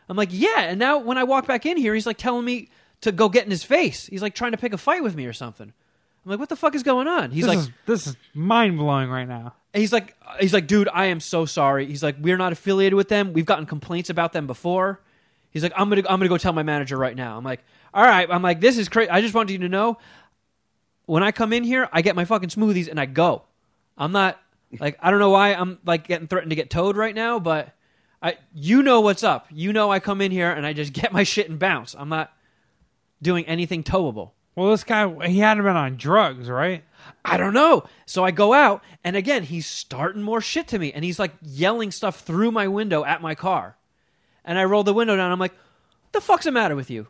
[0.09, 0.61] I'm like, yeah.
[0.61, 2.69] And now when I walk back in here, he's like telling me
[3.01, 4.07] to go get in his face.
[4.07, 5.73] He's like trying to pick a fight with me or something.
[6.25, 7.29] I'm like, what the fuck is going on?
[7.31, 9.53] He's This like, is this is mind blowing right now.
[9.73, 11.85] he's like, he's like, dude, I am so sorry.
[11.85, 13.31] He's like, we're not affiliated with them.
[13.33, 14.99] We've gotten complaints about them before.
[15.51, 17.37] He's like, I'm gonna, I'm gonna go tell my manager right now.
[17.37, 17.63] I'm like,
[17.93, 18.27] all right.
[18.29, 19.09] I'm like, this is crazy.
[19.09, 19.97] I just wanted you to know,
[21.05, 23.43] when I come in here, I get my fucking smoothies and I go.
[23.97, 24.41] I'm not
[24.79, 27.73] like, I don't know why I'm like getting threatened to get towed right now, but
[28.21, 29.45] I, you know what's up.
[29.51, 31.95] You know I come in here and I just get my shit and bounce.
[31.97, 32.33] I'm not
[33.21, 34.31] doing anything towable.
[34.55, 36.83] Well, this guy he hadn't been on drugs, right?
[37.23, 37.83] I don't know.
[38.05, 41.33] So I go out, and again, he's starting more shit to me, and he's like
[41.41, 43.75] yelling stuff through my window at my car.
[44.45, 45.31] And I roll the window down.
[45.31, 47.07] I'm like, "What the fuck's the matter with you?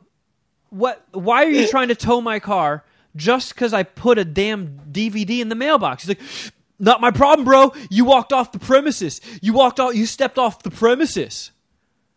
[0.69, 1.05] What?
[1.11, 2.83] Why are you trying to tow my car
[3.15, 7.45] just because I put a damn DVD in the mailbox?" He's like, "Not my problem,
[7.45, 7.73] bro.
[7.91, 9.21] You walked off the premises.
[9.41, 9.95] You walked out.
[9.95, 11.51] You stepped off the premises."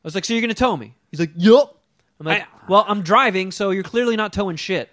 [0.05, 1.75] I was like, "So you're gonna tow me?" He's like, "Yup."
[2.21, 4.89] I'm like, I- "Well, I'm driving, so you're clearly not towing shit."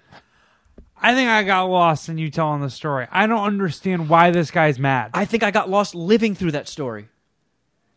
[1.05, 3.07] I think I got lost in you telling the story.
[3.11, 5.11] I don't understand why this guy's mad.
[5.13, 7.07] I think I got lost living through that story.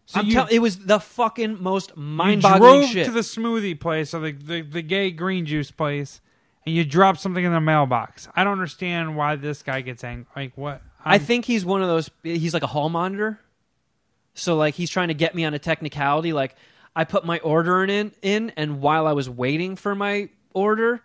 [0.06, 2.88] so I'm you, tell- it was the fucking most you mind-boggling shit.
[2.88, 3.06] You drove shit.
[3.06, 6.20] to the smoothie place or the, the the gay green juice place,
[6.66, 8.28] and you dropped something in the mailbox.
[8.36, 10.26] I don't understand why this guy gets angry.
[10.36, 10.82] Like what?
[11.04, 12.10] I I'm- think he's one of those.
[12.22, 13.40] He's like a hall monitor.
[14.34, 16.32] So like he's trying to get me on a technicality.
[16.32, 16.54] Like
[16.94, 21.02] I put my order in in, and while I was waiting for my order,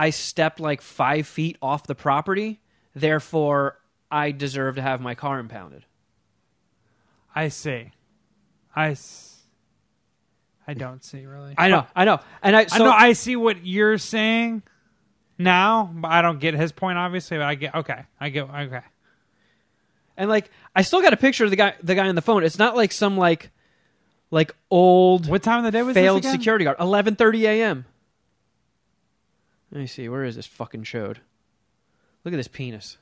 [0.00, 2.60] I stepped like five feet off the property.
[2.94, 3.78] Therefore,
[4.10, 5.84] I deserve to have my car impounded.
[7.34, 7.90] I see.
[8.74, 8.90] I.
[8.92, 9.26] s-
[10.66, 11.54] I don't see really.
[11.58, 12.66] I know, I know, and I.
[12.66, 12.92] So, I know.
[12.92, 14.62] I see what you're saying
[15.36, 17.38] now, but I don't get his point obviously.
[17.38, 18.04] But I get okay.
[18.20, 18.80] I get okay.
[20.16, 22.44] and like I still got a picture of the guy, the guy on the phone.
[22.44, 23.50] It's not like some like,
[24.30, 26.38] like old What time of the day was failed this again?
[26.40, 26.76] security guard.
[26.78, 27.84] Eleven thirty a.m.
[29.72, 30.08] Let me see.
[30.08, 31.20] Where is this fucking showed?
[32.24, 32.98] Look at this penis.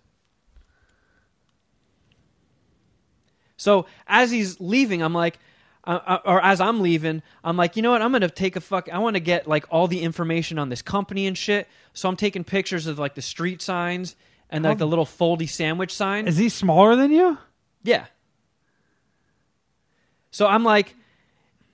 [3.57, 5.39] So as he's leaving, I'm like,
[5.85, 8.03] uh, uh, or as I'm leaving, I'm like, you know what?
[8.03, 8.89] I'm gonna take a fuck.
[8.93, 11.66] I want to get like all the information on this company and shit.
[11.93, 14.14] So I'm taking pictures of like the street signs
[14.51, 16.29] and like the little foldy sandwich sign.
[16.29, 17.39] Is he smaller than you?
[17.83, 18.07] Yeah.
[20.31, 20.95] So I'm like,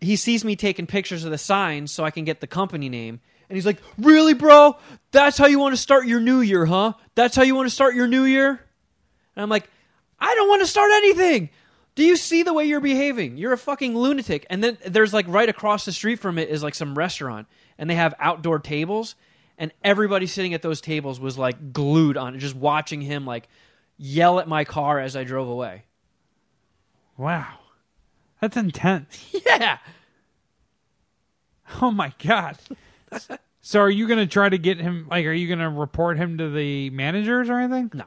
[0.00, 3.20] he sees me taking pictures of the signs so I can get the company name.
[3.48, 4.76] And he's like, "Really, bro?
[5.12, 6.94] That's how you want to start your new year, huh?
[7.14, 8.48] That's how you want to start your new year?"
[9.36, 9.68] And I'm like,
[10.18, 11.50] "I don't want to start anything.
[11.94, 13.36] Do you see the way you're behaving?
[13.36, 16.62] You're a fucking lunatic." And then there's like right across the street from it is
[16.62, 17.46] like some restaurant,
[17.78, 19.14] and they have outdoor tables,
[19.58, 23.48] and everybody sitting at those tables was like glued on it, just watching him like
[23.96, 25.84] yell at my car as I drove away.
[27.16, 27.58] Wow.
[28.40, 29.34] That's intense.
[29.46, 29.78] Yeah.
[31.80, 32.58] Oh my god.
[33.60, 36.50] So are you gonna try to get him like are you gonna report him to
[36.50, 37.90] the managers or anything?
[37.94, 38.04] No.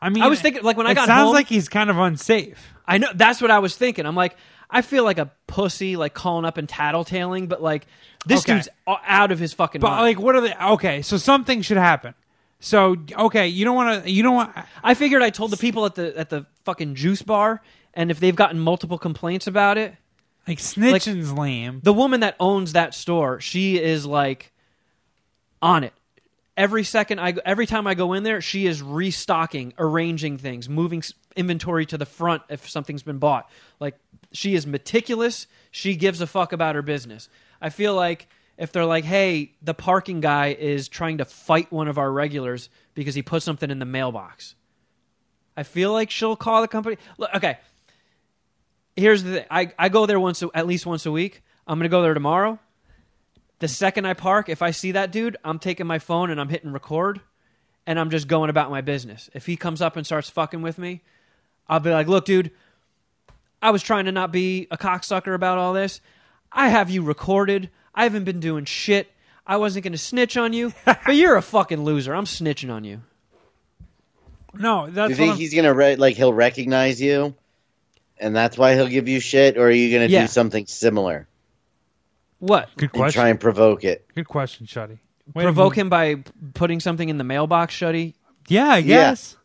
[0.00, 1.90] I mean I was thinking like when I it got sounds home, like he's kind
[1.90, 2.72] of unsafe.
[2.86, 4.06] I know that's what I was thinking.
[4.06, 4.36] I'm like,
[4.70, 7.86] I feel like a pussy, like calling up and tattletaling, but like
[8.26, 8.54] this Okay.
[8.54, 10.02] dude's out of his fucking But mind.
[10.02, 12.14] like what are they okay, so something should happen.
[12.60, 14.52] So okay, you don't wanna you don't want
[14.82, 17.60] I figured I told the people at the at the fucking juice bar,
[17.94, 19.94] and if they've gotten multiple complaints about it,
[20.48, 21.80] like snitching's lame.
[21.82, 24.52] the woman that owns that store, she is like
[25.62, 25.92] on it.
[26.56, 31.02] Every second I every time I go in there, she is restocking, arranging things, moving
[31.36, 33.48] inventory to the front if something's been bought.
[33.78, 33.96] Like
[34.32, 35.46] she is meticulous.
[35.70, 37.28] She gives a fuck about her business.
[37.60, 41.86] I feel like if they're like, "Hey, the parking guy is trying to fight one
[41.86, 44.56] of our regulars because he put something in the mailbox."
[45.56, 46.98] I feel like she'll call the company.
[47.18, 47.58] Look, okay,
[48.98, 49.44] here's the thing.
[49.50, 51.42] I, I go there once a, at least once a week.
[51.66, 52.58] I'm gonna go there tomorrow.
[53.60, 56.48] The second I park, if I see that dude, I'm taking my phone and I'm
[56.48, 57.20] hitting record,
[57.86, 59.28] and I'm just going about my business.
[59.34, 61.02] If he comes up and starts fucking with me,
[61.68, 62.50] I'll be like, "Look, dude,
[63.60, 66.00] I was trying to not be a cocksucker about all this.
[66.52, 67.70] I have you recorded.
[67.94, 69.10] I haven't been doing shit.
[69.46, 72.14] I wasn't gonna snitch on you, but you're a fucking loser.
[72.14, 73.02] I'm snitching on you."
[74.54, 77.34] No, Do that's you what think I'm, he's gonna re- like he'll recognize you,
[78.20, 80.22] and that's why he'll give you shit, or are you gonna Yeah.
[80.22, 81.26] do something similar
[82.38, 82.68] What?
[82.76, 83.20] good and question.
[83.20, 84.06] try and provoke it?
[84.14, 84.98] Good question, Shuddy.
[85.34, 86.16] Way to Provoke him by
[86.54, 88.14] putting something in the mailbox, Shuddy.
[88.48, 89.10] Yeah, I Yeah.
[89.10, 89.36] guess.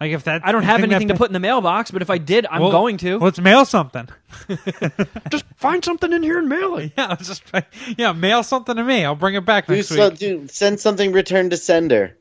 [0.00, 2.18] Like if that I don't have anything to put in the mailbox, but if I
[2.18, 3.18] did, I'm Well, going to.
[3.18, 4.08] Let's mail something.
[5.30, 6.92] Just find something in here and mail it.
[6.98, 7.44] Yeah, let's just
[7.96, 9.04] yeah, mail something to me.
[9.04, 10.18] I'll bring it back Do, next so, week.
[10.18, 12.16] do send something return to sender.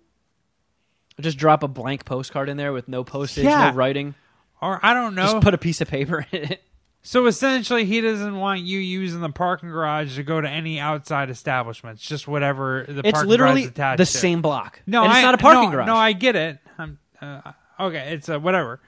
[1.19, 3.71] Just drop a blank postcard in there with no postage, Yeah.
[3.71, 4.13] no writing.
[4.61, 5.23] Or I don't know.
[5.23, 6.63] Just put a piece of paper in it.
[7.01, 11.29] so essentially, he doesn't want you using the parking garage to go to any outside
[11.29, 12.01] establishments.
[12.03, 14.11] Just whatever the It's parking literally garage is attached the to.
[14.11, 14.81] same block.
[14.85, 15.87] No, and it's I, not a parking no, garage.
[15.87, 16.59] No, I get it.
[16.77, 18.13] I'm uh, okay.
[18.13, 18.79] It's uh, whatever.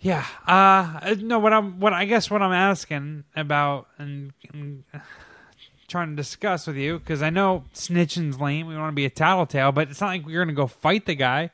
[0.00, 0.24] Yeah.
[0.46, 1.38] Uh, no.
[1.38, 1.78] What I'm.
[1.78, 2.30] What I guess.
[2.30, 4.84] What I'm asking about and, and
[5.88, 8.66] trying to discuss with you because I know snitching's lame.
[8.66, 11.04] We want to be a tattletale, but it's not like we're going to go fight
[11.04, 11.50] the guy.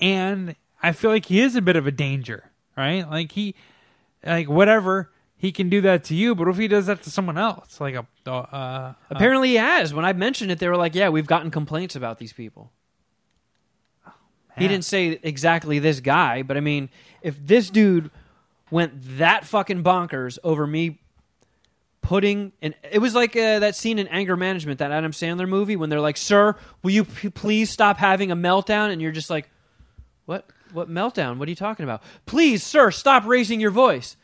[0.00, 3.08] And I feel like he is a bit of a danger, right?
[3.08, 3.54] Like he,
[4.24, 5.10] like whatever.
[5.36, 7.80] He can do that to you, but if he does that to someone else?
[7.80, 9.94] Like a, uh, uh, Apparently, he has.
[9.94, 12.70] When I mentioned it, they were like, "Yeah, we've gotten complaints about these people."
[14.58, 16.90] He didn't say exactly this guy, but I mean,
[17.22, 18.10] if this dude
[18.70, 20.98] went that fucking bonkers over me
[22.02, 25.76] putting and it was like uh, that scene in Anger Management, that Adam Sandler movie,
[25.76, 29.30] when they're like, "Sir, will you p- please stop having a meltdown?" And you're just
[29.30, 29.48] like,
[30.26, 30.44] "What?
[30.72, 31.38] What meltdown?
[31.38, 32.02] What are you talking about?
[32.26, 34.16] Please, sir, stop raising your voice."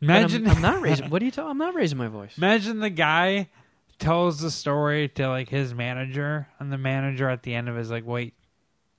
[0.00, 1.08] And I'm- Imagine I'm, not raising.
[1.10, 1.50] What are you talking?
[1.50, 2.36] I'm not raising my voice.
[2.38, 3.48] Imagine the guy
[3.98, 7.80] tells the story to like his manager, and the manager at the end of it
[7.80, 8.34] is like, "Wait,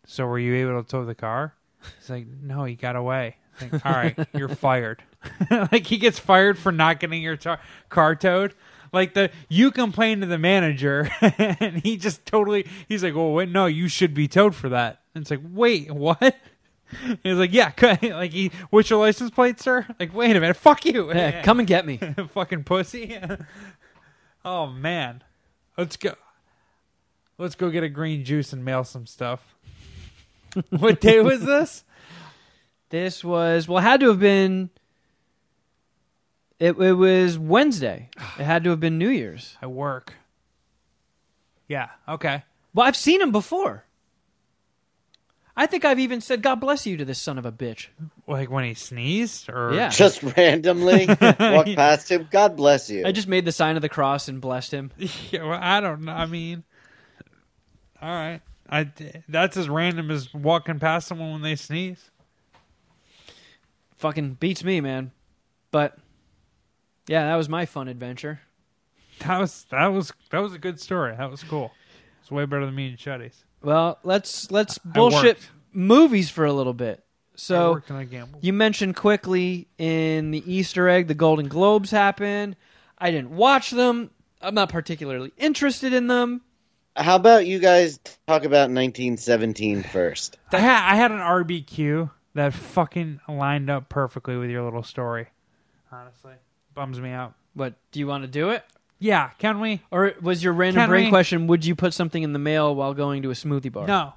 [0.06, 1.54] so were you able to tow the car?"
[2.00, 5.04] He's like, "No, he got away." Like, All right, you're fired.
[5.52, 7.60] like he gets fired for not getting your tar-
[7.90, 8.54] car towed.
[8.92, 13.48] Like the you complain to the manager, and he just totally he's like, "Well, wait,
[13.50, 16.36] no, you should be towed for that." And it's like, "Wait, what?"
[17.24, 17.72] He's like, "Yeah,
[18.02, 21.14] like he, what's your license plate, sir?" Like, wait a minute, fuck you.
[21.14, 21.98] Yeah, come and get me.
[22.34, 23.18] fucking pussy.
[24.44, 25.24] oh man,
[25.78, 26.16] let's go.
[27.38, 29.56] Let's go get a green juice and mail some stuff.
[30.70, 31.84] what day was this?
[32.90, 34.70] This was well, it had to have been.
[36.60, 38.10] It, it was Wednesday.
[38.38, 39.58] It had to have been New Year's.
[39.62, 40.16] I work.
[41.68, 41.90] Yeah.
[42.08, 42.44] Okay.
[42.74, 43.86] Well, I've seen him before.
[45.60, 47.88] I think I've even said "God bless you" to this son of a bitch.
[48.26, 49.90] Like when he sneezed, or Yeah.
[49.90, 52.30] Just randomly walk past him.
[52.32, 53.06] God bless you.
[53.06, 54.92] I just made the sign of the cross and blessed him.
[55.32, 56.14] Yeah, well, I don't know.
[56.14, 56.64] I mean,
[58.02, 58.40] all right.
[58.70, 58.90] I
[59.28, 62.10] that's as random as walking past someone when they sneeze.
[63.98, 65.12] Fucking beats me, man.
[65.72, 65.98] But
[67.08, 68.40] yeah, that was my fun adventure.
[69.20, 71.16] That was that was that was a good story.
[71.18, 71.74] That was cool.
[72.22, 73.44] It's way better than me and Shuddy's.
[73.62, 75.38] Well, let's let's bullshit
[75.74, 77.00] movies for a little bit.
[77.00, 78.44] I So worked and I gambled.
[78.44, 82.56] You mentioned quickly in the Easter egg, the Golden Globes happened.
[82.98, 84.12] I didn't watch them.
[84.42, 86.42] I'm not particularly interested in them.
[86.96, 87.98] How about you guys
[88.28, 90.38] talk about 1917 first?
[90.52, 95.28] I had, I had an RBQ that fucking lined up perfectly with your little story.
[95.92, 96.34] Honestly,
[96.74, 97.34] bums me out.
[97.54, 98.64] What do you want to do it?
[99.00, 99.82] Yeah, can we?
[99.92, 101.48] Or was your random Can brain we- question?
[101.48, 103.88] Would you put something in the mail while going to a smoothie bar?
[103.88, 104.14] No.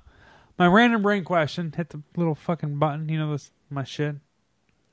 [0.59, 1.73] My random brain question.
[1.77, 3.09] Hit the little fucking button.
[3.09, 4.17] You know this my shit.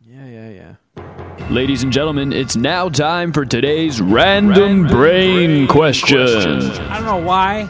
[0.02, 1.48] Yeah, yeah, yeah.
[1.50, 6.20] Ladies and gentlemen, it's now time for today's random, brain, question.
[6.22, 7.68] I don't know why.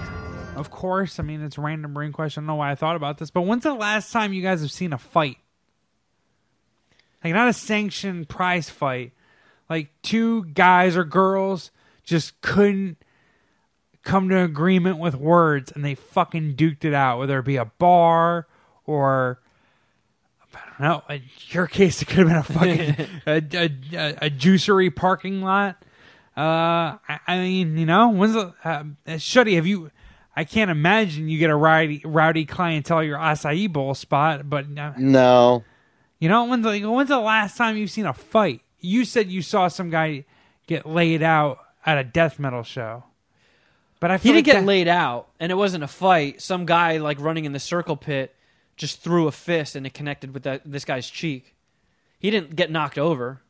[0.55, 2.41] Of course, I mean it's a random brain question.
[2.41, 4.61] I don't know why I thought about this, but when's the last time you guys
[4.61, 5.37] have seen a fight?
[7.23, 9.13] Like not a sanctioned prize fight.
[9.69, 11.71] Like two guys or girls
[12.09, 12.97] just couldn't
[14.03, 17.57] come to an agreement with words and they fucking duked it out, whether it be
[17.57, 18.47] a bar
[18.85, 19.39] or
[20.53, 21.03] I don't know.
[21.15, 25.41] In your case, it could have been a fucking a, a, a, a juicery parking
[25.41, 25.83] lot.
[26.35, 29.55] Uh, I, I mean, you know, when's the uh, Shuddy?
[29.55, 29.91] Have you?
[30.35, 34.65] I can't imagine you get a rowdy, rowdy clientele at your acai bowl spot, but
[34.77, 35.65] uh, No.
[36.17, 38.61] you know, when's the, when's the last time you've seen a fight?
[38.79, 40.23] You said you saw some guy
[40.65, 43.03] get laid out at a death metal show,
[43.99, 46.41] but I He didn't like get that- laid out, and it wasn't a fight.
[46.41, 48.35] Some guy like running in the circle pit
[48.77, 51.55] just threw a fist, and it connected with that this guy's cheek.
[52.19, 53.41] He didn't get knocked over.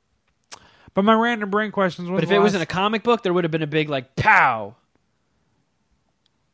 [0.93, 2.09] But my random brain questions.
[2.09, 4.15] But if it was in a comic book, there would have been a big like
[4.15, 4.75] pow.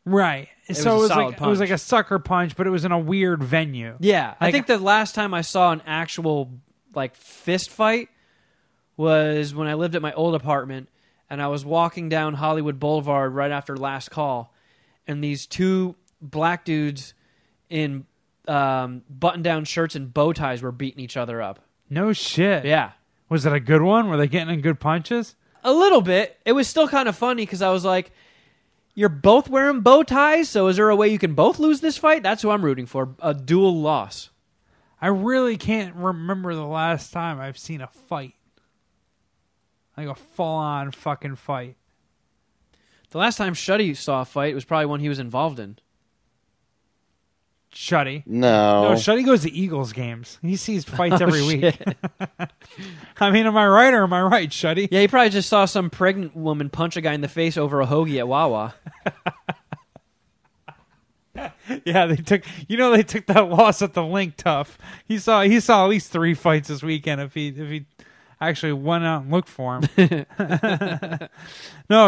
[0.06, 2.68] right, was so a it was solid like it was like a sucker punch, but
[2.68, 3.96] it was in a weird venue.
[4.00, 6.52] Yeah, I think the last time I saw an actual
[6.94, 8.10] like fist fight
[8.98, 10.90] was when I lived at my old apartment
[11.30, 14.54] and I was walking down Hollywood Boulevard right after last call
[15.08, 17.14] and these two black dudes
[17.70, 18.06] in
[18.48, 21.60] um, button-down shirts and bow ties were beating each other up.
[21.90, 22.66] No shit.
[22.66, 22.92] Yeah.
[23.30, 24.08] Was it a good one?
[24.08, 25.36] Were they getting in good punches?
[25.64, 26.38] A little bit.
[26.46, 28.12] It was still kind of funny because I was like,
[28.94, 31.98] "You're both wearing bow ties, so is there a way you can both lose this
[31.98, 33.16] fight?" That's who I'm rooting for.
[33.20, 34.30] A dual loss.
[35.02, 38.35] I really can't remember the last time I've seen a fight.
[39.98, 41.76] Like a full on fucking fight.
[43.12, 45.78] The last time Shuddy saw a fight was probably one he was involved in.
[47.74, 48.24] Shuddy.
[48.26, 48.90] No.
[48.90, 50.40] No, Shuddy goes to Eagles games.
[50.42, 51.78] He sees fights every Oh, week.
[53.20, 54.88] I mean, am I right or am I right, Shuddy?
[54.92, 57.82] Yeah, he probably just saw some pregnant woman punch a guy in the face over
[57.82, 58.76] a hoagie at Wawa.
[61.84, 62.44] Yeah, they took.
[62.70, 64.78] You know, they took that loss at the Linc tough.
[65.08, 65.42] He saw.
[65.42, 67.20] He saw at least three fights this weekend.
[67.20, 67.86] If he if he
[68.42, 69.82] actually went out and looked for him.
[69.98, 70.08] no,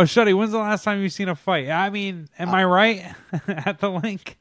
[0.03, 0.37] Shuddy.
[0.37, 1.69] When's the last time you've seen a fight?
[1.69, 3.13] I mean, am I right
[3.47, 4.37] at the Linc?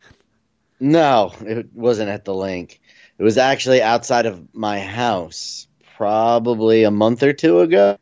[0.80, 2.80] No, it wasn't at the Linc.
[3.18, 7.96] It was actually outside of my house, probably a month or two ago.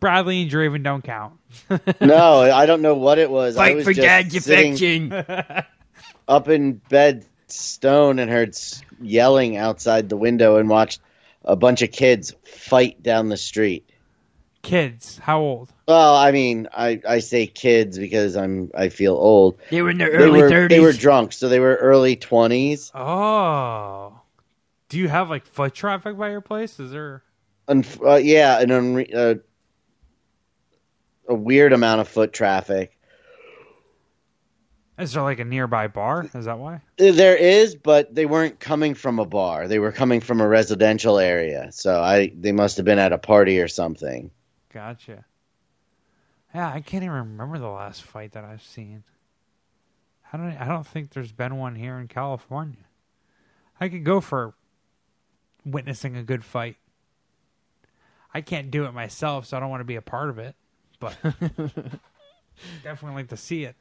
[0.00, 1.34] Bradley and Draven don't count.
[2.00, 3.56] no, I don't know what it was.
[3.56, 5.12] I was just sitting
[6.26, 8.56] up in bed, stone, and heard
[9.00, 11.00] yelling outside the window and watched
[11.44, 13.88] a bunch of kids fight down the street.
[14.62, 15.70] Kids, how old?
[15.86, 19.58] Well, I mean, I, I say kids because I'm I feel old.
[19.70, 20.74] They were in their early thirties.
[20.74, 22.90] they were drunk, so they were early twenties.
[22.94, 24.18] Oh,
[24.88, 26.80] do you have like foot traffic by your place?
[26.80, 27.22] Is there?
[27.68, 29.34] Unf- uh, yeah, an unre- uh,
[31.28, 32.93] a weird amount of foot traffic.
[34.98, 36.30] Is there like a nearby bar?
[36.34, 36.74] Is that why?
[37.00, 39.66] Uh, there is, but they weren't coming from a bar.
[39.66, 41.72] They were coming from a residential area.
[41.72, 44.30] So I they must have been at a party or something.
[44.72, 45.24] Gotcha.
[46.54, 49.02] Yeah, I can't even remember the last fight that I've seen.
[50.32, 50.52] I don't.
[50.52, 52.84] I don't think there's been one here in California.
[53.80, 54.54] I could go for
[55.64, 56.76] witnessing a good fight.
[58.32, 60.54] I can't do it myself, so I don't want to be a part of it.
[61.00, 61.16] But
[62.82, 63.74] definitely like to see it.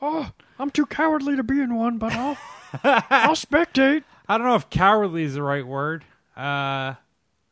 [0.00, 2.36] Oh, I'm too cowardly to be in one, but I'll
[2.84, 4.04] I'll spectate.
[4.28, 6.04] I don't know if cowardly is the right word.
[6.36, 6.94] Uh,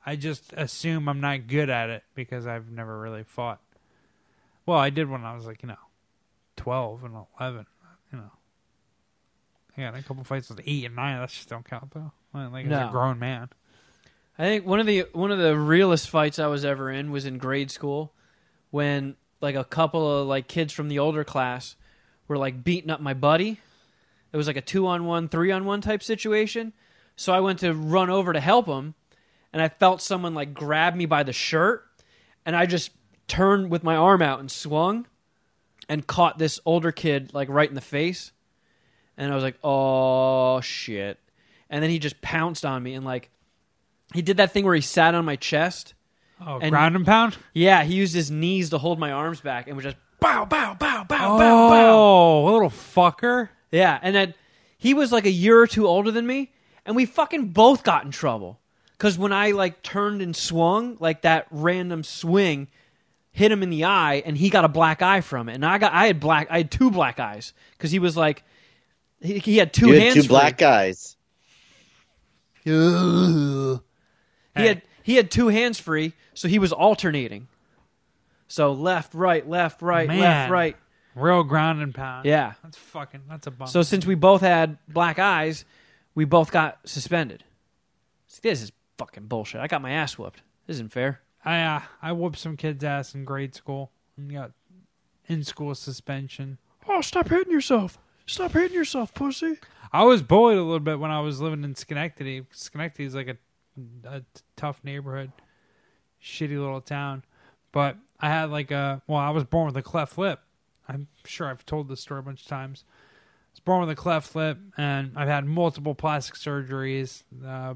[0.05, 3.61] I just assume I'm not good at it because I've never really fought.
[4.67, 5.77] Well, I did when I was like, you know,
[6.57, 7.67] 12 and 11.
[8.13, 8.31] You know,
[9.77, 11.21] I got a couple fights with 8 and 9.
[11.21, 12.13] That just don't count, though.
[12.33, 13.49] Like, like as a grown man.
[14.39, 17.25] I think one of the one of the realest fights I was ever in was
[17.25, 18.13] in grade school
[18.71, 21.75] when like a couple of like kids from the older class
[22.29, 23.59] were like beating up my buddy.
[24.33, 26.73] It was like a two on one, three on one type situation.
[27.17, 28.95] So I went to run over to help him,
[29.53, 31.87] and I felt someone like grab me by the shirt,
[32.45, 32.91] and I just
[33.29, 35.07] turned with my arm out and swung,
[35.89, 38.33] and caught this older kid like right in the face,
[39.17, 41.19] and I was like, oh shit,
[41.71, 43.31] and then he just pounced on me and like
[44.15, 45.95] he did that thing where he sat on my chest.
[46.41, 47.37] Oh, And- ground and pound?
[47.55, 49.97] Yeah, he used his knees to hold my arms back and was just
[50.27, 51.93] bow, bow, bow, bow, bow, bow.
[51.95, 53.49] Oh, little fucker.
[53.71, 54.35] Yeah, and then
[54.79, 56.53] he was like a year or two older than me,
[56.85, 58.59] and we fucking both got in trouble.
[58.93, 62.69] Because when I like turned and swung, like that random swing
[63.31, 65.79] hit him in the eye, and he got a black eye from it, and I
[65.79, 68.43] got I had black I had two black eyes because he was like
[69.21, 70.29] he, he had two You had hands two free.
[70.29, 71.17] black guys.
[72.65, 72.73] He
[74.67, 77.49] had he had two hands free, so he was alternating.
[78.49, 80.21] So left, right, left, right, Man.
[80.21, 80.77] left, right.
[81.15, 82.27] Real ground and pound.
[82.27, 82.55] Yeah.
[82.63, 83.23] That's fucking.
[83.29, 83.71] That's a bummer.
[83.71, 85.65] So since we both had black eyes,
[86.15, 87.43] we both got suspended.
[88.27, 89.61] See, this is fucking bullshit.
[89.61, 90.43] I got my ass whooped.
[90.67, 91.21] This isn't fair.
[91.45, 94.53] I uh, I whooped some kid's ass in grade school and got
[95.27, 96.59] in school suspension.
[96.89, 97.99] Oh, stop hitting yourself.
[98.27, 99.59] Stop hitting yourself, pussy.
[99.93, 102.45] I was bullied a little bit when I was living in Schenectady.
[102.51, 103.37] Schenectady is like a,
[104.05, 104.23] a
[104.57, 105.31] tough neighborhood,
[106.23, 107.25] shitty little town.
[107.73, 110.41] But I had like a well, I was born with a cleft lip.
[110.89, 112.85] I'm sure I've told this story a bunch of times.
[112.89, 117.23] I was born with a cleft lip, and I've had multiple plastic surgeries.
[117.45, 117.75] Uh,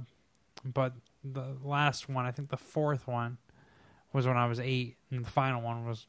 [0.64, 3.38] but the last one, I think the fourth one,
[4.12, 6.06] was when I was eight, and the final one was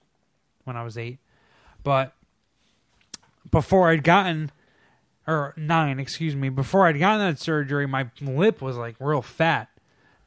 [0.63, 1.19] when I was eight.
[1.83, 2.13] But
[3.49, 4.51] before I'd gotten
[5.27, 9.69] or nine, excuse me, before I'd gotten that surgery, my lip was like real fat,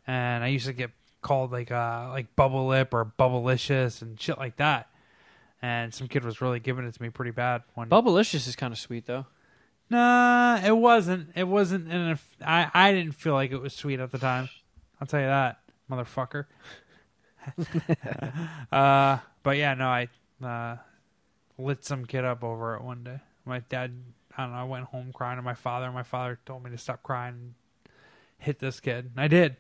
[0.07, 0.91] and I used to get
[1.25, 4.89] called like uh like bubble lip or bubblicious and shit like that.
[5.61, 7.89] And some kid was really giving it to me pretty bad one.
[7.89, 9.27] Bubblicious is kind of sweet though.
[9.91, 11.31] Nah, it wasn't.
[11.35, 11.91] It wasn't.
[11.91, 14.49] And I I didn't feel like it was sweet at the time.
[15.01, 15.61] I'll tell you that,
[15.91, 16.47] motherfucker.
[18.73, 20.09] uh, but yeah, no, I
[20.43, 20.77] uh,
[21.59, 23.21] lit some kid up over it one day.
[23.45, 23.93] My dad,
[24.37, 25.87] I don't know, I went home crying to my father.
[25.87, 27.55] And my father told me to stop crying and
[28.39, 29.11] hit this kid.
[29.15, 29.57] And I did.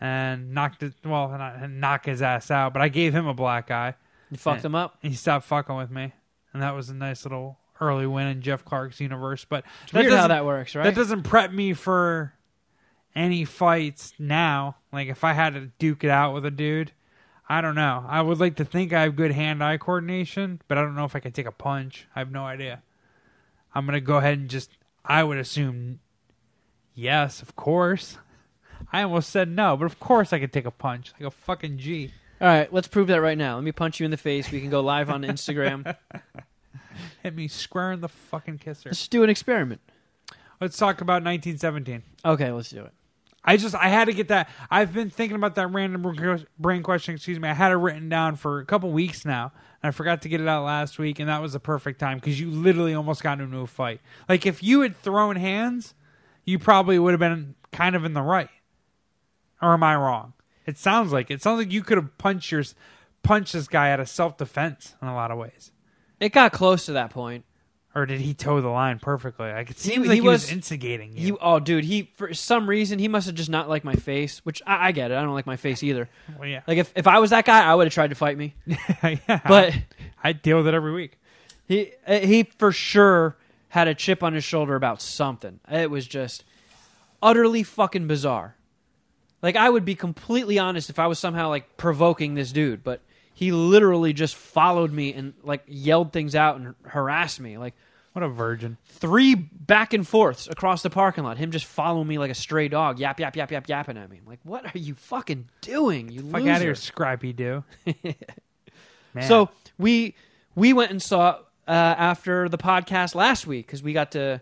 [0.00, 3.70] And knocked it, well, not knock his ass out, but I gave him a black
[3.70, 3.94] eye.
[4.30, 4.96] You fucked him up.
[5.02, 6.12] And he stopped fucking with me.
[6.52, 9.44] And that was a nice little early win in Jeff Clark's universe.
[9.44, 10.84] But It's weird how that works, right?
[10.84, 12.32] that doesn't prep me for
[13.14, 14.76] any fights now.
[14.92, 16.92] Like if I had to duke it out with a dude,
[17.48, 18.04] I don't know.
[18.06, 21.16] I would like to think I have good hand-eye coordination, but I don't know if
[21.16, 22.06] I can take a punch.
[22.14, 22.82] I have no idea.
[23.74, 24.70] I'm gonna go ahead and just.
[25.04, 26.00] I would assume
[26.94, 28.18] yes, of course.
[28.92, 31.78] I almost said no, but of course I could take a punch like a fucking
[31.78, 32.12] G.
[32.40, 33.56] All right, let's prove that right now.
[33.56, 34.50] Let me punch you in the face.
[34.50, 35.96] We can go live on Instagram.
[37.22, 38.90] Hit me square in the fucking kisser.
[38.90, 39.80] let's do an experiment.
[40.60, 42.02] Let's talk about 1917.
[42.24, 42.92] Okay, let's do it.
[43.44, 44.48] I just I had to get that.
[44.70, 47.14] I've been thinking about that random brain question.
[47.14, 47.48] Excuse me.
[47.48, 49.52] I had it written down for a couple weeks now,
[49.82, 52.18] and I forgot to get it out last week, and that was the perfect time
[52.18, 54.00] because you literally almost got into a fight.
[54.28, 55.94] Like if you had thrown hands,
[56.44, 58.50] you probably would have been kind of in the right.
[59.60, 60.32] Or am I wrong?
[60.66, 62.62] It sounds like it sounds like you could have punched your
[63.22, 65.72] punched this guy out of self defense in a lot of ways.
[66.20, 67.44] It got close to that point.
[67.94, 69.50] Or did he toe the line perfectly?
[69.50, 71.38] Like it He- seems he like he was, was- instigating He, you.
[71.40, 74.62] oh, dude, he for some reason he must have just not liked my face, which
[74.66, 75.14] I, I get it.
[75.16, 76.08] I don't like my face either.
[76.38, 78.36] well, yeah, Like if, if I was that guy, I would have tried to fight
[78.38, 78.54] me.
[78.66, 79.40] yeah.
[79.48, 79.74] But
[80.22, 81.18] I deal with it every week.
[81.66, 83.36] he uh, he for sure
[83.70, 85.58] had a chip on his shoulder about something.
[85.70, 86.44] It was just
[87.22, 88.54] utterly fucking bizarre.
[89.42, 93.00] Like I would be completely honest if I was somehow like provoking this dude, but
[93.34, 97.56] he literally just followed me and like yelled things out and harassed me.
[97.56, 97.74] Like
[98.14, 98.78] What a virgin.
[98.86, 101.36] three back and forths across the parking lot.
[101.38, 104.18] Him just following me like a stray dog, yap yap yap yap yapping at me.
[104.18, 106.10] I'm like, what are you fucking doing?
[106.10, 106.50] You Fuck loser.
[106.50, 107.62] out of here, Scrappy Doo.
[109.14, 109.28] Man.
[109.28, 110.14] So we
[110.54, 114.40] we went and saw uh, after the podcast last week because we got to.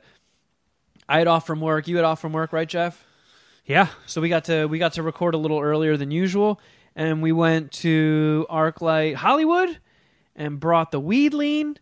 [1.09, 1.87] I had off from work.
[1.87, 3.05] You had off from work, right, Jeff?
[3.67, 6.61] Yeah, So we got to we got to record a little earlier than usual,
[6.95, 9.79] and we went to ArcLight Hollywood,
[10.35, 11.77] and brought the weed lean,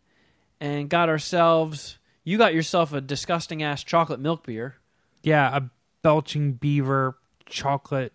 [0.60, 1.98] and got ourselves.
[2.24, 4.76] You got yourself a disgusting ass chocolate milk beer.
[5.22, 5.62] yeah, a
[6.02, 8.12] belching beaver chocolate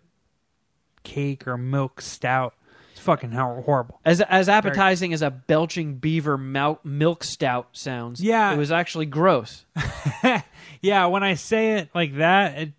[1.04, 2.54] cake or milk stout.
[2.92, 4.00] It's fucking horrible.
[4.04, 8.20] As as appetizing as a belching beaver milk stout sounds.
[8.20, 8.52] Yeah.
[8.52, 9.64] it was actually gross.
[10.82, 12.72] Yeah, when I say it like that, it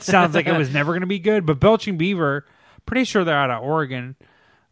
[0.00, 1.44] sounds like it was never going to be good.
[1.46, 2.46] But belching beaver,
[2.86, 4.16] pretty sure they're out of Oregon,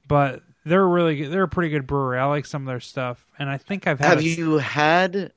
[0.09, 1.31] but they're really good.
[1.33, 2.19] They're a pretty good brewery.
[2.19, 4.09] I like some of their stuff, and I think I've had.
[4.09, 5.33] Have a you had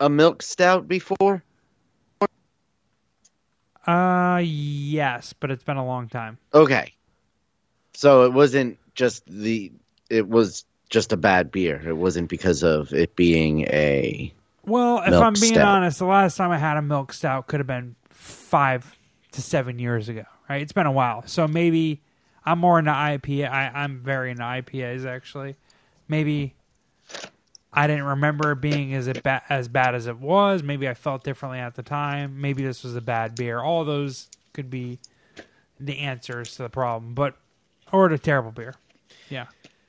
[0.00, 1.42] a milk stout before?
[3.86, 6.38] Uh, yes, but it's been a long time.
[6.52, 6.92] Okay.
[7.94, 9.72] So it wasn't just the
[10.10, 11.82] it was just a bad beer.
[11.86, 14.32] It wasn't because of it being a
[14.64, 15.76] Well, if I'm being stout.
[15.76, 18.94] honest, the last time I had a milk stout could have been five
[19.38, 20.24] to seven years ago.
[20.48, 20.62] Right?
[20.62, 22.02] It's been a while, so maybe
[22.44, 23.50] I'm more into IPA.
[23.50, 25.56] I, I'm very into IPAs actually.
[26.08, 26.54] Maybe
[27.72, 30.62] I didn't remember it being as it ba- as bad as it was.
[30.62, 32.40] Maybe I felt differently at the time.
[32.40, 33.60] Maybe this was a bad beer.
[33.60, 34.98] All those could be
[35.78, 37.36] the answers to the problem, but
[37.92, 38.74] or a terrible beer.
[39.28, 39.46] Yeah.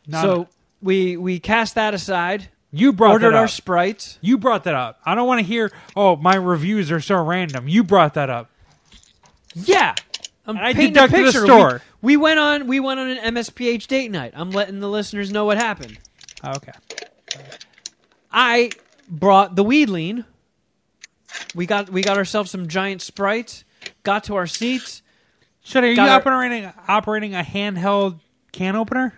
[0.07, 0.47] Not so
[0.81, 2.49] we we cast that aside.
[2.71, 4.17] you brought ordered that our sprites.
[4.21, 4.99] you brought that up.
[5.05, 5.71] I don't want to hear.
[5.95, 7.67] Oh, my reviews are so random.
[7.67, 8.49] You brought that up.
[9.55, 9.95] Yeah.
[10.45, 11.45] I'm And I painting deducted a a picture.
[11.45, 11.81] store.
[12.01, 14.33] We, we went on we went on an MSPH date night.
[14.35, 15.97] I'm letting the listeners know what happened.
[16.43, 16.71] Okay.
[18.31, 18.71] I
[19.09, 20.25] brought the weed lean.
[21.55, 23.63] We got we got ourselves some giant sprites.
[24.03, 25.01] Got to our seats.
[25.61, 28.19] Should are you our- operating operating a handheld
[28.51, 29.13] can opener?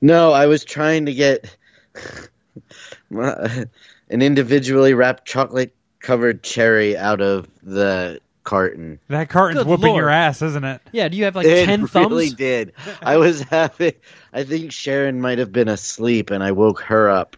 [0.00, 1.56] No, I was trying to get
[3.10, 3.68] an
[4.10, 8.98] individually wrapped chocolate covered cherry out of the carton.
[9.08, 10.00] That carton's Good whooping Lord.
[10.00, 10.80] your ass, isn't it?
[10.92, 12.10] Yeah, do you have like it ten thumbs?
[12.10, 12.72] really did.
[13.02, 13.92] I was having.
[14.32, 17.36] I think Sharon might have been asleep, and I woke her up,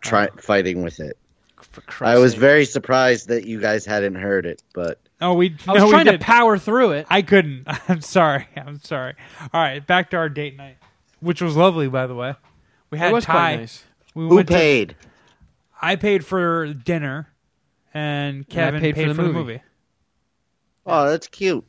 [0.00, 0.36] try oh.
[0.40, 1.16] fighting with it.
[1.56, 2.40] For I was sake.
[2.40, 5.56] very surprised that you guys hadn't heard it, but Oh, we.
[5.68, 7.06] I was no, we trying to power through it.
[7.08, 7.64] I couldn't.
[7.88, 8.48] I'm sorry.
[8.56, 9.14] I'm sorry.
[9.54, 10.76] All right, back to our date night,
[11.20, 12.34] which was lovely, by the way.
[12.90, 13.56] We had it was Thai.
[13.56, 13.84] nice.
[14.14, 14.96] We who went to- paid?
[15.80, 17.28] I paid for dinner,
[17.94, 19.62] and Kevin paid for the movie.
[20.86, 21.64] Oh, that's cute.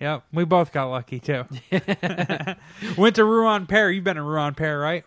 [0.00, 1.44] Yep, we both got lucky too.
[1.70, 3.90] Went to Ruen Pair.
[3.90, 5.04] You've been to Ruen Pair, right?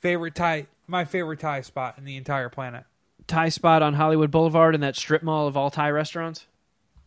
[0.00, 2.84] Favorite Thai, my favorite Thai spot in the entire planet.
[3.26, 6.46] Thai spot on Hollywood Boulevard in that strip mall of all Thai restaurants.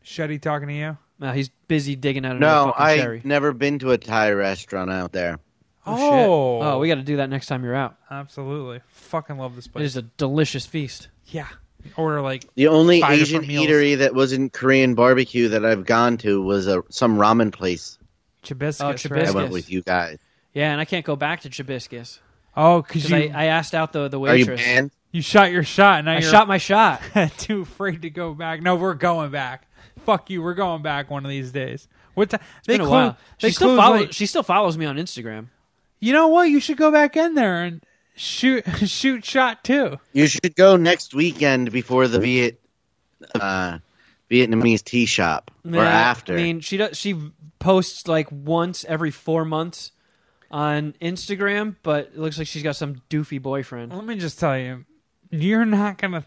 [0.04, 0.98] Shetty talking to you.
[1.20, 3.22] No, he's busy digging out another No, fucking I cherry.
[3.24, 5.40] never been to a Thai restaurant out there.
[5.86, 6.28] Oh, shit.
[6.30, 7.96] oh, oh we got to do that next time you're out.
[8.12, 9.86] absolutely fucking love this It place.
[9.86, 11.08] is a delicious feast.
[11.28, 11.48] yeah,
[11.96, 16.42] order like The only Five Asian eatery that wasn't Korean barbecue that I've gone to
[16.42, 17.98] was a some ramen place.
[18.44, 19.10] Chibiscus.
[19.12, 19.28] Oh, right?
[19.28, 20.18] I went with you guys.
[20.54, 22.20] Yeah, and I can't go back to Chibiscus
[22.58, 24.62] Oh, because because you I, I asked out the the Are you waitress.
[24.62, 24.92] banned?
[25.12, 26.00] you shot your shot.
[26.00, 27.02] And I you're shot my shot.
[27.38, 28.62] too afraid to go back.
[28.62, 29.68] No, we're going back.
[30.06, 30.42] Fuck you.
[30.42, 31.88] We're going back one of these days.
[32.14, 32.42] What time?
[32.66, 33.18] They Been a while.
[33.40, 34.02] They She still close follows.
[34.02, 34.14] late.
[34.14, 35.48] She still follows me on Instagram.
[36.00, 36.44] You know what?
[36.50, 37.84] You should go back in there and
[38.16, 40.00] shoot shoot shot too.
[40.14, 42.62] You should go next weekend before the Viet
[43.36, 43.80] uh,
[44.30, 46.34] Vietnamese tea shop or Yeah, after.
[46.34, 46.98] I mean, she does.
[46.98, 49.92] She posts like once every four months
[50.50, 53.94] on Instagram, but it looks like she's got some doofy boyfriend.
[53.94, 54.86] Let me just tell you,
[55.30, 56.26] you're not gonna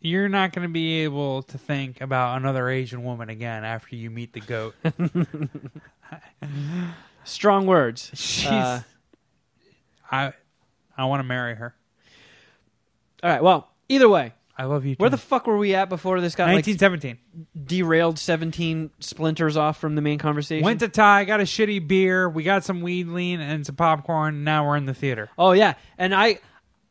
[0.00, 4.32] you're not gonna be able to think about another Asian woman again after you meet
[4.32, 4.74] the goat.
[7.24, 8.10] Strong words.
[8.14, 8.82] She's Uh,
[10.10, 10.32] I
[10.96, 11.74] I want to marry her.
[13.22, 13.42] all right.
[13.42, 14.94] Well, either way, I love you.
[14.98, 18.18] where the fuck were we at before this got like 1917 derailed?
[18.18, 20.64] Seventeen splinters off from the main conversation.
[20.64, 22.28] went to Thai, got a shitty beer.
[22.28, 24.44] We got some weed lean and some popcorn.
[24.44, 25.28] Now we're in the theater.
[25.38, 26.38] Oh yeah, and I,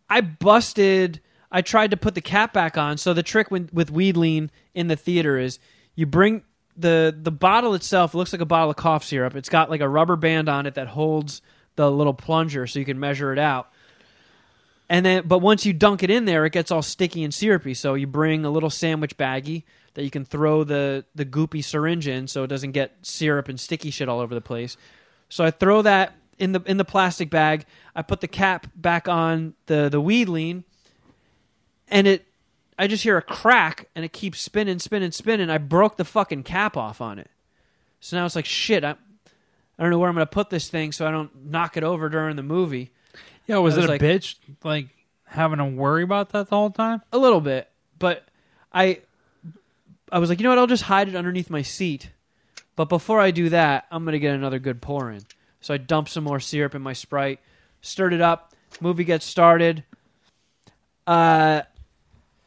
[0.09, 1.21] I busted.
[1.51, 2.97] I tried to put the cap back on.
[2.97, 5.57] So the trick with, with weed lean in the theater is
[5.95, 6.43] you bring
[6.77, 9.35] the the bottle itself looks like a bottle of cough syrup.
[9.35, 11.41] It's got like a rubber band on it that holds
[11.77, 13.69] the little plunger so you can measure it out.
[14.89, 17.73] And then, but once you dunk it in there, it gets all sticky and syrupy.
[17.73, 19.63] So you bring a little sandwich baggie
[19.95, 23.59] that you can throw the the goopy syringe in, so it doesn't get syrup and
[23.59, 24.77] sticky shit all over the place.
[25.29, 27.65] So I throw that in the in the plastic bag.
[27.95, 30.63] I put the cap back on the the weed lean,
[31.87, 32.25] and it.
[32.77, 35.49] I just hear a crack, and it keeps spinning, spinning, spinning.
[35.49, 37.31] I broke the fucking cap off on it.
[38.01, 38.83] So now it's like shit.
[38.83, 41.77] I, I don't know where I'm going to put this thing, so I don't knock
[41.77, 42.91] it over during the movie.
[43.47, 44.35] Yeah, was I it was a bitch?
[44.63, 44.87] Like
[45.25, 47.01] having to worry about that the whole time?
[47.11, 47.69] A little bit,
[47.99, 48.27] but
[48.73, 49.01] I
[50.11, 50.59] I was like, you know what?
[50.59, 52.11] I'll just hide it underneath my seat.
[52.75, 55.21] But before I do that, I'm gonna get another good pour in.
[55.61, 57.39] So I dump some more syrup in my Sprite,
[57.81, 58.53] stirred it up.
[58.81, 59.83] Movie gets started.
[61.07, 61.61] Uh,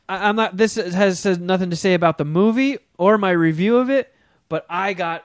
[0.09, 0.57] I, I'm not.
[0.57, 4.15] This has, has nothing to say about the movie or my review of it,
[4.49, 5.25] but I got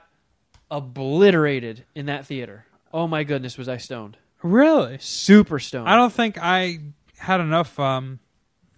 [0.70, 2.66] obliterated in that theater.
[2.92, 4.16] Oh my goodness, was I stoned?
[4.44, 4.98] Really?
[5.00, 5.88] Super stoned.
[5.88, 6.80] I don't think I
[7.16, 8.20] had enough um,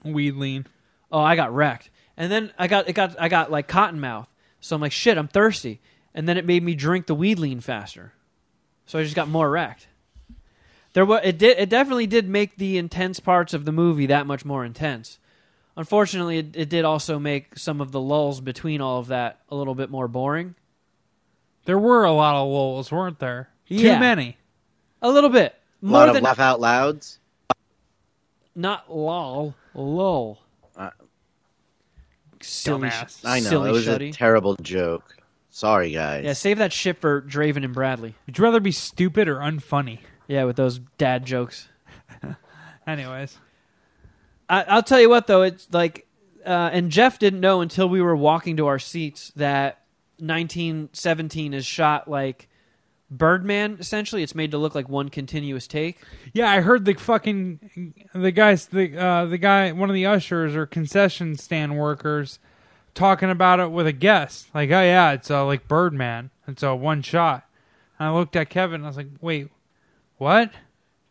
[0.05, 0.65] weed lean.
[1.11, 1.91] Oh, I got wrecked.
[2.17, 4.29] And then I got it got I got like cotton mouth.
[4.61, 5.81] So I'm like, shit, I'm thirsty.
[6.15, 8.13] And then it made me drink the weed lean faster.
[8.87, 9.89] So I just got more wrecked.
[10.93, 14.25] There was it did it definitely did make the intense parts of the movie that
[14.25, 15.19] much more intense.
[15.77, 19.57] Unfortunately, it, it did also make some of the lulls between all of that a
[19.57, 20.55] little bit more boring.
[21.65, 23.51] There were a lot of lulls, weren't there?
[23.67, 23.95] Yeah.
[23.95, 24.39] Too many.
[25.03, 25.56] A little bit.
[25.83, 27.19] A More lot of than laugh out louds.
[28.55, 30.39] not lull, lull.
[30.77, 30.91] Uh,
[32.41, 33.21] silly, dumbass.
[33.25, 34.09] I know silly it was shuddy.
[34.11, 35.15] a terrible joke.
[35.51, 36.25] Sorry, guys.
[36.25, 38.15] yeah, save that shit for Draven and Bradley.
[38.27, 40.01] Would you rather be stupid or unfunny?
[40.29, 41.69] Yeah, with those dad jokes.
[42.87, 43.39] Anyways,
[44.49, 46.07] I, will tell you what though, it's like,
[46.45, 49.81] uh, and Jeff didn't know until we were walking to our seats that
[50.19, 52.49] 1917 is shot like
[53.11, 53.77] Birdman.
[53.79, 56.03] Essentially, it's made to look like one continuous take.
[56.33, 60.57] Yeah, I heard the fucking the guys, the uh, the guy, one of the ushers
[60.57, 62.39] or concession stand workers,
[62.95, 64.49] talking about it with a guest.
[64.55, 66.31] Like, oh yeah, it's uh, like Birdman.
[66.49, 67.47] It's a one shot.
[67.99, 68.77] And I looked at Kevin.
[68.77, 69.51] and I was like, wait,
[70.19, 70.51] what?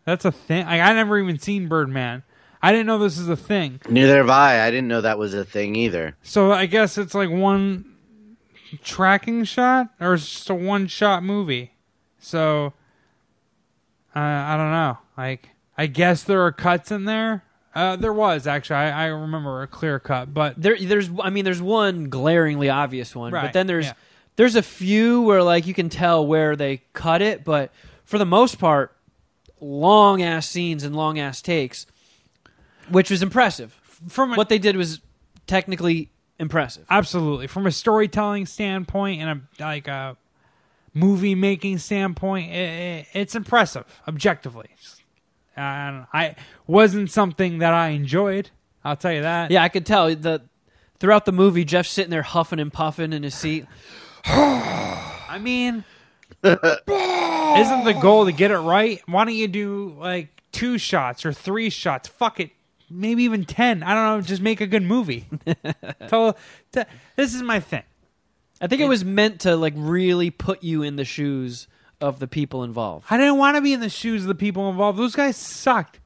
[0.05, 0.65] That's a thing.
[0.65, 2.23] Like, I never even seen Birdman.
[2.61, 3.79] I didn't know this is a thing.
[3.89, 4.65] Neither have I.
[4.65, 6.15] I didn't know that was a thing either.
[6.23, 7.85] So I guess it's like one
[8.83, 11.74] tracking shot, or it's just a one shot movie.
[12.25, 12.73] So
[14.15, 14.97] uh, I don't know.
[15.17, 17.43] Like I guess there are cuts in there.
[17.75, 18.77] Uh, there was actually.
[18.77, 21.09] I, I, remember a clear cut, but there, there's.
[21.21, 23.93] I mean, there's one glaringly obvious one, right, but then there's yeah.
[24.37, 27.71] there's a few where like you can tell where they cut it, but
[28.05, 28.95] for the most part,
[29.59, 31.85] long ass scenes and long ass takes,
[32.89, 33.73] which was impressive.
[34.07, 35.01] From a, what they did was
[35.45, 36.09] technically
[36.39, 36.85] impressive.
[36.89, 40.15] Absolutely, from a storytelling standpoint and a like a
[40.95, 44.69] movie making standpoint, it, it, it's impressive objectively.
[45.55, 46.35] And I
[46.65, 48.49] wasn't something that I enjoyed.
[48.83, 49.51] I'll tell you that.
[49.51, 50.41] Yeah, I could tell that
[50.99, 53.65] throughout the movie, Jeff's sitting there huffing and puffing in his seat.
[54.25, 55.83] I mean,
[56.43, 59.01] isn't the goal to get it right?
[59.05, 62.07] Why don't you do like two shots or three shots?
[62.07, 62.51] Fuck it,
[62.89, 63.81] maybe even ten.
[63.83, 64.21] I don't know.
[64.21, 65.27] Just make a good movie.
[66.07, 66.37] Tell,
[67.15, 67.83] this is my thing.
[68.61, 71.67] I think it was meant to like really put you in the shoes
[71.99, 73.05] of the people involved.
[73.09, 74.97] I didn't want to be in the shoes of the people involved.
[74.97, 75.99] Those guys sucked.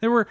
[0.00, 0.28] There were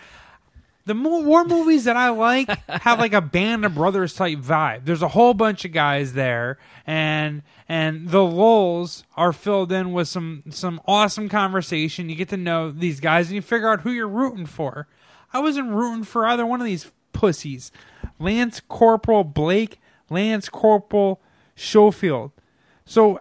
[0.85, 4.85] the war movies that I like have like a band of brothers type vibe.
[4.85, 10.07] There's a whole bunch of guys there, and and the lulls are filled in with
[10.07, 12.09] some some awesome conversation.
[12.09, 14.87] You get to know these guys, and you figure out who you're rooting for.
[15.33, 17.71] I wasn't rooting for either one of these pussies.
[18.19, 21.19] Lance Corporal Blake, Lance Corporal
[21.55, 22.31] Schofield.
[22.85, 23.19] So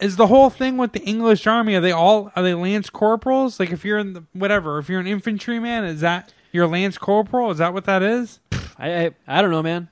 [0.00, 1.74] is the whole thing with the English army?
[1.74, 3.60] Are they all are they lance corporals?
[3.60, 7.50] Like if you're in the, whatever, if you're an infantryman, is that your lance corporal?
[7.50, 8.40] Is that what that is?
[8.78, 9.88] I I, I don't know, man.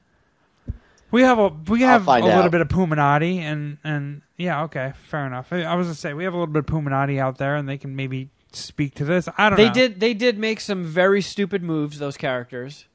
[1.11, 5.27] We have a we have a little bit of Puminati and and yeah, okay, fair
[5.27, 5.53] enough.
[5.53, 7.79] I was gonna say we have a little bit of Puminati out there, and they
[7.79, 9.29] can maybe speak to this.
[9.37, 9.57] I don't.
[9.57, 9.75] They know.
[9.75, 11.99] did they did make some very stupid moves.
[11.99, 12.87] Those characters.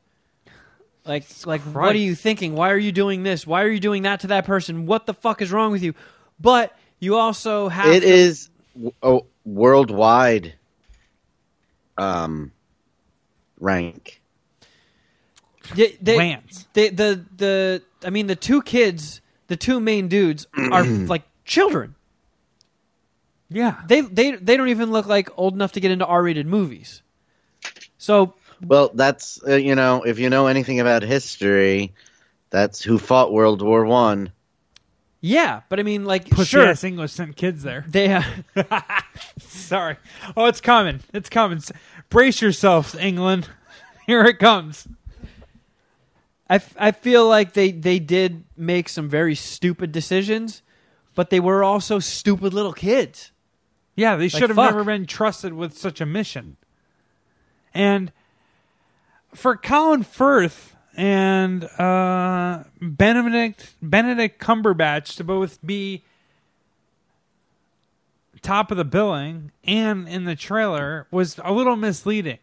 [1.06, 1.76] Like, like, Christ.
[1.76, 2.56] what are you thinking?
[2.56, 3.46] Why are you doing this?
[3.46, 4.86] Why are you doing that to that person?
[4.88, 5.94] What the fuck is wrong with you?
[6.40, 7.94] But you also have.
[7.94, 8.50] It to- is
[9.04, 10.56] a worldwide
[11.98, 12.52] um,
[13.60, 14.22] rank.
[15.76, 16.68] They, they, Lance.
[16.74, 21.96] They, the the I mean the two kids, the two main dudes are like children.
[23.50, 23.82] Yeah.
[23.88, 27.02] They they they don't even look like old enough to get into R-rated movies.
[27.98, 28.36] So
[28.68, 31.94] well, that's uh, you know, if you know anything about history,
[32.50, 34.32] that's who fought World War One.
[35.22, 37.84] Yeah, but I mean, like, Pussy sure, ass English sent kids there.
[37.88, 38.22] They, uh,
[39.40, 39.98] sorry.
[40.38, 41.00] Oh, it's coming.
[41.14, 41.64] It's coming.
[42.10, 43.50] Brace yourselves, England.
[44.06, 44.88] Here it comes.
[46.48, 50.62] I, f- I feel like they, they did make some very stupid decisions,
[51.16, 53.32] but they were also stupid little kids.
[53.96, 54.76] Yeah, they should have fuck.
[54.76, 56.58] never been trusted with such a mission.
[57.74, 58.12] And
[59.36, 66.04] for Colin Firth and uh, Benedict Benedict Cumberbatch to both be
[68.42, 72.38] top of the billing and in the trailer was a little misleading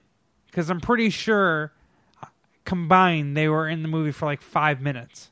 [0.47, 1.73] because I'm pretty sure
[2.21, 2.27] uh,
[2.65, 5.31] combined they were in the movie for like five minutes.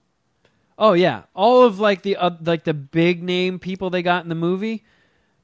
[0.78, 4.28] Oh yeah, all of like the uh, like the big name people they got in
[4.28, 4.84] the movie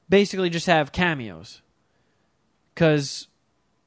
[0.08, 1.60] basically just have cameos.
[2.74, 3.26] Because,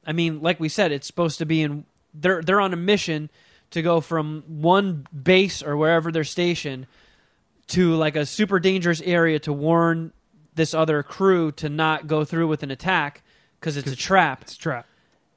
[0.06, 3.30] I mean, like we said, it's supposed to be in they're they're on a mission
[3.70, 6.86] to go from one base or wherever they're stationed
[7.68, 10.12] to like a super dangerous area to warn
[10.54, 13.22] this other crew to not go through with an attack
[13.58, 14.42] because it's a trap.
[14.42, 14.86] It's a trap.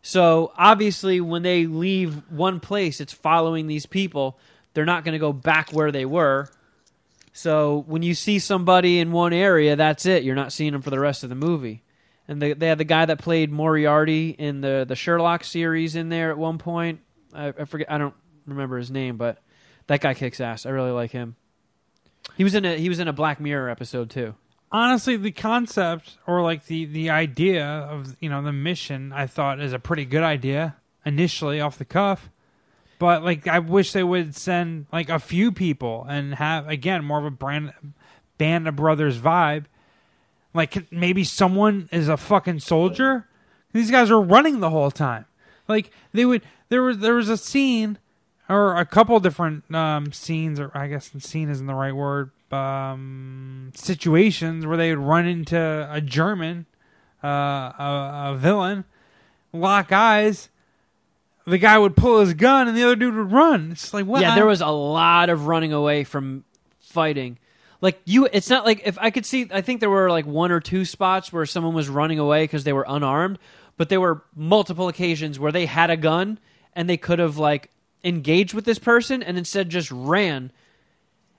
[0.01, 4.37] So obviously, when they leave one place, it's following these people.
[4.73, 6.49] They're not going to go back where they were.
[7.31, 10.23] So when you see somebody in one area, that's it.
[10.23, 11.83] You're not seeing them for the rest of the movie
[12.27, 16.09] and the, they had the guy that played Moriarty in the the Sherlock series in
[16.09, 17.01] there at one point.
[17.33, 17.91] I, I, forget.
[17.91, 19.41] I don't remember his name, but
[19.87, 20.65] that guy kicks ass.
[20.65, 21.35] I really like him.
[22.37, 24.35] He was in a he was in a Black Mirror episode too.
[24.71, 29.59] Honestly, the concept or like the the idea of you know the mission, I thought
[29.59, 32.29] is a pretty good idea initially off the cuff.
[32.99, 37.19] But like, I wish they would send like a few people and have again more
[37.19, 37.73] of a brand
[38.37, 39.65] band of brothers vibe
[40.53, 43.27] like maybe someone is a fucking soldier.
[43.71, 45.25] These guys are running the whole time.
[45.67, 47.97] Like they would there was there was a scene
[48.49, 52.31] or a couple different um, scenes, or I guess scene isn't the right word.
[52.51, 56.67] Um, situations where they would run into a German,
[57.23, 58.83] uh, a, a villain,
[59.51, 60.49] lock eyes.
[61.45, 63.71] The guy would pull his gun, and the other dude would run.
[63.71, 64.21] It's like what?
[64.21, 66.43] Yeah, there was a lot of running away from
[66.79, 67.37] fighting.
[67.83, 69.47] Like you, it's not like if I could see.
[69.51, 72.63] I think there were like one or two spots where someone was running away because
[72.63, 73.37] they were unarmed,
[73.75, 76.39] but there were multiple occasions where they had a gun
[76.71, 77.69] and they could have like
[78.05, 80.51] engaged with this person and instead just ran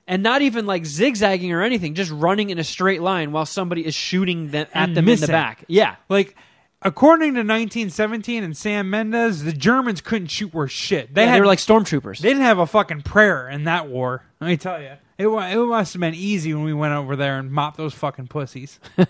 [0.07, 3.83] and not even like zigzagging or anything, just running in a straight line while somebody
[3.83, 5.65] is shooting them at And them in the back.
[5.67, 5.95] Yeah.
[6.09, 6.35] like
[6.83, 11.15] according to 1917 and Sam Mendes, the Germans couldn't shoot worth shit.
[11.15, 12.19] They Yeah, had they were like stormtroopers.
[12.19, 14.23] they didn't have a fucking prayer in that war.
[14.39, 17.15] Let me tell you, it wa- it must have been easy when we went over
[17.15, 18.79] there and mopped those fucking pussies.
[18.97, 19.05] oh,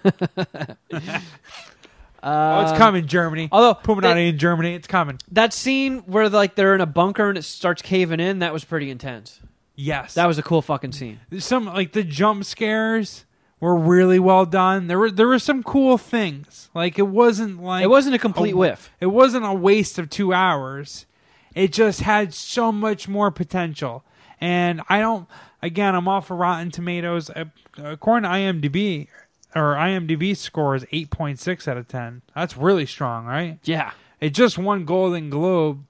[0.94, 3.50] it's um, coming, Germany.
[3.52, 5.20] although Puminati in Germany, it's coming.
[5.32, 8.64] that scene where like they're in a bunker and it starts caving in, that was
[8.64, 9.40] pretty intense.
[9.78, 11.20] Yes, That was a cool fucking scene.
[11.40, 13.26] some like the jump scares
[13.60, 14.88] were really well done.
[14.88, 16.70] There were there were some cool things.
[16.74, 18.90] Like it wasn't like It wasn't a complete whiff.
[19.02, 21.06] It wasn't a waste of two hours.
[21.54, 24.04] It just had so much more potential.
[24.40, 25.28] And I don't.
[25.66, 27.32] Again, I'm off of Rotten Tomatoes.
[27.32, 27.46] Uh,
[27.78, 29.08] According to IMDb,
[29.56, 32.22] or IMDb score is 8.6 out of 10.
[32.36, 33.58] That's really strong, right?
[33.64, 33.92] Yeah.
[34.22, 35.84] It just won Golden Globe,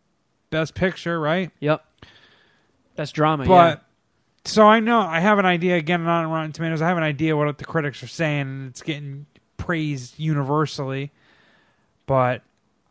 [0.49, 1.51] Best Picture, right?
[1.59, 1.85] Yep.
[2.95, 3.45] That's drama.
[3.45, 3.83] But
[4.45, 6.81] so I know I have an idea again on Rotten Tomatoes.
[6.81, 9.25] I have an idea what the critics are saying, and it's getting
[9.57, 11.11] praised universally.
[12.05, 12.43] But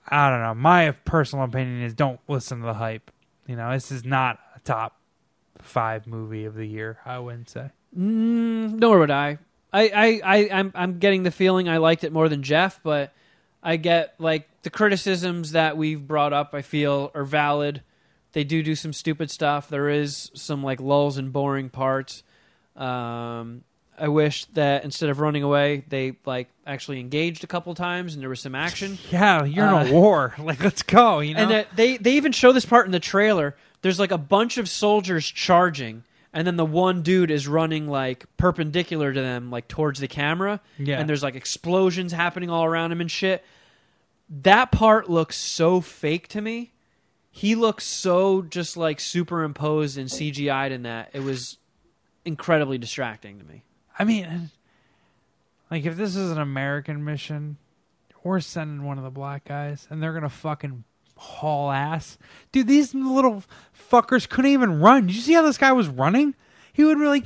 [0.06, 0.55] I don't know.
[0.55, 3.11] My personal opinion is don't listen to the hype.
[3.47, 4.93] You know, this is not a top
[5.65, 6.99] five movie of the year.
[7.05, 7.70] I wouldn't say.
[7.97, 9.39] Mm, nor would I.
[9.73, 13.12] I, I, I, I'm, I'm getting the feeling I liked it more than Jeff, but
[13.62, 16.55] I get like the criticisms that we've brought up.
[16.55, 17.82] I feel are valid.
[18.32, 19.69] They do do some stupid stuff.
[19.69, 22.23] There is some like lulls and boring parts.
[22.77, 23.62] Um,
[23.99, 28.23] I wish that instead of running away, they like actually engaged a couple times and
[28.23, 28.99] there was some action.
[29.11, 30.35] Yeah, you're in Uh, a war.
[30.39, 31.20] Like, let's go.
[31.20, 31.49] You know.
[31.49, 33.57] And they they even show this part in the trailer.
[33.85, 38.24] There's like a bunch of soldiers charging, and then the one dude is running like
[38.39, 40.62] perpendicular to them, like towards the camera.
[40.78, 40.98] Yeah.
[40.98, 43.44] And there's like explosions happening all around him and shit.
[44.31, 46.73] That part looks so fake to me.
[47.31, 51.11] He looks so just like superimposed and CGI'd in that.
[51.12, 51.59] It was
[52.24, 53.65] incredibly distracting to me.
[53.98, 54.51] I mean,
[55.70, 57.59] like if this is an American mission,
[58.23, 60.85] we're sending one of the black guys, and they're gonna fucking
[61.16, 62.19] haul ass,
[62.53, 62.66] dude.
[62.69, 63.43] These little
[63.91, 65.07] fuckers couldn't even run.
[65.07, 66.35] Did you see how this guy was running?
[66.73, 67.24] He would be like,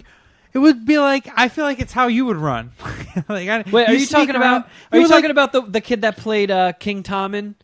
[0.53, 2.73] it would be like I feel like it's how you would run.
[3.29, 4.71] like, I, Wait, are you, sneak talking around- about?
[4.93, 7.55] Are you would, talking like, about the the kid that played uh, King Tommen,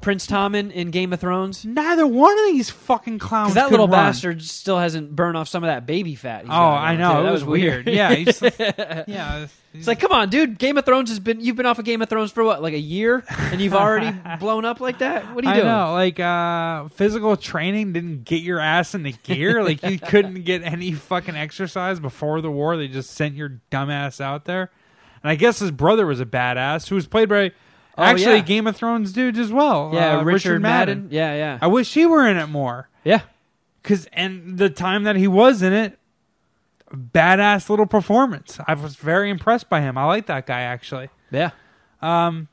[0.00, 1.64] Prince Tommen in Game of Thrones?
[1.64, 3.54] Neither one of these fucking clowns.
[3.54, 4.06] That could little run.
[4.10, 6.42] bastard still hasn't burned off some of that baby fat.
[6.42, 7.14] he's Oh, got I know.
[7.14, 7.20] too.
[7.20, 7.86] It That was weird.
[7.88, 8.42] yeah, he's,
[9.06, 9.46] yeah.
[9.72, 10.56] It's like, come on, dude.
[10.58, 11.40] Game of Thrones has been.
[11.40, 14.16] You've been off of Game of Thrones for what, like a year, and you've already
[14.38, 15.34] blown up like that.
[15.34, 15.66] What are you I doing?
[15.66, 19.64] know, like uh, physical training didn't get your ass into gear.
[19.64, 22.76] like you couldn't get any fucking exercise before the war.
[22.76, 24.70] They just sent your dumb ass out there.
[25.24, 27.50] And I guess his brother was a badass who was played by
[27.96, 28.40] Oh, actually yeah.
[28.42, 29.90] Game of Thrones dude as well.
[29.94, 31.08] Yeah, uh, Richard, Madden.
[31.10, 32.88] Yeah, yeah, I wish he were in it more.
[33.04, 33.20] yeah.
[33.82, 35.98] Cause and the time that he was in it,
[36.90, 38.58] badass little performance.
[38.66, 39.98] I was very impressed by him.
[39.98, 41.10] I like that guy actually.
[41.30, 41.50] Yeah.
[42.00, 42.48] Um,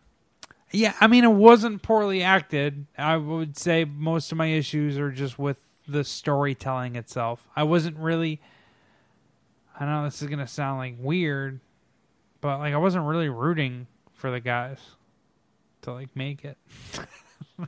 [0.72, 2.86] Yeah, I mean, it wasn't poorly acted.
[2.98, 5.58] I would say most of my issues are just with
[5.88, 7.48] the storytelling itself.
[7.56, 8.42] I wasn't really.
[9.80, 11.60] I know this is gonna sound like weird,
[12.42, 14.80] but like I wasn't really rooting for the guys
[15.84, 16.58] to like make it.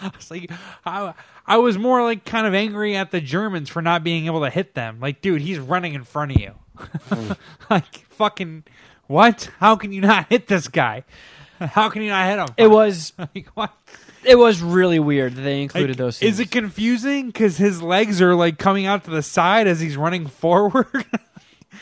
[0.00, 0.50] I was like,
[0.86, 1.14] I,
[1.46, 4.50] I was more like kind of angry at the Germans for not being able to
[4.50, 4.98] hit them.
[5.00, 6.52] Like, dude, he's running in front of you.
[7.10, 7.36] Mm.
[7.70, 8.64] like, fucking,
[9.06, 9.50] what?
[9.58, 11.04] How can you not hit this guy?
[11.58, 12.54] How can you not hit him?
[12.56, 13.12] It was.
[13.18, 13.72] like what?
[14.24, 16.16] It was really weird that they included Like, those.
[16.18, 16.34] Scenes.
[16.34, 19.96] Is it confusing because his legs are like coming out to the side as he's
[19.96, 20.86] running forward?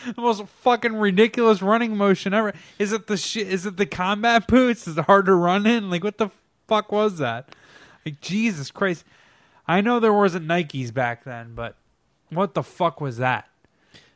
[0.04, 2.52] The most fucking ridiculous running motion ever.
[2.78, 3.48] Is it the shit?
[3.48, 4.86] Is it the combat boots?
[4.86, 5.90] Is it hard to run in?
[5.90, 6.30] Like what the
[6.66, 7.54] fuck was that?
[8.04, 9.04] Like Jesus Christ!
[9.66, 11.76] I know there wasn't Nikes back then, but
[12.30, 13.48] what the fuck was that?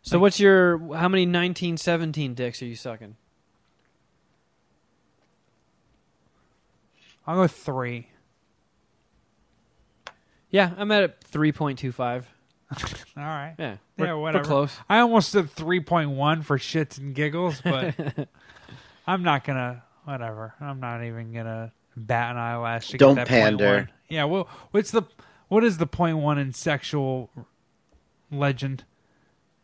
[0.02, 0.78] So what's your?
[0.78, 3.16] How many 1917 dicks are you sucking?
[7.26, 8.08] I'll go three.
[10.50, 12.24] Yeah, I'm at a 3.25.
[13.16, 13.54] All right.
[13.58, 14.42] Yeah, Yeah, we're, whatever.
[14.42, 14.76] We're close.
[14.88, 17.94] I almost said three point one for shits and giggles, but
[19.06, 19.82] I'm not gonna.
[20.04, 20.54] Whatever.
[20.60, 23.64] I'm not even gonna bat an eyelash to Don't get that pander.
[23.64, 23.94] Point one.
[24.08, 24.24] Yeah.
[24.24, 25.02] Well, what's the
[25.48, 27.30] what is the point one in sexual
[28.30, 28.84] legend?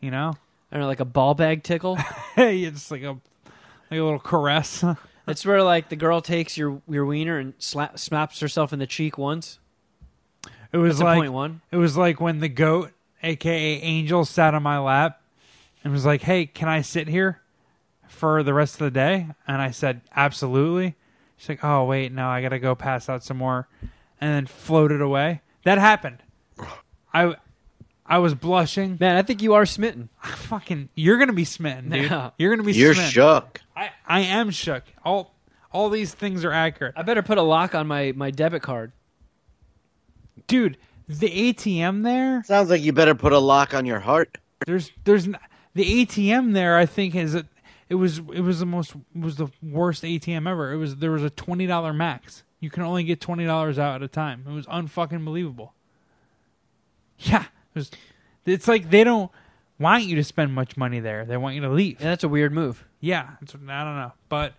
[0.01, 0.35] You know,
[0.71, 1.97] I don't know, like a ball bag tickle.
[2.35, 3.13] hey, it's like a
[3.91, 4.85] like a little caress.
[5.29, 8.87] It's where like the girl takes your your wiener and slap, slaps herself in the
[8.87, 9.59] cheek once.
[10.71, 11.63] It was That's a like point one.
[11.73, 15.21] it was like when the goat, aka Angel, sat on my lap
[15.85, 17.41] and was like, "Hey, can I sit here
[18.09, 20.95] for the rest of the day?" And I said, "Absolutely."
[21.37, 23.69] She's like, "Oh wait, no, I gotta go pass out some more,"
[24.21, 25.43] and then floated away.
[25.65, 26.23] That happened.
[27.13, 27.37] I
[28.07, 28.97] I was blushing.
[29.01, 30.09] Man, I think you are smitten.
[30.23, 32.11] Fucking, you're gonna be smitten, dude.
[32.11, 32.31] Yeah.
[32.39, 32.73] You're gonna be.
[32.73, 33.11] You're smitten.
[33.13, 33.61] shook.
[33.75, 34.85] I I am shook.
[35.05, 35.35] All
[35.73, 38.93] all these things are accurate, I better put a lock on my my debit card.
[40.47, 40.79] dude.
[41.09, 42.43] The ATM there.
[42.45, 44.39] Sounds like you better put a lock on your heart.
[44.67, 46.77] There's there's the ATM there.
[46.77, 47.47] I think is a,
[47.89, 50.73] it was it was the most was the worst ATM ever.
[50.73, 52.43] It was there was a twenty dollar max.
[52.59, 54.45] You can only get twenty dollars out at a time.
[54.49, 55.75] It was unfucking believable.
[57.19, 57.91] Yeah, it was.
[58.45, 59.31] It's like they don't
[59.79, 61.25] want you to spend much money there.
[61.25, 62.01] They want you to leave.
[62.01, 62.85] Yeah, that's a weird move.
[63.01, 64.55] Yeah, it's, I don't know, but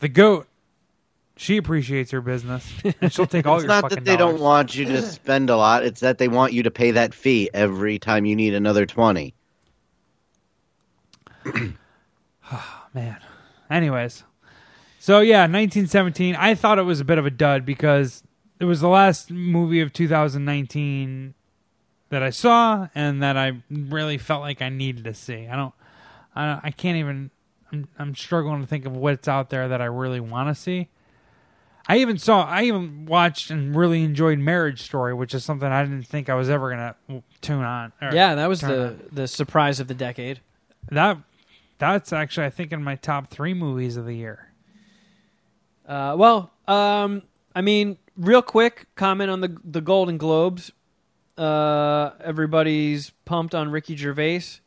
[0.00, 0.46] the goat,
[1.36, 4.34] she appreciates her business, and she'll take all It's your not fucking that they dollars.
[4.34, 5.84] don't want you to spend a lot.
[5.84, 9.34] It's that they want you to pay that fee every time you need another twenty.
[12.52, 13.18] oh, man.
[13.70, 14.24] Anyways,
[14.98, 16.36] so yeah, 1917.
[16.36, 18.22] I thought it was a bit of a dud because
[18.60, 21.34] it was the last movie of 2019
[22.10, 25.48] that I saw and that I really felt like I needed to see.
[25.48, 25.74] I don't,
[26.36, 27.30] I, don't, I can't even.
[27.72, 30.88] I'm, I'm struggling to think of what's out there that I really want to see.
[31.86, 35.82] I even saw, I even watched and really enjoyed Marriage Story, which is something I
[35.82, 36.94] didn't think I was ever gonna
[37.40, 37.92] tune on.
[38.00, 39.00] Yeah, that was the on.
[39.10, 40.40] the surprise of the decade.
[40.90, 41.18] that.
[41.78, 44.52] That's actually, I think, in my top three movies of the year.
[45.84, 47.22] Uh, well, um,
[47.56, 50.70] I mean, real quick comment on the the Golden Globes.
[51.36, 54.60] Uh, everybody's pumped on Ricky Gervais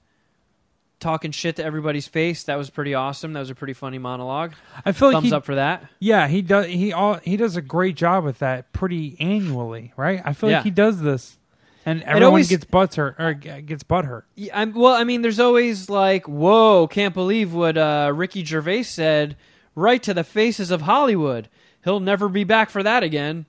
[1.00, 2.44] talking shit to everybody's face.
[2.44, 3.34] That was pretty awesome.
[3.34, 4.54] That was a pretty funny monologue.
[4.86, 5.86] I feel like Thumbs he, up for that.
[6.00, 6.68] Yeah, he does.
[6.68, 10.22] He all he does a great job with that, pretty annually, right?
[10.24, 10.58] I feel Yeah.
[10.58, 11.38] like he does this,
[11.86, 14.26] and everyone always- gets butts hurt or gets butt hurt.
[14.36, 18.84] Yeah, I'm, well, I mean, there's always like, whoa, can't believe what uh, Ricky Gervais
[18.84, 19.36] said
[19.76, 21.50] right to the faces of Hollywood.
[21.84, 23.46] He'll never be back for that again.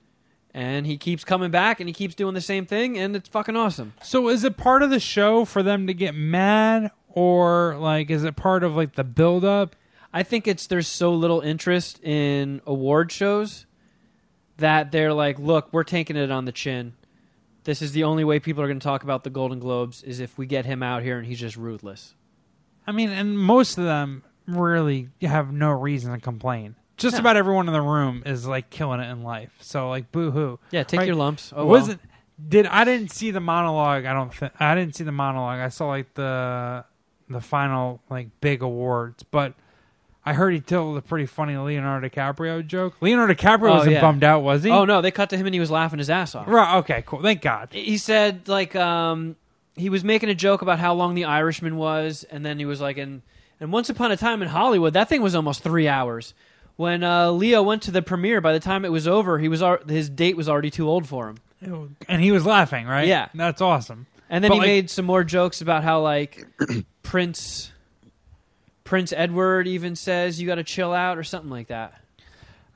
[0.53, 3.55] And he keeps coming back and he keeps doing the same thing, and it's fucking
[3.55, 3.93] awesome.
[4.01, 8.23] So, is it part of the show for them to get mad, or like, is
[8.23, 9.75] it part of like the build up?
[10.13, 13.65] I think it's there's so little interest in award shows
[14.57, 16.93] that they're like, look, we're taking it on the chin.
[17.65, 20.19] This is the only way people are going to talk about the Golden Globes is
[20.19, 22.15] if we get him out here and he's just ruthless.
[22.87, 26.75] I mean, and most of them really have no reason to complain.
[26.95, 27.19] Just No.
[27.19, 29.51] about everyone in the room is like killing it in life.
[29.59, 30.59] So, like, boo hoo.
[30.71, 31.07] Yeah, take Right.
[31.07, 31.51] your lumps.
[31.55, 31.97] Oh, was well.
[32.47, 34.05] Did I didn't see the monologue?
[34.05, 35.59] I don't think I didn't see the monologue.
[35.59, 36.85] I saw like the
[37.29, 39.53] the final like big awards, but
[40.25, 42.95] I heard he told a pretty funny Leonardo DiCaprio joke.
[43.01, 44.01] Leonardo DiCaprio Oh, wasn't yeah.
[44.01, 44.69] bummed out, was he?
[44.71, 46.47] Oh no, they cut to him and he was laughing his ass off.
[46.47, 46.77] right.
[46.77, 47.21] Okay, cool.
[47.21, 47.69] Thank God.
[47.71, 49.35] He said like um
[49.75, 52.81] he was making a joke about how long the Irishman was, and then he was
[52.81, 53.21] like, and
[53.59, 56.33] and once upon a time in Hollywood, that thing was almost three hours.
[56.77, 59.63] When uh, Leo went to the premiere, by the time it was over, he was
[59.63, 61.37] al- his date was already too old for him.
[62.07, 63.07] And he was laughing, right?
[63.07, 63.29] Yeah.
[63.33, 64.05] that's awesome.
[64.29, 66.45] And then But, he like- made some more jokes about how like
[67.03, 67.71] Prince
[68.83, 72.01] Prince Edward even says you got to chill out or something like that.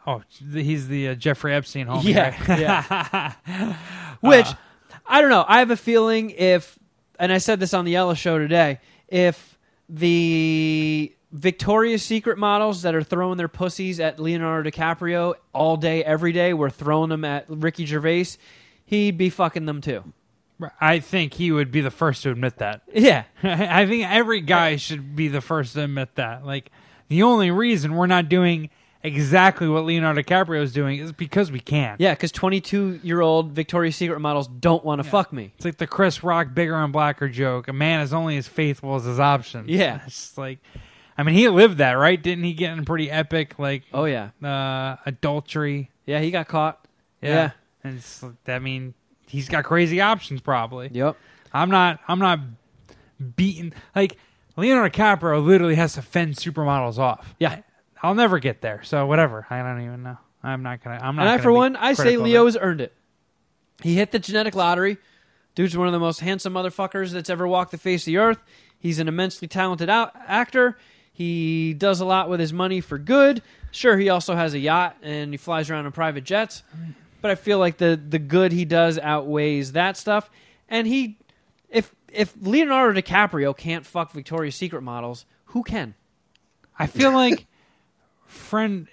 [0.05, 0.23] Oh,
[0.53, 2.03] he's the uh, Jeffrey Epstein homie.
[2.05, 2.59] Yeah, right?
[2.59, 3.77] yeah.
[4.21, 4.47] Which
[5.05, 5.45] I don't know.
[5.47, 6.77] I have a feeling if,
[7.19, 8.79] and I said this on the Yellow Show today,
[9.09, 9.57] if
[9.87, 16.31] the Victoria's Secret models that are throwing their pussies at Leonardo DiCaprio all day, every
[16.31, 18.37] day, were throwing them at Ricky Gervais,
[18.85, 20.03] he'd be fucking them too.
[20.79, 22.81] I think he would be the first to admit that.
[22.93, 23.23] Yeah.
[23.43, 26.45] I think every guy should be the first to admit that.
[26.45, 26.71] Like
[27.09, 28.69] the only reason we're not doing
[29.03, 31.95] exactly what Leonardo DiCaprio is doing is because we can.
[31.99, 35.51] Yeah, because 22 year old Victoria's Secret models don't want to fuck me.
[35.55, 37.67] It's like the Chris Rock bigger and blacker joke.
[37.67, 39.69] A man is only as faithful as his options.
[39.69, 40.01] Yeah.
[40.05, 40.59] It's like
[41.17, 42.21] I mean he lived that, right?
[42.21, 44.29] Didn't he get in pretty epic like Oh, yeah.
[44.43, 45.89] uh adultery?
[46.05, 46.85] Yeah, he got caught.
[47.21, 47.29] Yeah.
[47.29, 47.51] Yeah.
[47.83, 48.93] And it's, I mean,
[49.31, 50.89] he's got crazy options probably.
[50.91, 51.17] Yep.
[51.53, 52.39] I'm not I'm not
[53.35, 54.17] beating like
[54.57, 57.33] Leonardo DiCaprio literally has to fend supermodels off.
[57.39, 57.61] Yeah.
[58.03, 58.81] I'll never get there.
[58.83, 59.45] So whatever.
[59.49, 60.17] I don't even know.
[60.43, 60.99] I'm not gonna.
[61.01, 61.21] I'm not.
[61.27, 62.93] And I, for one, I say Leo has earned it.
[63.83, 64.97] He hit the genetic lottery.
[65.53, 68.39] Dude's one of the most handsome motherfuckers that's ever walked the face of the earth.
[68.79, 70.77] He's an immensely talented out- actor.
[71.13, 73.43] He does a lot with his money for good.
[73.69, 76.63] Sure, he also has a yacht and he flies around in private jets,
[77.21, 80.29] but I feel like the the good he does outweighs that stuff.
[80.69, 81.17] And he,
[81.69, 85.95] if if Leonardo DiCaprio can't fuck Victoria's Secret models, who can?
[86.77, 87.45] I feel like
[88.25, 88.87] friend,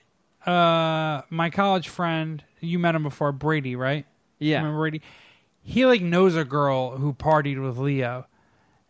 [0.45, 4.05] uh, my college friend, you met him before, Brady, right?
[4.39, 5.03] Yeah, Remember Brady?
[5.63, 8.27] He like knows a girl who partied with Leo,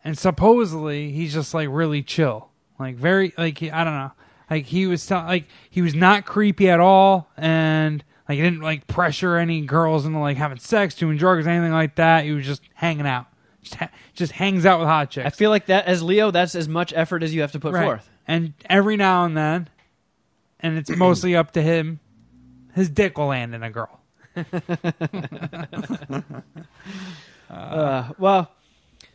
[0.05, 4.13] and supposedly he's just like really chill, like very like I don't know,
[4.51, 8.61] like he was tell- like he was not creepy at all, and like he didn't
[8.61, 12.25] like pressure any girls into like having sex, doing drugs, anything like that.
[12.25, 13.27] He was just hanging out,
[13.63, 15.27] just ha- just hangs out with hot chicks.
[15.27, 17.73] I feel like that as Leo, that's as much effort as you have to put
[17.75, 17.85] Right.
[17.85, 18.09] forth.
[18.27, 19.69] And every now and then,
[20.61, 22.01] and it's mostly up to him,
[22.75, 24.01] his dick will land in a girl.
[27.51, 28.51] Uh, well,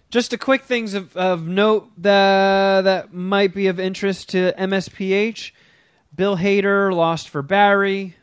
[0.10, 5.52] just a quick things of, of note that that might be of interest to MSPH.
[6.16, 8.16] Bill Hader lost for Barry.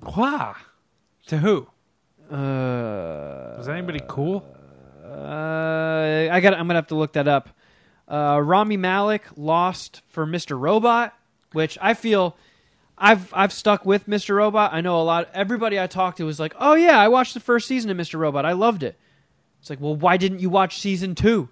[0.00, 0.56] Wow.
[1.26, 1.68] To who?
[2.30, 4.44] Uh, Was anybody cool?
[5.04, 6.54] uh, I got.
[6.54, 7.50] I'm gonna have to look that up.
[8.08, 10.58] Uh, Rami Malek lost for Mr.
[10.58, 11.14] Robot,
[11.52, 12.36] which I feel
[12.98, 14.36] I've I've stuck with Mr.
[14.36, 14.72] Robot.
[14.74, 15.28] I know a lot.
[15.32, 18.18] Everybody I talked to was like, "Oh yeah, I watched the first season of Mr.
[18.18, 18.44] Robot.
[18.44, 18.98] I loved it."
[19.60, 21.48] It's like, well, why didn't you watch season two?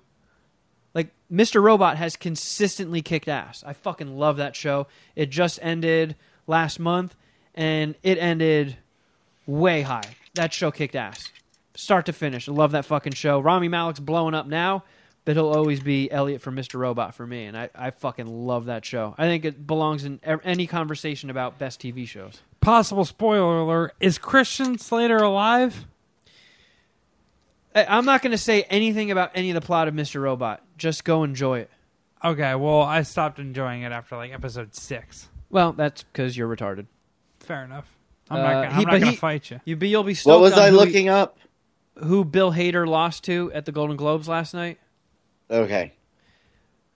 [0.93, 1.63] Like, Mr.
[1.63, 3.65] Robot has consistently kicked ass.
[3.67, 4.87] I fucking love that show.
[5.17, 6.15] It just ended
[6.47, 7.17] last month,
[7.55, 8.77] and it ended
[9.47, 10.17] way high.
[10.35, 11.31] That show kicked ass,
[11.75, 12.49] start to finish.
[12.49, 13.41] I love that fucking show.
[13.41, 14.85] Rami Malek's blowing up now,
[15.25, 16.81] but he'll always be Elliot from Mr.
[16.81, 19.15] Robot for me, and I, I fucking love that show.
[19.19, 22.41] I think it belongs in e- any conversation about best TV shows.
[22.61, 23.95] Possible spoiler alert.
[24.01, 25.85] Is Christian Slater alive?
[27.75, 30.21] I- I'm not going to say anything about any of the plot of Mr.
[30.21, 30.63] Robot.
[30.79, 31.71] Just go enjoy it.
[32.25, 35.29] Okay, well, I stopped enjoying it after like episode six.
[35.51, 36.87] Well, that's because you're retarded.
[37.53, 37.85] Fair enough.
[38.31, 39.61] I'm Uh, not gonna, he- I'm not but gonna he- fight you.
[39.67, 41.37] You be you'll be stoked What was I who, looking up?
[42.03, 44.79] who Bill Hader lost to at the Golden Globes last night.
[45.51, 45.93] Okay.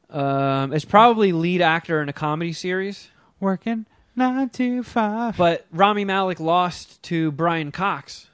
[0.08, 3.84] Um, it's probably lead actor in a comedy series, Working
[4.14, 5.36] nine to five.
[5.36, 8.28] but Rami Malek lost to Brian Cox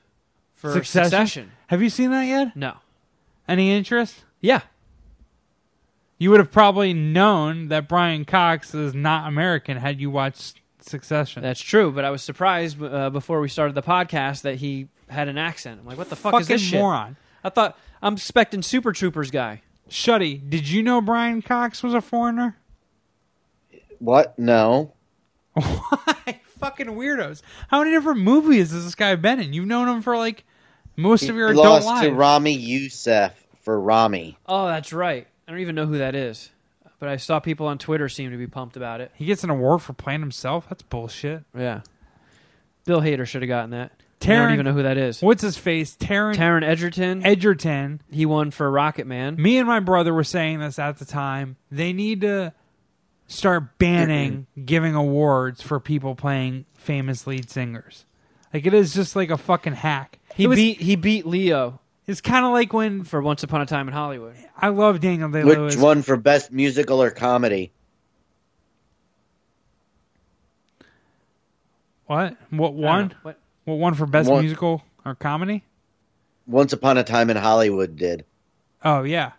[0.55, 1.05] for Succession?
[1.11, 1.53] Succession.
[1.66, 2.55] Have you seen that yet?
[2.55, 2.77] No.
[3.49, 4.23] Any interest?
[4.40, 4.61] Yeah.
[6.19, 11.43] You would have probably known that Brian Cox is not American had you watched Succession.
[11.43, 15.29] That's true, but I was surprised uh, before we started the podcast that he had
[15.29, 15.81] an accent.
[15.81, 16.81] I'm like, what the fuck is Fucking this shit?
[16.81, 17.17] moron.
[17.45, 19.63] I thought I'm expecting Super Troopers guy.
[19.91, 22.57] Shuddy, did you know Brian Cox was a foreigner?
[23.99, 24.39] What?
[24.39, 24.95] No.
[25.55, 26.41] Why?
[26.61, 27.43] Fucking weirdos.
[27.69, 29.53] How many different movies has this guy been in?
[29.53, 30.45] You've known him for like
[30.97, 32.05] most He of your adult lost life.
[32.05, 33.33] to Ramy Youssef
[33.63, 34.39] for Ramy.
[34.47, 35.27] Oh, that's right.
[35.47, 36.51] I don't even know who that is,
[37.03, 39.11] but I saw people on Twitter seem to be pumped about it.
[39.16, 40.69] he gets an award for playing himself.
[40.69, 41.43] That's bullshit.
[41.53, 41.81] Yeah.
[42.85, 43.91] Bill Hader should have gotten that.
[44.23, 45.20] I don't even know who that is.
[45.20, 45.97] What's his face?
[45.97, 47.27] Taron Taron Egerton.
[47.27, 48.03] Egerton.
[48.09, 49.35] he won for Rocket Man.
[49.35, 51.57] Me and my brother were saying this at the time.
[51.73, 52.55] They need to
[53.27, 54.65] start banning mm-hmm.
[54.65, 58.07] giving awards for people playing famous lead singers.
[58.55, 60.20] Like it is just like a fucking hack.
[60.37, 63.66] He was- beat he beat Leo It's kind of like when for Once Upon a
[63.66, 64.35] Time in Hollywood.
[64.57, 65.57] I love Daniel Day Lewis.
[65.57, 65.77] Which Lewis.
[65.77, 67.70] one for best musical or comedy?
[72.07, 72.37] What?
[72.51, 73.15] What one?
[73.23, 73.39] What?
[73.65, 75.65] What one for best One- musical or comedy?
[76.47, 78.24] Once Upon a Time in Hollywood did.
[78.85, 79.33] Oh yeah.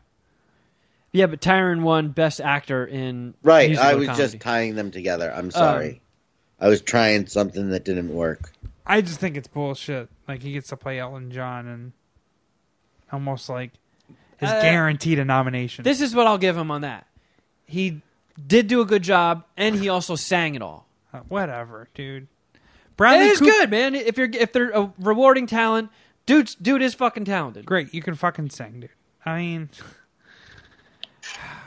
[1.11, 3.69] Yeah, but Tyron won Best Actor in Right.
[3.69, 4.23] musical I was comedy.
[4.23, 5.31] just tying them together.
[5.31, 5.90] I'm sorry.
[5.90, 5.99] Um,
[6.61, 8.52] I was trying something that didn't work.
[8.88, 10.10] I just think it's bullshit.
[10.27, 11.91] Like he gets to play Elton John and
[13.14, 13.72] almost like
[14.41, 15.84] is Uh, guaranteed a nomination.
[15.84, 17.07] This is what I'll give him on that.
[17.65, 18.02] He
[18.48, 20.88] did do a good job, and he also sang it all.
[21.14, 22.23] Uh, whatever, dude.
[22.23, 22.60] It
[22.98, 23.95] Bradley is Cooper- good, man.
[23.95, 25.90] If you're if they're a rewarding talent,
[26.26, 27.65] dude, dude is fucking talented.
[27.65, 28.90] Great, you can fucking sing, dude.
[29.26, 29.69] I mean,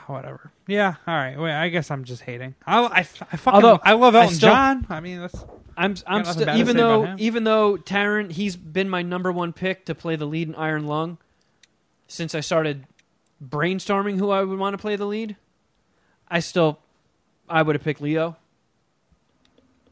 [0.07, 0.51] whatever.
[0.67, 1.37] Yeah, all right.
[1.39, 2.55] Wait, I guess I'm just hating.
[2.65, 4.85] I, I, I fucking Although, I love I Elton still- John.
[4.89, 5.35] I mean, that's
[5.75, 7.15] I'm I'm nothing still to even say about though him.
[7.19, 10.87] even though Taron he's been my number one pick to play the lead in Iron
[10.87, 11.17] Lung
[12.07, 12.85] since I started
[13.43, 15.35] brainstorming who I would want to play the lead.
[16.27, 16.79] I still
[17.49, 18.35] I would have picked Leo.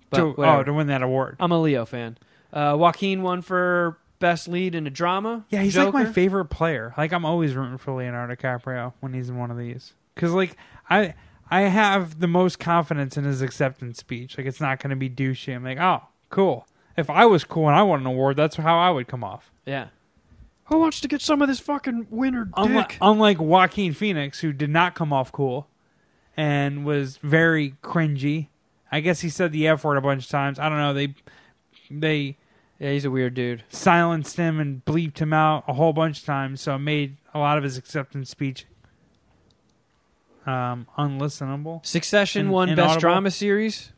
[0.09, 0.57] But to, whatever.
[0.59, 1.37] oh to win that award.
[1.39, 2.17] I'm a Leo fan.
[2.51, 5.45] Uh, Joaquin won for best lead in a drama.
[5.49, 5.97] Yeah, he's Joker.
[5.97, 6.93] like my favorite player.
[6.97, 10.55] Like I'm always rooting for Leonardo DiCaprio when he's in one of these because like
[10.89, 11.13] I
[11.49, 14.37] I have the most confidence in his acceptance speech.
[14.37, 15.55] Like it's not going to be douchey.
[15.55, 16.67] I'm like, oh, cool.
[16.97, 19.51] If I was cool and I won an award, that's how I would come off.
[19.65, 19.87] Yeah.
[20.65, 22.53] Who wants to get some of this fucking winner dick?
[22.57, 25.67] Unlike, unlike Joaquin Phoenix, who did not come off cool
[26.35, 28.47] and was very cringy
[28.95, 30.57] I guess he said the F word a bunch of times.
[30.57, 30.93] I don't know.
[30.93, 31.13] They
[31.91, 32.37] they
[32.79, 33.63] yeah, he's a weird dude.
[33.67, 37.39] Silenced him and bleeped him out a whole bunch of times, so it made a
[37.39, 38.65] lot of his acceptance speech
[40.45, 41.85] um, unlistenable.
[41.85, 43.91] Succession in, won Best Drama Series.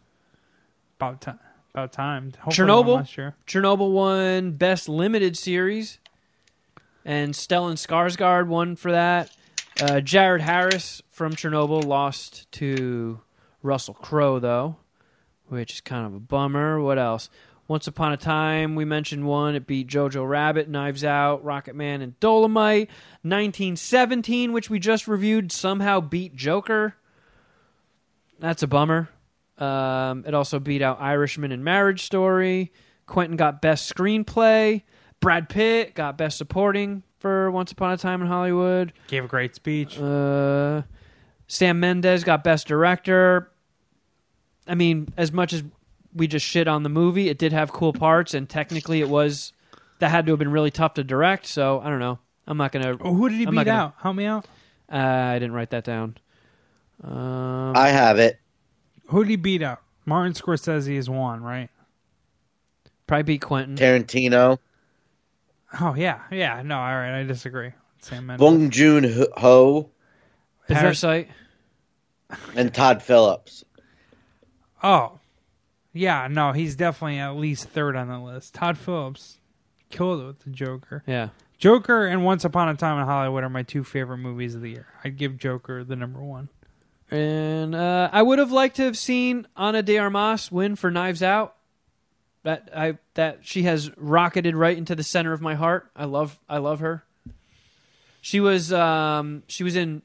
[0.97, 1.39] About time.
[1.75, 2.31] About time.
[2.39, 3.33] Hopefully Chernobyl.
[3.45, 5.99] Chernobyl won Best Limited Series,
[7.07, 9.31] and Stellan Skarsgård won for that.
[9.81, 13.21] Uh, Jared Harris from Chernobyl lost to
[13.63, 14.75] Russell Crowe, though,
[15.47, 16.81] which is kind of a bummer.
[16.81, 17.29] What else?
[17.69, 19.55] Once Upon a Time, we mentioned one.
[19.55, 22.89] It beat Jojo Rabbit, Knives Out, Rocket Man, and Dolomite.
[23.23, 26.95] 1917, which we just reviewed, somehow beat Joker.
[28.39, 29.09] That's a bummer.
[29.57, 32.73] Um, it also beat out Irishman and Marriage Story.
[33.05, 34.83] Quentin got Best Screenplay.
[35.19, 38.93] Brad Pitt got Best Supporting for Once Upon a Time in Hollywood.
[39.07, 39.99] Gave a great speech.
[39.99, 40.83] Uh,
[41.47, 43.51] Sam Mendes got Best Director.
[44.67, 45.63] I mean, as much as
[46.17, 47.29] we just shit on the movie.
[47.29, 49.53] It did have cool parts, and technically, it was
[49.99, 51.45] that had to have been really tough to direct.
[51.45, 52.19] So I don't know.
[52.47, 52.97] I'm not gonna.
[52.99, 53.93] Oh, who did he I'm beat gonna, out?
[54.01, 54.45] Help me out.
[54.91, 56.17] Uh, I didn't write that down.
[57.03, 58.39] Um, I have it.
[59.07, 59.81] Who did he beat out?
[60.05, 61.69] Martin Scorsese is one, right?
[63.05, 64.57] Probably beat Quentin Tarantino.
[65.79, 66.61] Oh yeah, yeah.
[66.63, 67.19] No, all right.
[67.19, 67.71] I disagree.
[68.01, 68.39] Sam Mendes.
[68.39, 69.89] Bong Joon Ho.
[70.67, 71.29] Parasite.
[72.55, 73.63] And Todd Phillips.
[74.83, 75.19] Oh,
[75.93, 78.53] yeah, no, he's definitely at least third on the list.
[78.53, 79.39] Todd Phillips
[79.89, 81.03] killed it with the Joker.
[81.07, 81.29] Yeah.
[81.57, 84.69] Joker and Once Upon a Time in Hollywood are my two favorite movies of the
[84.69, 84.87] year.
[85.03, 86.49] I'd give Joker the number one.
[87.09, 91.23] And uh, I would have liked to have seen Ana de Armas win for Knives
[91.23, 91.55] Out.
[92.47, 95.91] That I that she has rocketed right into the center of my heart.
[95.97, 97.03] I love I love her.
[98.21, 100.01] She was um, she was in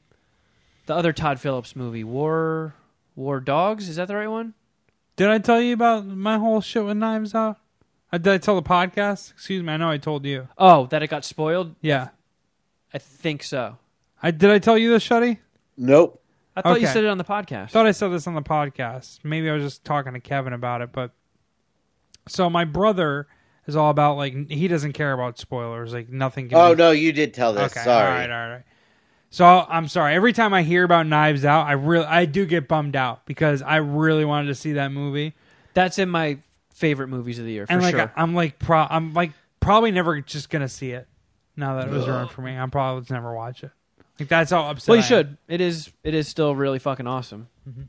[0.85, 2.75] the other Todd Phillips movie, War
[3.15, 3.87] War Dogs.
[3.87, 4.55] Is that the right one?
[5.15, 7.59] Did I tell you about my whole shit with Knives Out?
[8.11, 9.31] Uh, did I tell the podcast?
[9.31, 10.49] Excuse me, I know I told you.
[10.57, 11.75] Oh, that it got spoiled?
[11.79, 12.09] Yeah.
[12.93, 13.77] I think so.
[14.21, 15.37] I did I tell you this, Shuddy?
[15.77, 16.21] Nope.
[16.57, 17.63] I thought you said it on the podcast.
[17.63, 19.19] I Thought I said this on the podcast.
[19.23, 21.11] Maybe I was just talking to Kevin about it, but
[22.27, 23.27] so my brother
[23.67, 26.49] is all about like he doesn't care about spoilers, like nothing.
[26.49, 26.77] Can oh be...
[26.77, 27.71] no, you did tell this.
[27.71, 28.07] Okay, Sorry.
[28.07, 28.63] All right, all right.
[29.29, 30.13] So I'm sorry.
[30.13, 33.61] Every time I hear about Knives Out, I really I do get bummed out because
[33.61, 35.33] I really wanted to see that movie.
[35.73, 36.37] That's in my
[36.73, 37.65] favorite movies of the year.
[37.69, 38.11] and like sure.
[38.15, 41.07] I'm like pro I'm like probably never just gonna see it.
[41.55, 43.71] Now that it was ruined for me, I'm probably just never watch it.
[44.19, 44.87] Like that's all upset.
[44.89, 45.37] Well, you should.
[45.47, 45.91] It is.
[46.03, 47.47] It is still really fucking awesome.
[47.67, 47.83] Mm-hmm.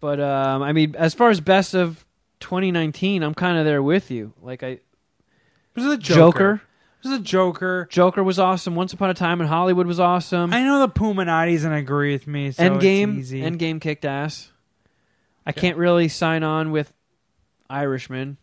[0.00, 2.04] But um, I mean, as far as best of
[2.44, 4.32] 2019, I'm kind of there with you.
[4.40, 4.78] Like I,
[5.74, 6.56] was it Joker?
[6.56, 6.62] Joker
[7.04, 7.86] this is a Joker.
[7.90, 8.74] Joker was awesome.
[8.74, 10.54] Once Upon a Time in Hollywood was awesome.
[10.54, 12.50] I know the Puminati doesn't agree with me.
[12.50, 13.42] So Endgame, it's easy.
[13.42, 14.50] Endgame kicked ass.
[15.44, 16.94] I can't really sign on with
[17.68, 18.38] Irishman.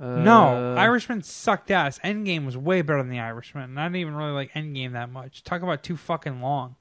[0.00, 2.00] Uh, no, Irishman sucked ass.
[2.00, 3.70] Endgame was way better than the Irishman.
[3.70, 5.44] And I didn't even really like Endgame that much.
[5.44, 6.74] Talk about too fucking long.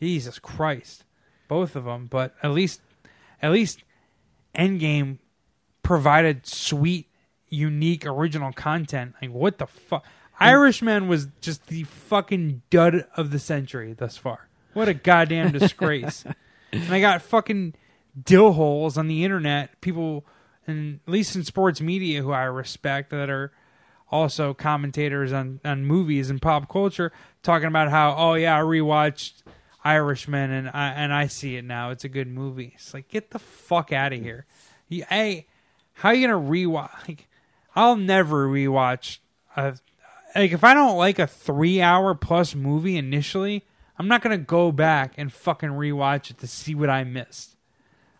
[0.00, 1.02] Jesus Christ,
[1.48, 2.06] both of them.
[2.06, 2.80] But at least,
[3.42, 3.82] at least,
[4.54, 5.18] Endgame
[5.82, 7.08] provided sweet
[7.48, 9.14] unique original content.
[9.20, 10.04] Like what the fuck?
[10.40, 14.48] Irishman was just the fucking dud of the century thus far.
[14.72, 16.24] What a goddamn disgrace.
[16.72, 17.74] and I got fucking
[18.20, 20.26] dill holes on the internet, people
[20.66, 23.52] and at least in sports media who I respect that are
[24.10, 27.12] also commentators on, on movies and pop culture
[27.42, 29.42] talking about how, oh yeah, I rewatched
[29.84, 31.90] Irishman and I and I see it now.
[31.90, 32.72] It's a good movie.
[32.74, 34.46] It's like get the fuck out of here.
[34.88, 35.46] You, hey,
[35.94, 37.28] how are you gonna rewatch like
[37.76, 39.18] I'll never rewatch
[39.56, 39.76] a
[40.34, 43.64] like if I don't like a three hour plus movie initially,
[43.98, 47.56] I'm not gonna go back and fucking rewatch it to see what I missed.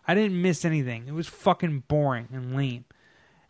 [0.07, 1.07] I didn't miss anything.
[1.07, 2.85] It was fucking boring and lame.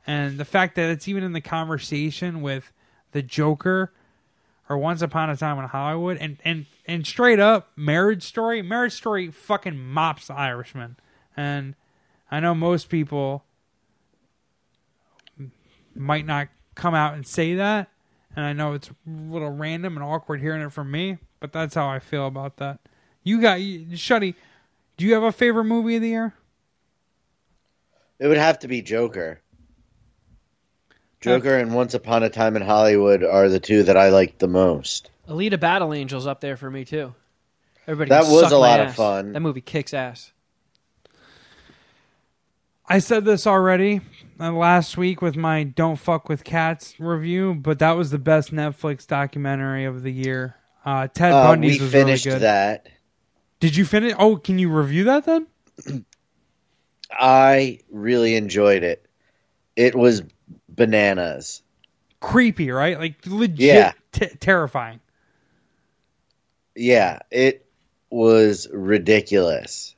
[0.07, 2.71] And the fact that it's even in the conversation with
[3.11, 3.91] the Joker
[4.69, 8.93] or Once Upon a Time in Hollywood and and and straight up Marriage Story, Marriage
[8.93, 10.97] Story fucking mops the Irishman.
[11.37, 11.75] And
[12.31, 13.43] I know most people
[15.95, 17.89] might not come out and say that.
[18.35, 21.75] And I know it's a little random and awkward hearing it from me, but that's
[21.75, 22.79] how I feel about that.
[23.23, 24.35] You got Shuddy.
[24.97, 26.33] Do you have a favorite movie of the year?
[28.19, 29.41] It would have to be Joker.
[31.25, 34.47] Joker and Once Upon a Time in Hollywood are the two that I like the
[34.47, 35.09] most.
[35.27, 37.13] Alita Battle Angels up there for me too.
[37.87, 38.91] Everybody that was a lot ass.
[38.91, 39.33] of fun.
[39.33, 40.31] That movie kicks ass.
[42.87, 44.01] I said this already
[44.39, 48.53] uh, last week with my "Don't Fuck with Cats" review, but that was the best
[48.53, 50.55] Netflix documentary of the year.
[50.85, 52.41] Uh, Ted uh, Bundy's was really good.
[52.41, 52.87] that.
[53.59, 54.13] Did you finish?
[54.19, 55.47] Oh, can you review that then?
[57.11, 59.05] I really enjoyed it.
[59.75, 60.21] It was
[60.75, 61.61] bananas.
[62.19, 62.99] Creepy, right?
[62.99, 63.91] Like legit yeah.
[64.11, 64.99] T- terrifying.
[66.75, 67.65] Yeah, it
[68.09, 69.95] was ridiculous.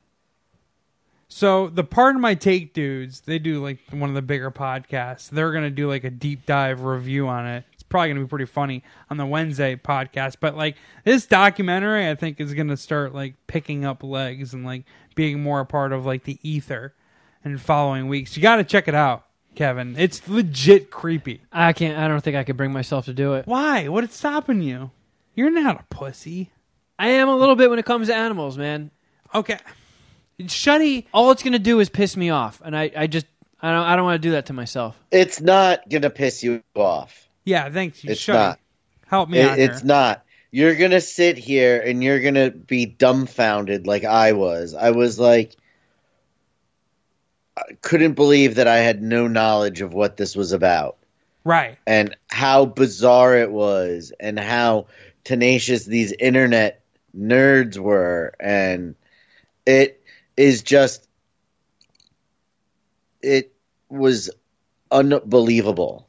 [1.28, 5.28] So the Pardon My Take dudes, they do like one of the bigger podcasts.
[5.30, 7.64] They're gonna do like a deep dive review on it.
[7.72, 10.36] It's probably gonna be pretty funny on the Wednesday podcast.
[10.40, 14.84] But like this documentary, I think is gonna start like picking up legs and like
[15.14, 16.94] being more a part of like the ether
[17.44, 18.36] in following weeks.
[18.36, 19.26] You got to check it out,
[19.58, 19.96] Kevin.
[19.98, 21.40] It's legit creepy.
[21.52, 21.98] I can't.
[21.98, 23.46] I don't think I could bring myself to do it.
[23.46, 23.88] Why?
[23.88, 24.92] What is stopping you?
[25.34, 26.52] You're not a pussy.
[26.96, 28.92] I am a little bit when it comes to animals, man.
[29.34, 29.58] Okay.
[30.42, 31.06] Shuddy.
[31.12, 33.26] All it's gonna do is piss me off, and I, I just,
[33.60, 34.96] I don't, I don't want to do that to myself.
[35.10, 37.28] It's not gonna piss you off.
[37.44, 38.04] Yeah, thanks.
[38.04, 38.34] You it's Shuddy.
[38.34, 38.60] not.
[39.08, 39.58] Help me it, out.
[39.58, 39.88] It's here.
[39.88, 40.24] not.
[40.52, 44.74] You're gonna sit here and you're gonna be dumbfounded like I was.
[44.74, 45.57] I was like, I
[47.82, 50.96] couldn't believe that I had no knowledge of what this was about.
[51.44, 51.78] Right.
[51.86, 54.86] And how bizarre it was, and how
[55.24, 56.82] tenacious these internet
[57.16, 58.94] nerds were, and
[59.66, 60.02] it
[60.36, 61.08] is just
[63.22, 63.52] it
[63.88, 64.30] was
[64.90, 66.06] unbelievable.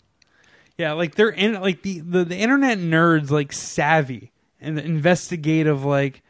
[0.78, 4.32] Yeah, like they're in like the, the, the internet nerds like savvy
[4.62, 6.22] and the investigative like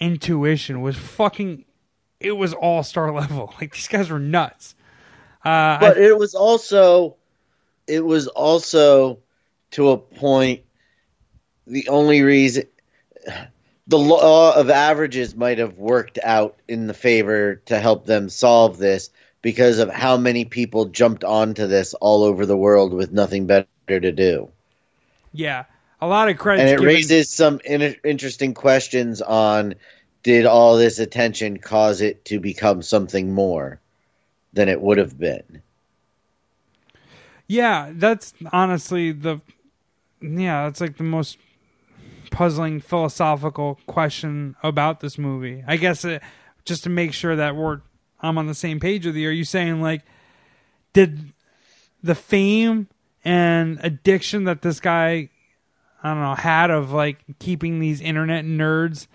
[0.00, 1.64] intuition was fucking
[2.20, 3.54] it was all star level.
[3.60, 4.74] Like these guys were nuts.
[5.44, 7.16] Uh, but I, it was also
[7.86, 9.18] it was also
[9.72, 10.62] to a point
[11.66, 12.64] the only reason
[13.86, 18.78] the law of averages might have worked out in the favor to help them solve
[18.78, 23.46] this because of how many people jumped onto this all over the world with nothing
[23.46, 24.50] better to do.
[25.32, 25.64] Yeah,
[26.00, 26.62] a lot of credit.
[26.62, 26.86] And it given...
[26.86, 29.74] raises some in- interesting questions on
[30.22, 33.80] did all this attention cause it to become something more
[34.52, 35.62] than it would have been?
[37.46, 39.40] Yeah, that's honestly the
[40.20, 41.38] yeah, that's like the most
[42.30, 45.64] puzzling philosophical question about this movie.
[45.66, 46.22] I guess it,
[46.64, 47.80] just to make sure that we're
[48.20, 49.28] I'm on the same page with you.
[49.28, 50.02] Are you saying like
[50.92, 51.32] did
[52.02, 52.88] the fame
[53.24, 55.30] and addiction that this guy
[56.02, 59.06] I don't know had of like keeping these internet nerds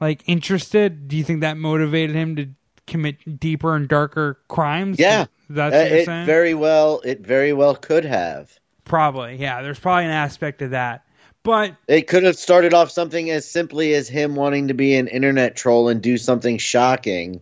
[0.00, 1.08] like interested?
[1.08, 2.48] Do you think that motivated him to
[2.86, 4.98] commit deeper and darker crimes?
[4.98, 6.26] Yeah, that's uh, it saying?
[6.26, 7.00] very well.
[7.04, 8.58] It very well could have.
[8.84, 9.62] Probably, yeah.
[9.62, 11.04] There's probably an aspect of that.
[11.42, 15.06] But it could have started off something as simply as him wanting to be an
[15.06, 17.40] internet troll and do something shocking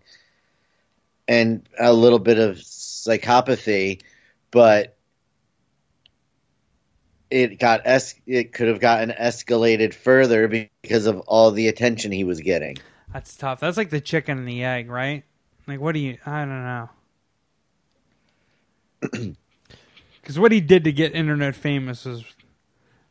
[1.27, 4.03] and a little bit of psychopathy,
[4.51, 4.97] but
[7.35, 12.23] it got es- it could have gotten escalated further because of all the attention he
[12.23, 12.77] was getting.
[13.13, 13.59] That's tough.
[13.59, 15.25] That's like the chicken and the egg, right?
[15.67, 16.65] Like what do you I don't
[19.11, 19.35] know.
[20.23, 22.23] Cuz what he did to get internet famous is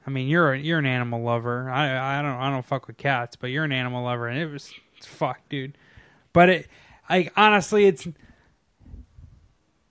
[0.08, 1.70] I mean, you're a, you're an animal lover.
[1.70, 4.50] I I don't I don't fuck with cats, but you're an animal lover, and it
[4.50, 5.78] was fuck, dude.
[6.32, 6.68] But it,
[7.10, 8.08] like honestly, it's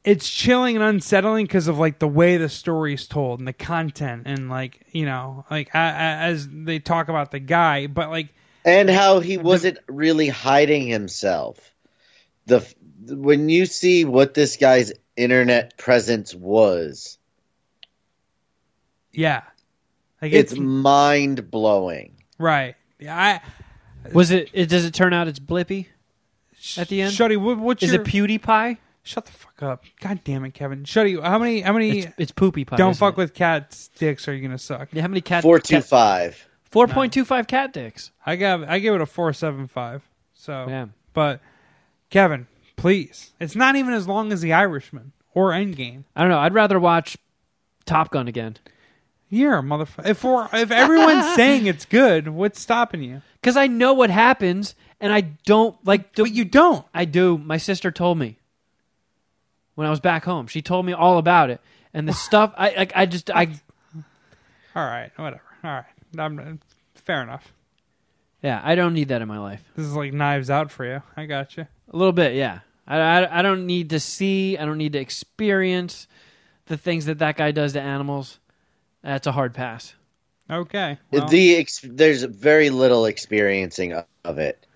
[0.05, 3.53] it's chilling and unsettling because of like the way the story is told and the
[3.53, 8.29] content and like you know like as they talk about the guy, but like
[8.65, 11.73] and how he wasn't the, really hiding himself.
[12.47, 12.67] The
[13.07, 17.19] when you see what this guy's internet presence was,
[19.13, 19.43] yeah,
[20.21, 22.17] like it's, it's mind blowing.
[22.39, 22.75] Right.
[22.99, 23.17] Yeah.
[23.17, 23.41] I
[24.13, 24.69] was it, it.
[24.69, 25.87] Does it turn out it's Blippi
[26.77, 27.13] at the end?
[27.13, 28.79] Shuddy, what, what's is your, it PewDiePie?
[29.05, 29.85] Shut the fuck up!
[30.01, 30.85] God damn it, Kevin.
[30.85, 31.61] Shuddy, how many?
[31.61, 32.01] How many?
[32.01, 32.77] It's, it's poopy pie.
[32.77, 33.17] Don't fuck it?
[33.17, 34.29] with cats' dicks.
[34.29, 34.91] Are you gonna suck?
[34.93, 35.43] Yeah, how many cat?
[35.43, 36.49] Four two five.
[36.71, 38.13] Four point two five cat dicks.
[38.25, 38.63] I got.
[38.65, 40.03] I give it a four seven five.
[40.35, 40.87] So yeah.
[41.13, 41.41] But
[42.11, 42.47] Kevin,
[42.77, 46.05] please, it's not even as long as The Irishman or Endgame.
[46.15, 46.39] I don't know.
[46.39, 47.19] I'd rather watch
[47.85, 48.57] Top Gun again.
[49.29, 50.07] Yeah, motherfucker.
[50.07, 53.23] If we're, if everyone's saying it's good, what's stopping you?
[53.41, 56.15] Because I know what happens, and I don't like.
[56.15, 56.85] but you don't.
[56.95, 57.39] I do.
[57.39, 58.37] My sister told me
[59.75, 60.47] when I was back home.
[60.47, 61.61] She told me all about it,
[61.93, 62.53] and the stuff.
[62.57, 62.93] I like.
[62.95, 63.31] I just.
[63.31, 63.47] I.
[64.75, 65.11] All right.
[65.17, 65.43] Whatever.
[65.65, 65.85] All right.
[66.19, 66.43] I'm, uh,
[66.95, 67.53] fair enough.
[68.43, 69.63] Yeah, I don't need that in my life.
[69.77, 71.03] This is like Knives Out for you.
[71.17, 71.67] I got you.
[71.93, 72.61] A little bit, yeah.
[72.87, 74.59] I, I, I don't need to see.
[74.59, 76.09] I don't need to experience
[76.67, 78.41] the things that that guy does to animals.
[79.03, 79.95] That's a hard pass.
[80.51, 80.99] Okay.
[81.11, 81.29] Well.
[81.29, 83.95] The ex- there's very little experiencing
[84.25, 84.67] of it.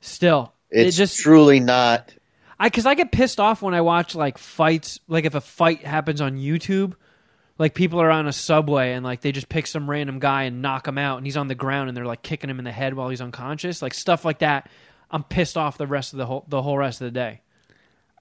[0.00, 2.12] Still, it's it just truly not.
[2.58, 5.00] I because I get pissed off when I watch like fights.
[5.08, 6.94] Like if a fight happens on YouTube,
[7.58, 10.62] like people are on a subway and like they just pick some random guy and
[10.62, 12.72] knock him out, and he's on the ground and they're like kicking him in the
[12.72, 14.70] head while he's unconscious, like stuff like that.
[15.10, 17.40] I'm pissed off the rest of the whole the whole rest of the day.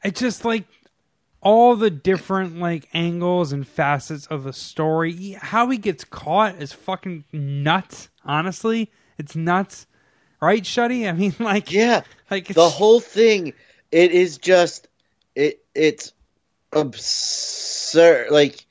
[0.04, 0.66] it's just like
[1.42, 5.38] all the different like angles and facets of the story.
[5.40, 8.10] How he gets caught is fucking nuts.
[8.26, 9.86] Honestly, it's nuts,
[10.42, 11.08] right, Shuddy?
[11.08, 13.54] I mean, like, yeah, like the whole thing.
[13.96, 14.90] It is just
[15.36, 15.64] it.
[15.74, 16.12] It's
[16.74, 18.30] absurd.
[18.30, 18.66] Like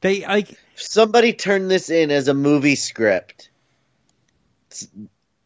[0.00, 3.50] they like somebody turned this in as a movie script.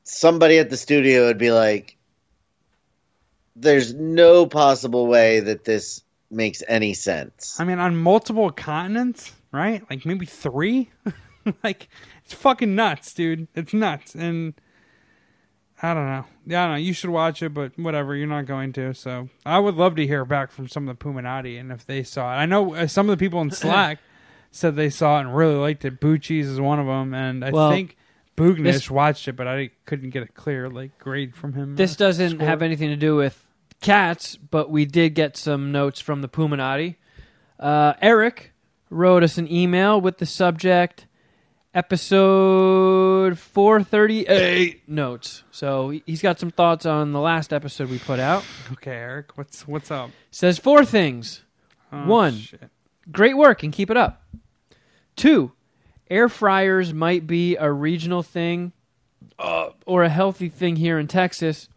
[0.04, 1.98] Somebody at the studio would be like,
[3.54, 7.60] there's no possible way that this makes any sense.
[7.60, 9.84] I mean, on multiple continents, right?
[9.90, 10.88] Like maybe three.
[11.62, 11.90] like
[12.24, 13.46] it's fucking nuts, dude.
[13.54, 14.54] It's nuts, and
[15.82, 16.24] I don't know.
[16.46, 16.78] Yeah, I don't know.
[16.78, 18.14] You should watch it, but whatever.
[18.14, 18.94] You're not going to.
[18.94, 22.04] So I would love to hear back from some of the Puminati and if they
[22.04, 22.36] saw it.
[22.36, 23.98] I know uh, some of the people in Slack
[24.52, 26.00] said they saw it and really liked it.
[26.00, 27.96] Bucci's is one of them, and I well, think
[28.36, 31.74] Boognish this, watched it, but I couldn't get a clear like grade from him.
[31.74, 32.46] This doesn't score.
[32.46, 33.44] have anything to do with
[33.80, 36.96] cats, but we did get some notes from the Puminati.
[37.58, 38.52] Uh, Eric
[38.88, 41.06] wrote us an email with the subject
[41.74, 45.42] episode 438 notes.
[45.50, 48.44] So he's got some thoughts on the last episode we put out.
[48.72, 50.10] Okay, Eric, what's what's up?
[50.30, 51.42] Says four things.
[51.92, 52.70] Oh, One, shit.
[53.10, 54.22] great work and keep it up.
[55.16, 55.52] Two,
[56.10, 58.72] air fryers might be a regional thing
[59.38, 61.68] uh, or a healthy thing here in Texas.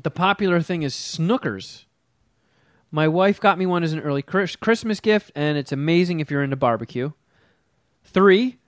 [0.00, 1.86] The popular thing is smokers.
[2.90, 6.42] My wife got me one as an early Christmas gift, and it's amazing if you're
[6.42, 7.12] into barbecue.
[8.04, 8.58] Three,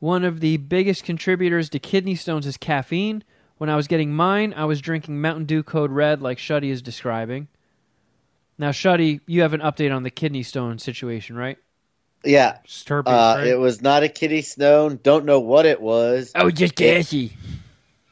[0.00, 3.24] one of the biggest contributors to kidney stones is caffeine.
[3.58, 6.80] When I was getting mine, I was drinking Mountain Dew Code Red, like Shuddy is
[6.80, 7.48] describing.
[8.56, 11.58] Now, Shuddy, you have an update on the kidney stone situation, right?
[12.24, 12.58] Yeah.
[12.90, 13.46] uh, right?
[13.46, 14.98] It was not a kidney stone.
[15.02, 16.32] Don't know what it was.
[16.34, 17.36] Oh, just gassy.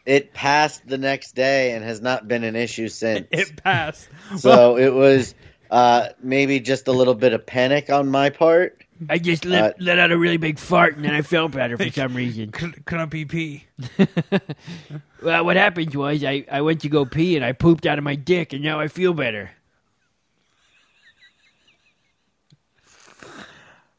[0.05, 3.27] It passed the next day and has not been an issue since.
[3.33, 4.09] It passed.
[4.39, 5.35] So it was
[5.71, 8.85] uh, maybe just a little bit of panic on my part.
[9.09, 11.77] I just let, uh, let out a really big fart and then I felt better
[11.77, 12.51] for some reason.
[12.51, 13.65] Clumpy pee.
[15.23, 18.05] well, what happened was I, I went to go pee and I pooped out of
[18.05, 19.51] my dick and now I feel better.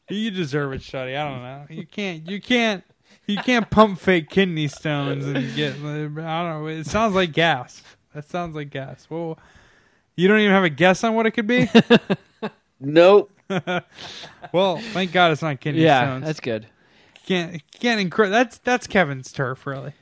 [0.08, 1.16] You deserve it, Shuddy.
[1.16, 1.66] I don't know.
[1.68, 2.28] You can't.
[2.28, 2.82] You can't.
[3.26, 5.74] You can't pump fake kidney stones and get.
[5.74, 6.66] I don't know.
[6.66, 7.82] It sounds like gas.
[8.14, 9.06] That sounds like gas.
[9.10, 9.38] Well,
[10.16, 11.68] you don't even have a guess on what it could be.
[12.80, 13.30] nope.
[14.52, 16.26] well, thank God it's not kidney yeah, stones.
[16.26, 16.66] that's good.
[17.26, 19.92] Can't can't incre- That's that's Kevin's turf, really.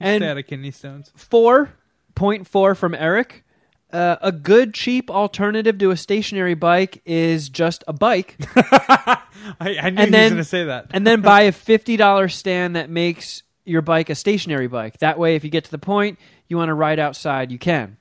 [0.00, 1.10] And Stay out of kidney stones.
[1.16, 1.70] Four
[2.14, 3.44] point four from Eric.
[3.90, 8.36] Uh, a good cheap alternative to a stationary bike is just a bike.
[8.54, 9.18] I,
[9.60, 10.88] I, knew and he was going to say that.
[10.90, 14.98] and then buy a fifty dollar stand that makes your bike a stationary bike.
[14.98, 17.96] That way, if you get to the point you want to ride outside, you can.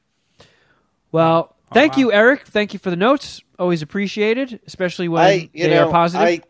[1.12, 2.00] Well, oh, thank wow.
[2.00, 2.48] you, Eric.
[2.48, 3.42] Thank you for the notes.
[3.60, 6.28] Always appreciated, especially when I, they know, are positive.
[6.28, 6.42] I,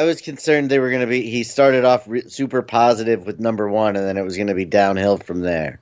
[0.00, 1.22] I was concerned they were going to be.
[1.22, 4.54] He started off re- super positive with number one, and then it was going to
[4.54, 5.80] be downhill from there.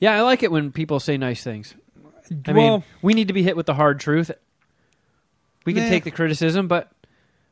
[0.00, 1.74] Yeah, I like it when people say nice things.
[2.46, 4.30] I well, mean, we need to be hit with the hard truth.
[5.64, 5.88] We can nah.
[5.88, 7.08] take the criticism, but I'm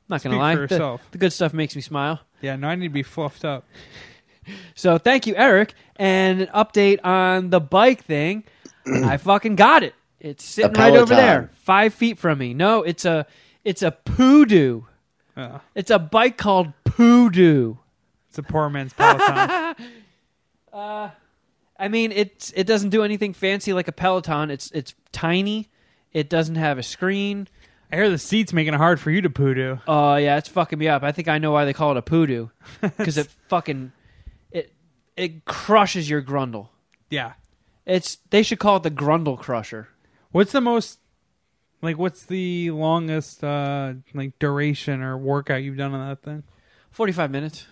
[0.09, 0.55] not going to lie.
[0.67, 2.21] The, the, good stuff makes me smile.
[2.41, 3.65] Yeah, no, I need to be fluffed up.
[4.75, 5.75] so thank you, Eric.
[5.97, 8.45] And an update on the bike thing.
[8.87, 9.95] I fucking got it.
[10.23, 12.55] It's sitting right over there, five feet from me.
[12.55, 13.27] No, it's a
[13.65, 14.83] it's a Poodoo.
[15.37, 17.75] Uh, it's a bike called Poodoo.
[18.29, 19.75] It's a poor man's Peloton.
[20.73, 21.11] uh,
[21.77, 24.53] I mean, it's it doesn't do anything fancy like a Peloton.
[24.53, 25.69] It's it's tiny.
[26.13, 27.49] It doesn't have a screen.
[27.91, 29.79] I hear the seat's making it hard for you to poodoo.
[29.89, 31.03] Oh uh, yeah, it's fucking me up.
[31.03, 32.49] I think I know why they call it a poodoo
[32.81, 33.91] because it fucking
[34.53, 34.73] it
[35.17, 36.69] it crushes your grundle.
[37.11, 37.33] Yeah,
[37.85, 39.89] it's they should call it the grundle crusher.
[40.33, 40.99] What's the most
[41.83, 41.99] like?
[41.99, 46.43] What's the longest uh like duration or workout you've done on that thing?
[46.91, 47.67] Forty five minutes.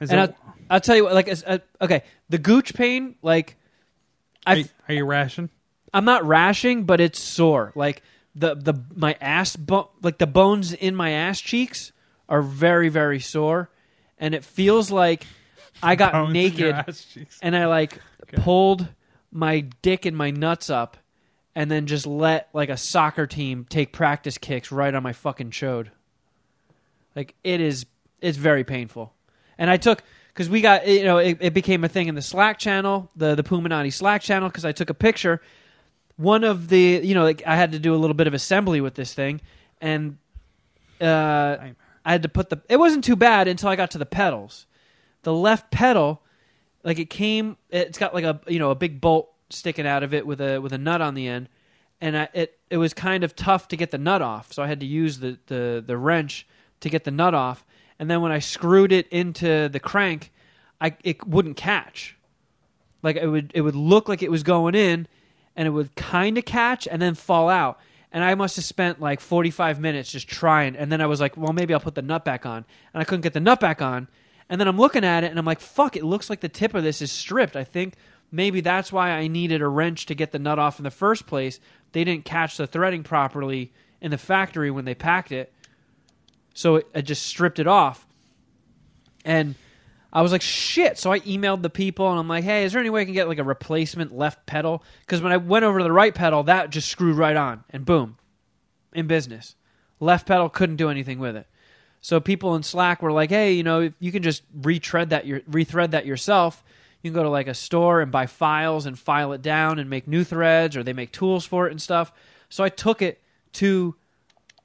[0.00, 3.56] Is and it, I'll, I'll, tell you what, like, uh, okay, the gooch pain, like,
[4.46, 5.50] I are you rashing?
[5.92, 7.72] I'm not rashing, but it's sore.
[7.74, 8.02] Like
[8.34, 11.92] the the my ass, bo- like the bones in my ass cheeks
[12.28, 13.70] are very very sore,
[14.18, 15.26] and it feels like
[15.82, 16.84] I got bones naked
[17.42, 18.42] and I like okay.
[18.42, 18.88] pulled
[19.32, 20.96] my dick and my nuts up,
[21.54, 25.50] and then just let like a soccer team take practice kicks right on my fucking
[25.50, 25.88] chode.
[27.14, 27.86] Like it is,
[28.20, 29.14] it's very painful
[29.60, 32.22] and I took because we got you know it, it, became a thing in the
[32.22, 35.40] Slack channel, the the Puminati Slack channel, because I took a picture.
[36.16, 38.80] One of the you know like I had to do a little bit of assembly
[38.80, 39.40] with this thing,
[39.80, 40.16] and
[41.00, 41.58] uh,
[42.04, 42.60] I had to put the.
[42.68, 44.66] It wasn't too bad until I got to the pedals.
[45.22, 46.19] The left pedal
[46.82, 47.56] like it came.
[47.70, 50.58] It's got like a you know a big bolt sticking out of it with a
[50.58, 51.48] with a nut on the end,
[52.00, 54.52] and I, it it was kind of tough to get the nut off.
[54.52, 56.46] So I had to use the the the wrench
[56.80, 57.64] to get the nut off.
[57.98, 60.32] And then when I screwed it into the crank,
[60.80, 62.16] I it wouldn't catch.
[63.02, 65.06] Like it would it would look like it was going in,
[65.56, 67.78] and it would kind of catch and then fall out.
[68.12, 70.74] And I must have spent like 45 minutes just trying.
[70.74, 72.64] And then I was like, well, maybe I'll put the nut back on.
[72.92, 74.08] And I couldn't get the nut back on.
[74.50, 76.74] And then I'm looking at it and I'm like, fuck, it looks like the tip
[76.74, 77.54] of this is stripped.
[77.54, 77.94] I think
[78.32, 81.28] maybe that's why I needed a wrench to get the nut off in the first
[81.28, 81.60] place.
[81.92, 85.52] They didn't catch the threading properly in the factory when they packed it.
[86.52, 88.08] So it, just stripped it off.
[89.24, 89.54] And
[90.12, 90.98] I was like, shit.
[90.98, 93.14] So I emailed the people and I'm like, hey, is there any way I can
[93.14, 94.82] get like a replacement left pedal?
[95.02, 97.84] Because when I went over to the right pedal, that just screwed right on and
[97.84, 98.16] boom,
[98.92, 99.54] in business.
[100.00, 101.46] Left pedal couldn't do anything with it.
[102.00, 105.40] So people in Slack were like, hey, you know, you can just retread that your
[105.40, 106.64] rethread that yourself.
[107.02, 109.88] You can go to like a store and buy files and file it down and
[109.88, 112.12] make new threads, or they make tools for it and stuff.
[112.48, 113.20] So I took it
[113.54, 113.94] to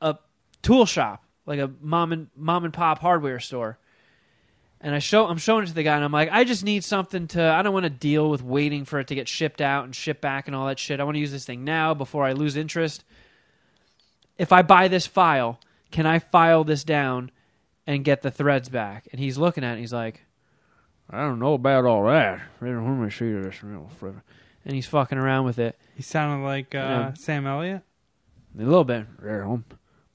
[0.02, 0.18] a
[0.62, 3.78] tool shop, like a mom and mom and pop hardware store
[4.86, 6.84] and I show I'm showing it to the guy, and I'm like, I just need
[6.84, 7.42] something to.
[7.42, 10.22] I don't want to deal with waiting for it to get shipped out and shipped
[10.22, 11.00] back and all that shit.
[11.00, 13.04] I want to use this thing now before I lose interest.
[14.38, 15.60] If I buy this file,
[15.92, 17.32] can I file this down
[17.88, 19.08] and get the threads back?
[19.12, 20.26] And he's looking at it, and he's like,
[21.10, 22.42] I don't know about all that.
[22.62, 25.78] Let me see this real And he's fucking around with it.
[25.96, 27.14] He sounded like uh, yeah.
[27.14, 27.84] Sam Elliott.
[28.58, 29.06] A little bit.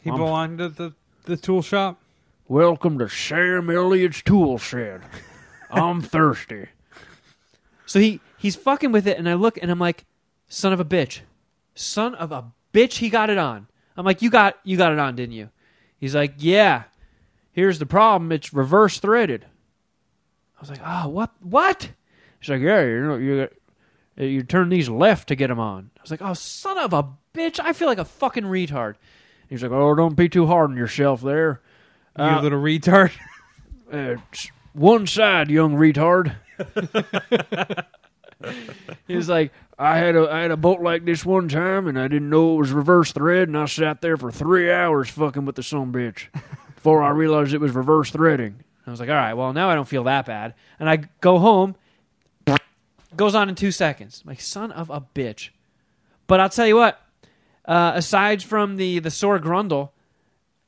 [0.00, 0.94] He belonged to the
[1.24, 2.00] the tool shop.
[2.48, 5.02] Welcome to Sam Elliott's tool shed.
[5.70, 6.66] I'm thirsty.
[7.86, 10.06] So he he's fucking with it, and I look and I'm like,
[10.48, 11.20] son of a bitch,
[11.74, 12.98] son of a bitch.
[12.98, 13.68] He got it on.
[13.96, 15.50] I'm like, you got you got it on, didn't you?
[16.00, 16.84] He's like, yeah.
[17.52, 18.32] Here's the problem.
[18.32, 19.44] It's reverse threaded.
[20.56, 21.90] I was like, oh, what what?
[22.40, 23.48] He's like, yeah, you know, you
[24.16, 25.90] you turn these left to get them on.
[25.98, 27.60] I was like, oh, son of a bitch.
[27.62, 28.94] I feel like a fucking retard.
[29.48, 31.60] He's like, oh, don't be too hard on yourself there.
[32.16, 33.12] You uh, little retard.
[33.90, 34.16] Uh,
[34.72, 36.36] one side, young retard.
[39.06, 41.98] he was like, I had a I had a bolt like this one time, and
[41.98, 45.44] I didn't know it was reverse thread, and I sat there for three hours fucking
[45.44, 46.26] with the son bitch
[46.74, 48.64] before I realized it was reverse threading.
[48.86, 51.38] I was like, all right, well now I don't feel that bad, and I go
[51.38, 51.76] home.
[53.16, 54.22] Goes on in two seconds.
[54.24, 55.48] My like, son of a bitch.
[56.28, 57.00] But I'll tell you what.
[57.64, 59.90] Uh, aside from the the sore grundle,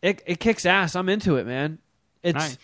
[0.03, 0.97] it it kicks ass.
[0.97, 1.79] I'm into it, man.
[2.23, 2.59] It's nice.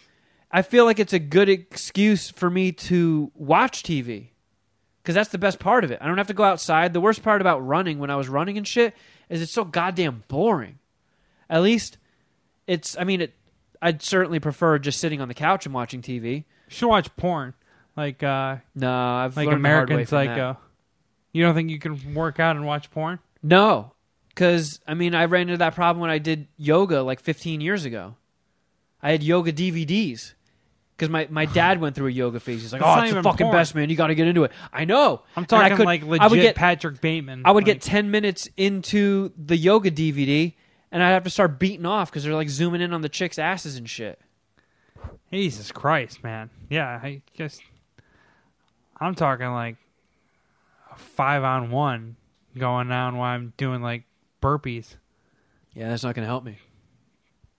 [0.51, 4.29] I feel like it's a good excuse for me to watch TV.
[5.09, 5.99] Cuz that's the best part of it.
[6.03, 6.93] I don't have to go outside.
[6.93, 8.95] The worst part about running when I was running and shit
[9.31, 10.79] is it's so goddamn boring.
[11.49, 11.97] At least
[12.67, 13.33] it's I mean it
[13.81, 16.35] I'd certainly prefer just sitting on the couch and watching TV.
[16.35, 17.55] You should watch porn.
[17.97, 20.59] Like uh No, I've like American Psycho.
[21.33, 23.19] You don't think you can work out and watch porn?
[23.43, 23.93] No,
[24.39, 27.85] because, I mean, I ran into that problem when I did yoga like 15 years
[27.85, 28.17] ago.
[29.03, 30.35] I had yoga DVDs.
[30.99, 32.61] Because my, my dad went through a yoga phase.
[32.61, 33.57] He's like, "Oh, it's the fucking porn.
[33.57, 33.89] best, man.
[33.89, 35.23] You got to get into it." I know.
[35.37, 37.43] I'm talking I could, like legit I would get, Patrick Bateman.
[37.45, 40.55] I would like, get ten minutes into the yoga DVD,
[40.91, 43.39] and I'd have to start beating off because they're like zooming in on the chicks'
[43.39, 44.19] asses and shit.
[45.33, 46.51] Jesus Christ, man!
[46.69, 47.61] Yeah, I guess
[49.01, 49.77] I'm talking like
[50.93, 52.17] a five on one
[52.57, 54.03] going on while I'm doing like
[54.43, 54.97] burpees,
[55.75, 56.59] Yeah, that's not going to help me.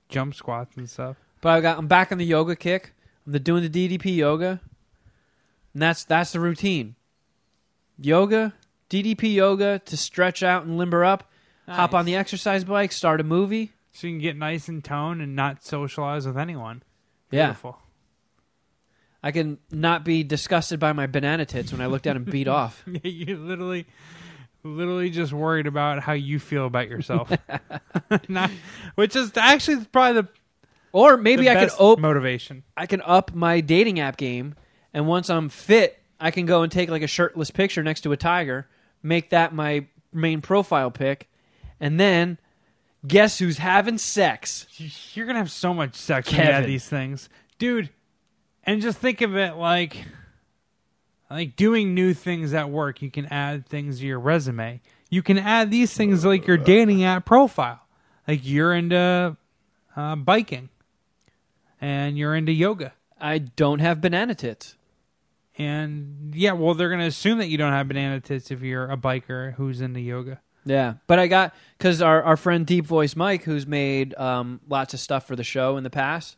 [0.10, 1.16] jump squats, and stuff.
[1.42, 2.94] But I got I'm back on the yoga kick.
[3.30, 4.60] I'm the, doing the DDP yoga,
[5.74, 6.96] and that's that's the routine.
[8.00, 8.56] Yoga,
[8.90, 11.30] DDP yoga to stretch out and limber up.
[11.68, 13.72] Hop on the exercise bike, start a movie.
[13.92, 16.82] So you can get nice and toned and not socialize with anyone.
[17.30, 17.48] Yeah.
[17.48, 17.78] Beautiful.
[19.22, 22.48] I can not be disgusted by my banana tits when I look down and beat
[22.48, 22.84] off.
[23.04, 23.86] you literally
[24.64, 27.32] literally just worried about how you feel about yourself.
[28.28, 28.50] Not,
[28.96, 30.28] which is actually probably the
[30.92, 32.64] or maybe the I can op- motivation.
[32.76, 34.56] I can up my dating app game,
[34.94, 38.12] and once I'm fit, I can go and take like a shirtless picture next to
[38.12, 38.68] a tiger,
[39.02, 41.30] make that my main profile pic,
[41.80, 42.38] and then
[43.08, 44.68] guess who's having sex?
[45.16, 46.46] You're gonna have so much sex Kevin.
[46.46, 47.90] when you add these things, dude.
[48.64, 50.06] And just think of it like
[51.30, 53.02] like doing new things at work.
[53.02, 54.82] You can add things to your resume.
[55.10, 57.80] You can add these things like your dating app profile.
[58.28, 59.36] Like you're into
[59.96, 60.70] uh, biking
[61.82, 62.94] and you're into yoga.
[63.20, 64.76] I don't have banana tits.
[65.58, 68.90] And yeah, well, they're going to assume that you don't have banana tits if you're
[68.90, 70.40] a biker who's into yoga.
[70.66, 74.94] Yeah, but I got because our, our friend Deep Voice Mike, who's made um, lots
[74.94, 76.38] of stuff for the show in the past,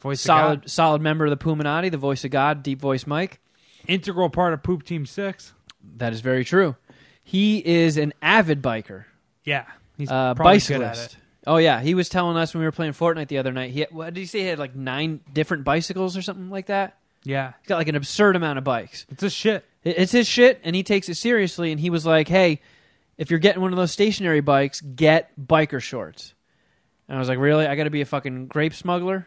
[0.00, 3.40] voice solid solid member of the Puminati, the voice of God, Deep Voice Mike
[3.88, 5.54] integral part of Poop Team Six.
[5.96, 6.76] That is very true.
[7.24, 9.04] He is an avid biker,
[9.44, 9.64] Yeah,
[9.96, 11.16] he's uh, probably good at bicyclist.
[11.48, 13.70] Oh yeah, he was telling us when we were playing Fortnite the other night.
[13.70, 14.40] He had, what did he say?
[14.40, 16.98] He had like nine different bicycles or something like that.
[17.24, 19.06] Yeah, He's got like an absurd amount of bikes.
[19.08, 19.64] it's a shit.
[19.82, 21.72] It's his shit, and he takes it seriously.
[21.72, 22.60] And he was like, "Hey,
[23.16, 26.34] if you're getting one of those stationary bikes, get biker shorts."
[27.08, 27.66] And I was like, "Really?
[27.66, 29.24] I got to be a fucking grape smuggler?" And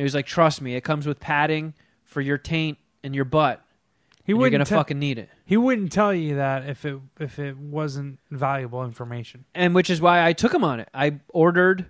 [0.00, 1.74] he was like, "Trust me, it comes with padding
[2.04, 3.63] for your taint and your butt.
[4.24, 4.52] He and you're wouldn't.
[4.52, 8.18] gonna te- fucking need it." he wouldn't tell you that if it if it wasn't
[8.30, 9.44] valuable information.
[9.54, 10.88] And which is why I took him on it.
[10.94, 11.86] I ordered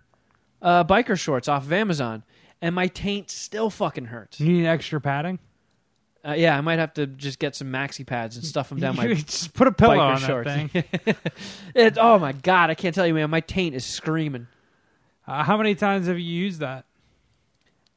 [0.61, 2.25] uh, biker shorts off of Amazon,
[2.61, 4.41] and my taint still fucking hurts.
[4.41, 5.39] You need extra padding.
[6.27, 8.97] Uh, yeah, I might have to just get some maxi pads and stuff them down
[8.97, 10.51] my just put a pillow biker on shorts.
[10.51, 11.15] that thing.
[11.75, 13.29] it, oh my god, I can't tell you, man.
[13.31, 14.47] My taint is screaming.
[15.27, 16.87] Uh, how many times have you used that?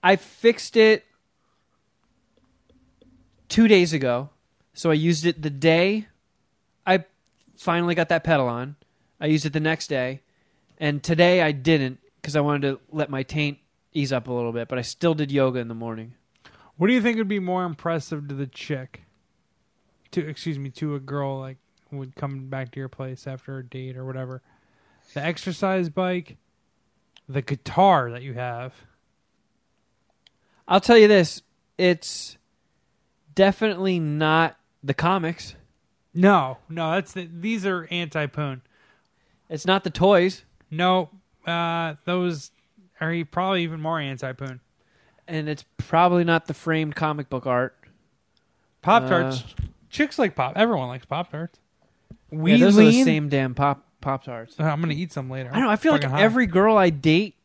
[0.03, 1.05] I fixed it
[3.49, 4.29] two days ago.
[4.73, 6.07] So I used it the day
[6.87, 7.03] I
[7.57, 8.77] finally got that pedal on.
[9.19, 10.21] I used it the next day.
[10.77, 13.57] And today I didn't because I wanted to let my taint
[13.93, 14.69] ease up a little bit.
[14.69, 16.13] But I still did yoga in the morning.
[16.77, 19.03] What do you think would be more impressive to the chick?
[20.11, 21.57] To excuse me, to a girl like
[21.91, 24.41] would come back to your place after a date or whatever.
[25.13, 26.37] The exercise bike,
[27.27, 28.73] the guitar that you have.
[30.67, 31.41] I'll tell you this
[31.77, 32.36] it's
[33.37, 35.55] definitely not the comics,
[36.13, 38.61] No, no, that's the, these are anti-poon.
[39.47, 41.09] it's not the toys, No,
[41.45, 42.49] uh, those
[42.99, 44.59] are probably even more anti-poon.
[45.27, 47.75] and it's probably not the framed comic book art.
[48.81, 49.43] Pop tarts,
[49.89, 50.53] chicks like pop.
[50.55, 51.59] Everyone likes pop tarts.
[52.31, 54.59] We yeah, those are the same damn pop pop tarts.
[54.59, 55.49] Uh, I'm gonna eat some later.
[55.51, 55.69] I don't know.
[55.69, 56.23] I feel like Fucking high.
[56.23, 57.35] every girl I date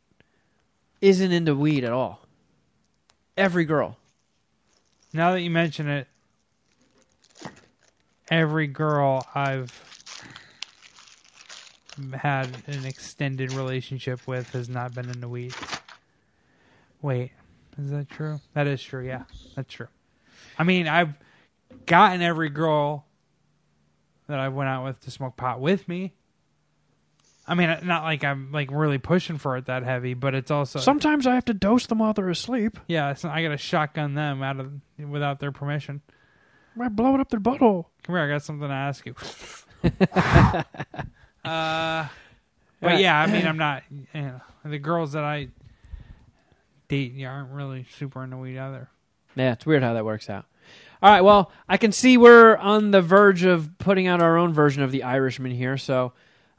[1.01, 2.24] isn't into weed at all.
[3.36, 3.97] Every girl.
[5.12, 6.09] Now that you mention it,
[8.30, 9.70] every girl I've
[12.14, 15.55] had an extended relationship with has not been in into weed.
[17.02, 17.32] Wait,
[17.78, 18.40] is that true?
[18.55, 19.05] That is true.
[19.05, 19.24] Yeah,
[19.55, 19.89] that's true.
[20.59, 21.14] I mean, I've
[21.84, 23.05] gotten every girl
[24.28, 26.14] that I went out with to smoke pot with me.
[27.47, 30.78] I mean, not like I'm like really pushing for it that heavy, but it's also
[30.78, 32.78] Sometimes I have to dose them while they're asleep.
[32.86, 33.10] yeah.
[33.10, 36.02] It's not, I got to shotgun them out of without their permission.
[36.81, 37.86] I blow it up their butthole.
[38.05, 39.14] Come here, I got something to ask you.
[41.44, 42.06] uh,
[42.81, 43.82] but yeah, I mean, I'm not.
[43.90, 45.48] You know, the girls that I
[46.89, 48.89] date yeah, aren't really super into weed either.
[49.35, 50.47] Yeah, it's weird how that works out.
[51.02, 54.52] All right, well, I can see we're on the verge of putting out our own
[54.52, 56.12] version of the Irishman here, so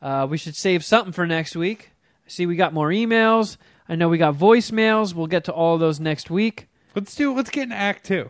[0.03, 1.91] uh, we should save something for next week.
[2.27, 3.57] See we got more emails.
[3.87, 5.13] I know we got voicemails.
[5.13, 6.67] We'll get to all of those next week.
[6.93, 7.33] Let's do.
[7.33, 8.29] Let's get in Act Two.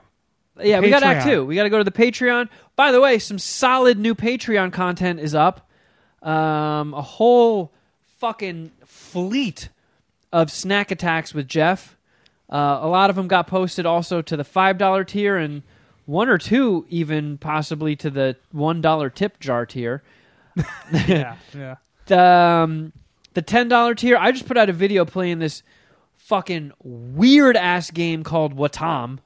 [0.61, 1.45] Yeah, we got Act Two.
[1.45, 2.47] We got to go to the Patreon.
[2.75, 5.67] By the way, some solid new Patreon content is up.
[6.21, 7.71] Um, a whole
[8.19, 9.69] fucking fleet
[10.31, 11.97] of snack attacks with Jeff.
[12.49, 15.63] Uh, a lot of them got posted also to the five dollar tier, and
[16.05, 20.03] one or two even possibly to the one dollar tip jar tier.
[21.07, 21.35] yeah,
[22.09, 22.61] yeah.
[22.61, 22.93] Um,
[23.33, 24.17] the ten dollar tier.
[24.17, 25.63] I just put out a video playing this
[26.17, 29.19] fucking weird ass game called Wattam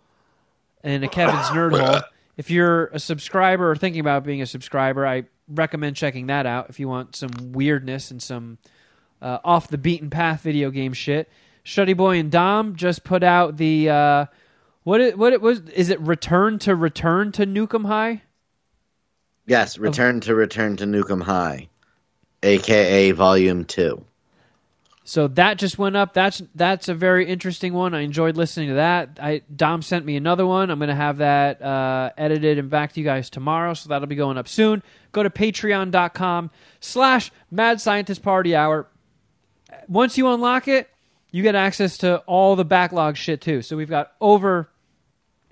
[0.84, 2.02] in a Kevin's Nerd Hole.
[2.38, 6.70] If you're a subscriber or thinking about being a subscriber, I recommend checking that out
[6.70, 8.60] if you want some weirdness and some
[9.24, 11.32] uh, off the beaten path video game shit.
[11.66, 14.26] Shuddy Boy and Dom just put out the uh,
[14.84, 18.22] what it what it was is it Return to Return to Nuke 'Em High?
[19.48, 21.70] Yes, Return to Return to Nuke 'Em High,
[22.44, 24.04] aka Volume Two.
[25.08, 26.14] So that just went up.
[26.14, 27.94] That's that's a very interesting one.
[27.96, 29.18] I enjoyed listening to that.
[29.22, 30.70] I Dom sent me another one.
[30.70, 33.74] I'm going to have that uh, edited and back to you guys tomorrow.
[33.74, 34.84] So that'll be going up soon.
[35.14, 36.52] Go to patreon.com
[36.82, 38.86] slash mad scientist party hour.
[39.88, 40.90] Once you unlock it,
[41.32, 43.62] you get access to all the backlog shit too.
[43.62, 44.70] So we've got over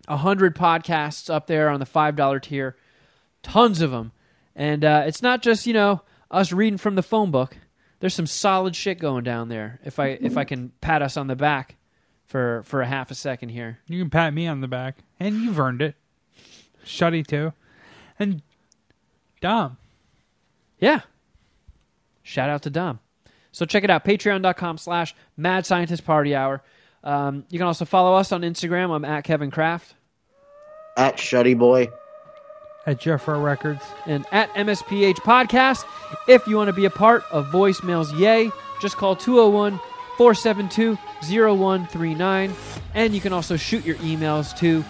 [0.10, 2.76] a hundred podcasts up there on the five dollar tier,
[3.46, 4.12] tons of them,
[4.56, 6.02] and uh, it's not just you know
[6.32, 7.56] us reading from the phone book.
[8.00, 9.80] There's some solid shit going down there.
[9.86, 11.76] If I if I can pat us on the back
[12.26, 13.80] for for a half a second here.
[13.88, 15.96] You can pat me on the back, and you've earned it.
[16.84, 17.54] Shuddy too,
[18.20, 18.42] and
[19.42, 19.78] Dom.
[20.80, 21.02] Yeah.
[22.24, 23.00] Shout out to Dom.
[23.52, 26.62] So check it out, patreon.com slash mad scientist party hour.
[27.04, 28.94] Um, you can also follow us on Instagram.
[28.94, 29.94] I'm at Kevin Kraft.
[30.98, 31.88] At Shuddy Boy.
[32.88, 33.82] At Jeffro Records.
[34.06, 35.86] and at MSPH Podcast.
[36.28, 38.52] If you want to be a part of voicemails, yay,
[38.82, 39.80] just call 201
[40.18, 42.54] 472 0139.
[42.94, 44.84] And you can also shoot your emails to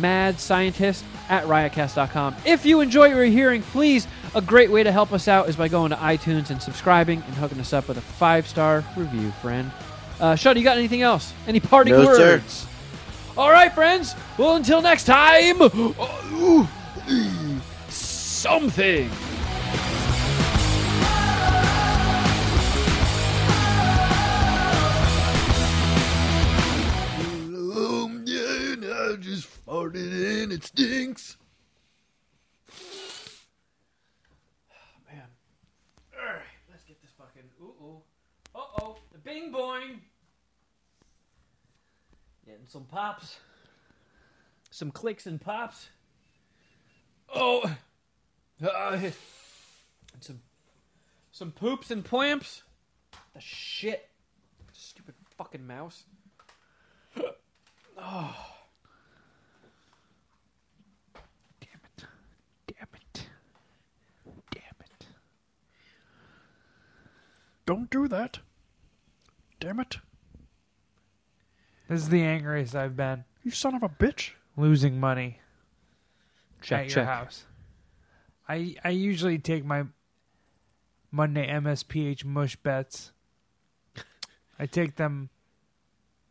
[0.00, 2.34] Mad Scientist at riotcast.com.
[2.46, 5.56] If you enjoy what you're hearing, please, a great way to help us out is
[5.56, 9.30] by going to iTunes and subscribing and hooking us up with a five star review,
[9.42, 9.70] friend.
[10.18, 11.32] Uh, Shuddy, you got anything else?
[11.46, 12.36] Any parting No, sir.
[12.36, 12.66] words?
[13.36, 14.14] All right, friends.
[14.38, 15.58] Well, until next time,
[18.42, 19.08] something.
[27.72, 28.74] Um, yeah,
[29.12, 30.50] I just farted in.
[30.50, 31.36] It stinks.
[34.72, 34.74] Oh,
[35.08, 35.22] Man.
[36.18, 37.48] All right, let's get this fucking.
[37.60, 38.02] Ooh, ooh.
[38.56, 38.96] Uh oh.
[39.12, 40.00] The bing boing.
[42.44, 43.36] Getting some pops.
[44.72, 45.90] Some clicks and pops.
[47.32, 47.72] Oh.
[48.62, 49.12] Uh, and
[50.20, 50.40] some.
[51.32, 52.62] Some poops and poimps.
[53.34, 54.10] The shit.
[54.72, 56.04] Stupid fucking mouse.
[57.98, 58.36] oh.
[61.60, 62.04] Damn it.
[62.66, 63.26] Damn it.
[64.50, 65.06] Damn it.
[67.64, 68.40] Don't do that.
[69.58, 69.96] Damn it.
[71.88, 73.24] This is the angriest I've been.
[73.42, 74.32] You son of a bitch.
[74.54, 75.40] Losing money
[76.60, 77.06] Check, at check.
[77.06, 77.46] house.
[78.52, 79.84] I I usually take my
[81.10, 83.12] Monday MSPH mush bets.
[84.58, 85.30] I take them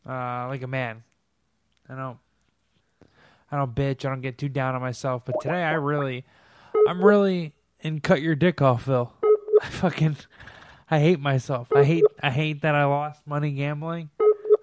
[0.07, 1.03] uh, like a man.
[1.89, 2.19] I don't
[3.52, 4.06] I don't bitch.
[4.06, 5.23] I don't get too down on myself.
[5.26, 6.23] But today I really
[6.88, 9.11] I'm really in cut your dick off, Phil.
[9.64, 10.18] I fucking
[10.91, 11.69] I hate myself.
[11.76, 14.11] I hate I hate that I lost money gambling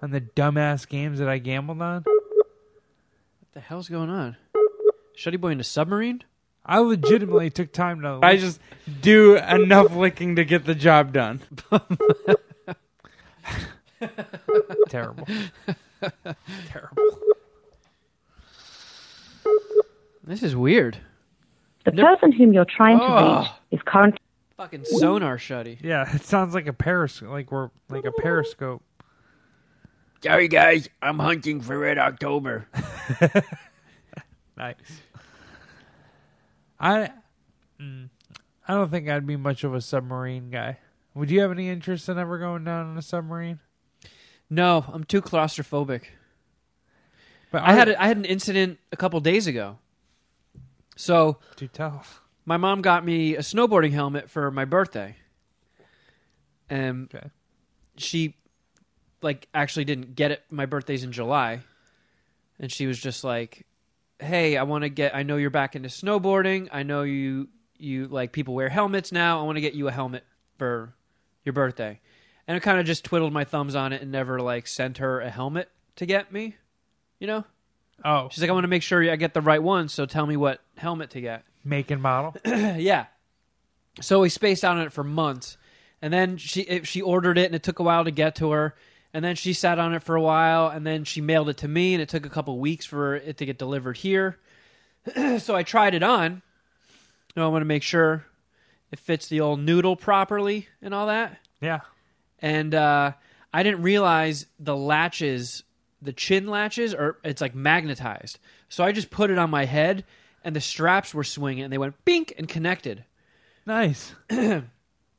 [0.01, 2.03] on the dumbass games that I gambled on.
[2.05, 4.37] What the hell's going on?
[5.17, 6.23] Shuddy Boy in a submarine?
[6.65, 8.59] I legitimately took time to I just
[9.01, 11.41] do enough licking to get the job done.
[14.89, 15.27] terrible.
[16.67, 17.17] terrible.
[20.23, 20.97] This is weird.
[21.85, 22.19] The Nope.
[22.19, 24.19] person whom you're trying to reach is currently
[24.57, 25.79] Fucking sonar Shuddy.
[25.81, 28.83] Yeah, it sounds like a periscope like we're like a periscope.
[30.21, 30.89] Sorry, guys.
[31.01, 32.67] I'm hunting for Red October.
[34.57, 34.75] Nice.
[36.79, 37.11] I
[37.79, 38.09] mm,
[38.67, 40.77] I don't think I'd be much of a submarine guy.
[41.15, 43.59] Would you have any interest in ever going down in a submarine?
[44.49, 46.03] No, I'm too claustrophobic.
[47.51, 49.79] But I had a, I had an incident a couple days ago.
[50.95, 52.03] So to tell.
[52.45, 55.15] my mom got me a snowboarding helmet for my birthday,
[56.69, 57.29] and Okay.
[57.97, 58.35] she
[59.21, 60.43] like actually didn't get it.
[60.51, 61.61] My birthday's in July,
[62.59, 63.65] and she was just like,
[64.19, 65.15] "Hey, I want to get.
[65.15, 66.69] I know you're back into snowboarding.
[66.71, 69.39] I know you you like people wear helmets now.
[69.39, 70.23] I want to get you a helmet
[70.57, 70.93] for
[71.45, 71.99] your birthday."
[72.47, 75.21] And I kind of just twiddled my thumbs on it and never like sent her
[75.21, 76.55] a helmet to get me.
[77.19, 77.43] You know,
[78.03, 80.25] Oh, she's like, "I want to make sure I get the right one, so tell
[80.25, 82.35] me what helmet to get." make and model.
[82.45, 83.07] yeah.
[84.01, 85.57] So we spaced out on it for months,
[86.01, 88.51] and then she it, she ordered it, and it took a while to get to
[88.51, 88.75] her.
[89.13, 91.67] And then she sat on it for a while, and then she mailed it to
[91.67, 94.37] me, and it took a couple weeks for it to get delivered here.
[95.39, 96.41] so I tried it on.
[97.35, 98.25] You know, I want to make sure
[98.91, 101.39] it fits the old noodle properly and all that.
[101.61, 101.81] Yeah.
[102.39, 103.13] And uh,
[103.53, 105.63] I didn't realize the latches,
[106.01, 108.39] the chin latches, are it's like magnetized.
[108.69, 110.05] So I just put it on my head,
[110.43, 113.05] and the straps were swinging, and they went bink and connected.
[113.65, 114.13] Nice.
[114.31, 114.63] All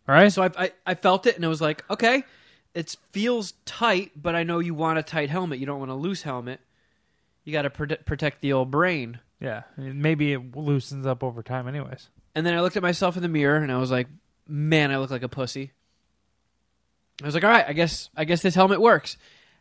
[0.07, 0.33] right.
[0.33, 2.25] So I, I I felt it and it was like, okay,
[2.75, 5.59] it feels tight, but I know you want a tight helmet.
[5.59, 6.61] You don't want a loose helmet.
[7.45, 9.19] You got to prote- protect the old brain.
[9.41, 9.63] Yeah.
[9.77, 12.09] I mean, Maybe it loosens up over time, anyways.
[12.35, 14.07] And then I looked at myself in the mirror and I was like,
[14.47, 15.73] man, I look like a pussy.
[17.23, 19.17] I was like, all right, I guess I guess this helmet works.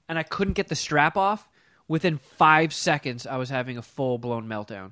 [0.08, 1.48] And I couldn't get the strap off.
[1.88, 4.92] Within five seconds, I was having a full blown meltdown.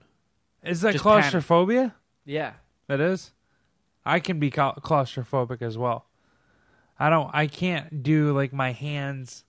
[0.63, 1.93] Is that Just claustrophobia?
[2.25, 2.53] Yeah.
[2.87, 3.31] That is.
[4.03, 6.06] I can be clau- claustrophobic as well.
[6.99, 7.29] I don't.
[7.33, 9.43] I can't do like my hands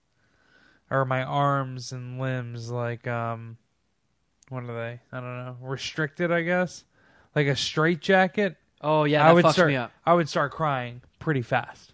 [0.90, 3.56] or my arms and limbs like um.
[4.50, 5.00] What are they?
[5.12, 5.56] I don't know.
[5.60, 6.84] Restricted, I guess.
[7.34, 8.56] Like a straight jacket.
[8.80, 9.68] Oh yeah, I that would fucks start.
[9.68, 9.92] me up.
[10.06, 11.92] I would start crying pretty fast.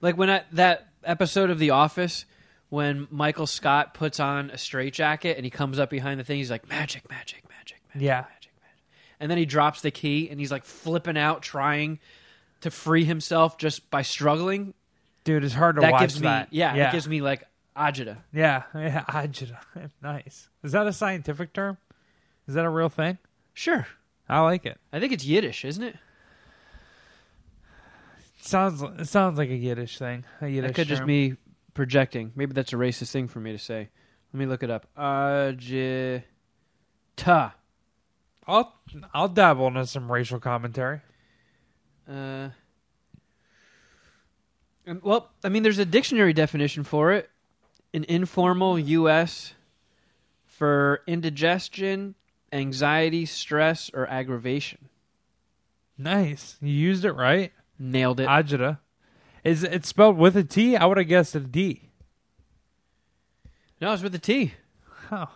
[0.00, 2.24] Like when I, that episode of The Office
[2.68, 6.50] when Michael Scott puts on a straitjacket and he comes up behind the thing, he's
[6.50, 8.20] like magic, magic, magic, magic, Yeah.
[8.20, 8.84] magic, magic,
[9.18, 11.98] and then he drops the key and he's like flipping out, trying
[12.60, 14.74] to free himself just by struggling.
[15.24, 16.48] Dude, it's hard to that watch gives me, that.
[16.50, 17.44] yeah, yeah, that gives me like
[17.76, 18.18] agita.
[18.32, 19.04] yeah, yeah.
[19.08, 19.58] Agita.
[20.02, 20.48] nice.
[20.62, 21.76] Is that a scientific term?
[22.46, 23.18] Is that a real thing?
[23.52, 23.86] Sure,
[24.28, 24.78] I like it.
[24.92, 25.96] I think it's Yiddish, isn't it?
[28.40, 30.24] Sounds it sounds like a Yiddish thing.
[30.40, 31.36] A Yiddish That could just be
[31.74, 32.32] projecting.
[32.34, 33.88] Maybe that's a racist thing for me to say.
[34.32, 34.86] Let me look it up.
[34.96, 36.22] Agita.
[38.46, 38.74] I'll
[39.12, 41.02] I'll dabble into some racial commentary.
[42.08, 42.48] Uh,
[44.86, 47.28] um, well, I mean, there's a dictionary definition for it.
[47.92, 49.54] An informal U.S.
[50.46, 52.14] for indigestion,
[52.52, 54.88] anxiety, stress, or aggravation.
[55.96, 56.56] Nice.
[56.60, 57.52] You used it right.
[57.78, 58.28] Nailed it.
[58.28, 58.78] Agita.
[59.44, 60.76] Is it spelled with a T?
[60.76, 61.90] I would have guessed a D.
[63.80, 64.54] no, it's with a T.
[65.10, 65.30] Oh.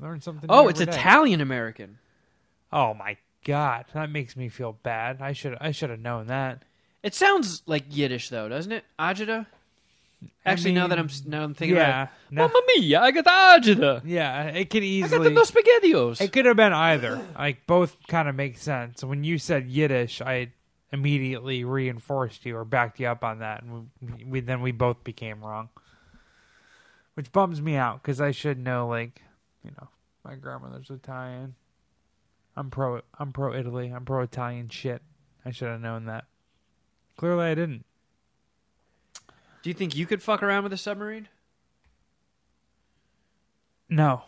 [0.00, 0.48] Learn something.
[0.48, 0.80] Oh, it's.
[0.80, 1.98] Italian American.
[2.72, 5.20] Oh my god, that makes me feel bad.
[5.20, 6.64] I should I should have known that.
[7.02, 8.84] It sounds like Yiddish, though, doesn't it?
[8.98, 9.46] Agita.
[10.44, 13.00] Actually, now that I'm now I'm thinking yeah, about it, no- Mamma mia!
[13.00, 14.02] I got agita.
[14.04, 15.28] yeah, it could easily.
[15.28, 16.20] I got the spaghettios.
[16.20, 17.20] It could have been either.
[17.36, 19.02] Like both kind of make sense.
[19.02, 20.52] When you said Yiddish, I
[20.92, 25.02] immediately reinforced you or backed you up on that, and we, we then we both
[25.04, 25.70] became wrong,
[27.14, 28.88] which bums me out because I should know.
[28.88, 29.22] Like,
[29.64, 29.88] you know,
[30.24, 31.54] my grandmother's Italian.
[32.56, 33.00] I'm pro.
[33.18, 33.92] I'm pro Italy.
[33.94, 35.02] I'm pro Italian shit.
[35.44, 36.24] I should have known that.
[37.16, 37.84] Clearly, I didn't.
[39.62, 41.28] Do you think you could fuck around with a submarine?
[43.88, 44.22] No.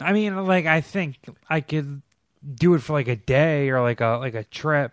[0.00, 1.16] I mean, like I think
[1.48, 2.02] I could
[2.54, 4.92] do it for like a day or like a like a trip,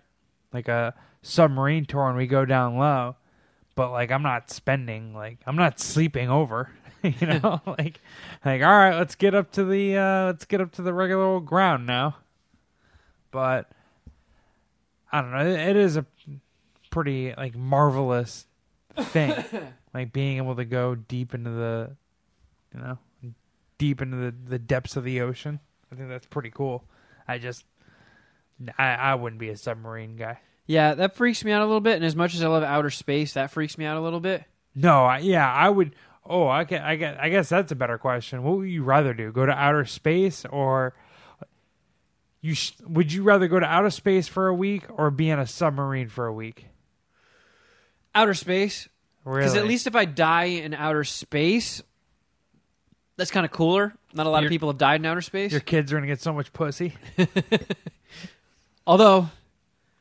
[0.51, 3.15] like a submarine tour, and we go down low.
[3.75, 6.71] But like, I'm not spending like I'm not sleeping over.
[7.03, 8.01] you know, like
[8.43, 11.23] like all right, let's get up to the uh let's get up to the regular
[11.23, 12.17] old ground now.
[13.31, 13.69] But
[15.11, 15.45] I don't know.
[15.45, 16.05] It, it is a
[16.89, 18.47] pretty like marvelous
[18.95, 19.33] thing,
[19.93, 21.95] like being able to go deep into the,
[22.73, 22.97] you know,
[23.77, 25.59] deep into the, the depths of the ocean.
[25.91, 26.83] I think that's pretty cool.
[27.27, 27.65] I just,
[28.77, 30.39] I, I wouldn't be a submarine guy.
[30.65, 31.95] Yeah, that freaks me out a little bit.
[31.95, 34.43] And as much as I love outer space, that freaks me out a little bit.
[34.75, 35.95] No, I, yeah, I would.
[36.25, 37.19] Oh, I can, I get.
[37.19, 38.43] I guess that's a better question.
[38.43, 39.31] What would you rather do?
[39.31, 40.93] Go to outer space or
[42.47, 42.55] you?
[42.55, 45.45] Sh- would you rather go to outer space for a week or be in a
[45.47, 46.65] submarine for a week?
[48.15, 48.89] Outer space,
[49.25, 49.41] Really?
[49.41, 51.83] because at least if I die in outer space,
[53.15, 53.93] that's kind of cooler.
[54.13, 55.51] Not a lot of people have died in outer space.
[55.51, 56.93] your kids are gonna get so much pussy.
[58.87, 59.29] Although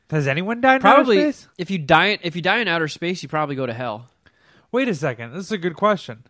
[0.09, 1.47] Has anyone died in probably outer space?
[1.57, 4.09] if you die in- if you die in outer space, you probably go to hell.
[4.71, 5.33] Wait a second.
[5.33, 6.23] This is a good question.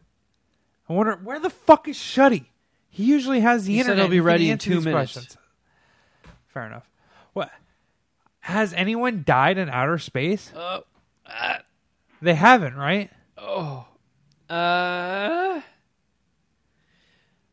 [0.89, 2.45] I wonder where the fuck is Shuddy?
[2.89, 4.03] He usually has the He said internet.
[4.05, 5.13] he'll be and can ready in answer two these minutes.
[5.13, 5.37] questions.
[6.57, 6.89] Fair enough.
[7.33, 7.51] What
[8.39, 10.51] has anyone died in outer space?
[10.55, 10.79] Uh,
[11.27, 11.57] uh,
[12.19, 13.11] They haven't, right?
[13.37, 13.85] oh,
[14.49, 15.61] uh,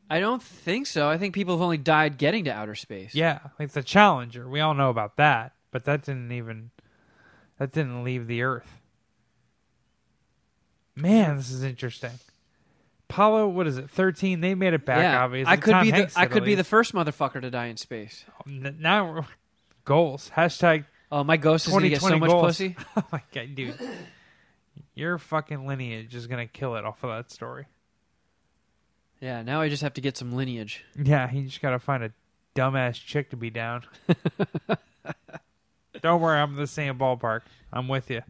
[0.08, 1.06] I don't think so.
[1.06, 3.14] I think people have only died getting to outer space.
[3.14, 4.48] Yeah, like the Challenger.
[4.48, 6.70] We all know about that, but that didn't even
[7.58, 8.80] that didn't leave the Earth.
[10.96, 12.12] Man, this is interesting.
[13.14, 13.88] Apollo, what is it?
[13.90, 14.40] Thirteen.
[14.40, 14.98] They made it back.
[14.98, 15.22] yeah.
[15.22, 15.52] obviously.
[15.52, 18.24] I could Tom be the I could be the first motherfucker to die in space.
[18.40, 19.26] Oh, n- now
[19.84, 20.32] goals.
[20.36, 22.46] Hashtag Oh, my ghost is gonna get so 2020 much goals.
[22.46, 22.76] pussy.
[22.96, 23.78] oh my god, dude.
[24.96, 27.66] Your fucking lineage is gonna kill it off of that story.
[29.20, 30.84] Yeah, now I just have to get some lineage.
[31.00, 32.10] Yeah, you just gotta find a
[32.56, 33.84] dumbass chick to be down.
[36.02, 37.42] Don't worry, I'm in the same ballpark.
[37.72, 38.22] I'm with you.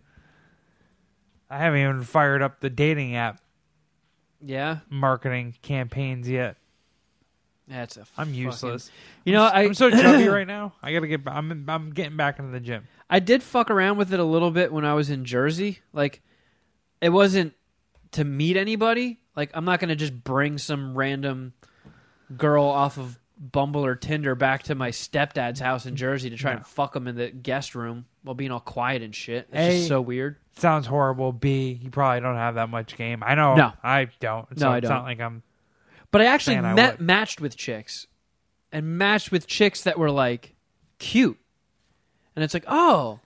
[1.49, 3.41] I haven't even fired up the dating app
[4.45, 6.57] Yeah, marketing campaigns yet.
[7.67, 8.01] that's a.
[8.17, 8.91] I'm fucking- useless.
[9.25, 10.75] You know, I'm, I I'm so chubby right now.
[10.83, 11.23] I gotta get.
[11.27, 12.87] I'm I'm getting back into the gym.
[13.09, 15.81] I did fuck around with it a little bit when I was in Jersey.
[15.93, 16.21] Like,
[17.01, 17.55] it wasn't
[18.13, 19.21] to meet anybody.
[19.37, 21.55] Like, I'm not gonna just bring some random
[22.37, 26.53] girl off of Bumble or Tinder back to my stepdad's house in Jersey to try
[26.53, 29.47] and fuck him in the guest room while being all quiet and shit.
[29.53, 30.37] It's A- just so weird.
[30.57, 31.33] Sounds horrible.
[31.33, 33.23] B, you probably don't have that much game.
[33.25, 33.55] I know.
[33.55, 33.73] No.
[33.83, 34.57] I don't.
[34.59, 34.97] No, I it's don't.
[34.99, 35.43] not like I'm.
[36.11, 38.07] But I actually Man, I met matched with chicks,
[38.73, 40.55] and matched with chicks that were like
[40.99, 41.39] cute,
[42.35, 43.21] and it's like, oh,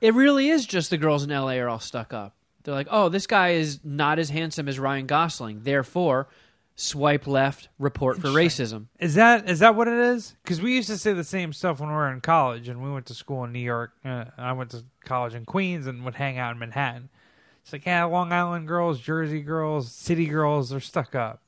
[0.00, 2.34] it really is just the girls in LA are all stuck up.
[2.62, 6.28] They're like, oh, this guy is not as handsome as Ryan Gosling, therefore,
[6.76, 8.86] swipe left, report for racism.
[9.00, 10.36] Is that is that what it is?
[10.42, 12.92] Because we used to say the same stuff when we were in college, and we
[12.92, 13.92] went to school in New York.
[14.04, 17.08] Uh, I went to college in Queens and would hang out in Manhattan.
[17.62, 21.42] It's like, yeah, Long Island girls, Jersey girls, city girls, they're stuck up.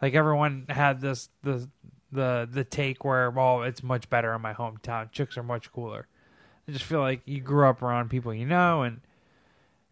[0.00, 1.68] Like everyone had this the
[2.12, 5.10] the the take where, well, it's much better in my hometown.
[5.10, 6.06] Chicks are much cooler.
[6.68, 9.00] I just feel like you grew up around people you know, and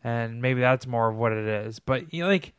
[0.05, 1.79] and maybe that's more of what it is.
[1.79, 2.53] But you know, like,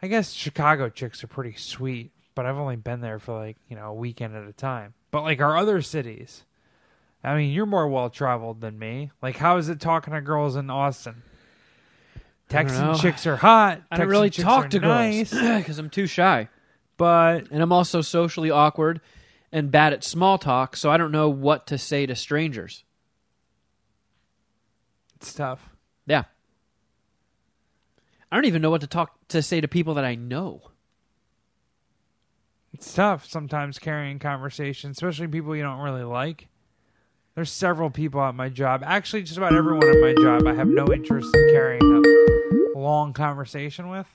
[0.00, 3.76] I guess Chicago chicks are pretty sweet, but I've only been there for like you
[3.76, 4.94] know a weekend at a time.
[5.10, 6.44] But like our other cities,
[7.24, 9.10] I mean, you're more well traveled than me.
[9.22, 11.22] Like, how is it talking to girls in Austin?
[12.48, 13.82] Texan chicks are hot.
[13.90, 16.48] I don't Texan really chicks talk are to nice, girls because I'm too shy,
[16.96, 19.00] but and I'm also socially awkward.
[19.50, 22.84] and bad at small talk, so I don't know what to say to strangers.
[25.16, 25.68] It's tough.
[26.06, 26.24] Yeah.
[28.30, 30.62] I don't even know what to talk to say to people that I know.
[32.72, 36.48] It's tough sometimes carrying conversations, especially people you don't really like.
[37.34, 38.82] There's several people at my job.
[38.84, 41.82] Actually, just about everyone at my job, I have no interest in carrying
[42.74, 44.08] a long conversation with.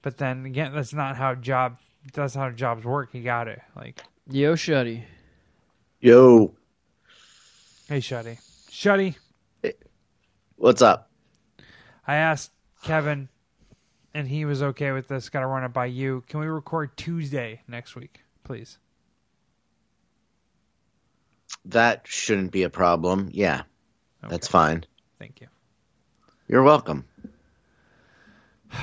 [0.00, 1.78] But then again, that's not how job.
[2.14, 3.12] That's how jobs work.
[3.12, 3.60] You got it.
[3.76, 4.00] Like,
[4.30, 5.02] Yo, Shuddy.
[6.00, 6.54] Yo,
[7.88, 8.38] hey, Shuddy,
[8.70, 9.16] Shuddy.
[10.56, 11.10] what's up?
[12.06, 12.52] I asked
[12.88, 13.28] Kevin,
[14.14, 15.28] and he was okay with this.
[15.28, 16.24] Got to run it by you.
[16.26, 18.78] Can we record Tuesday next week, please?
[21.66, 23.28] That shouldn't be a problem.
[23.30, 23.64] Yeah,
[24.26, 24.86] that's fine.
[25.18, 25.48] Thank you.
[26.48, 27.04] You're welcome.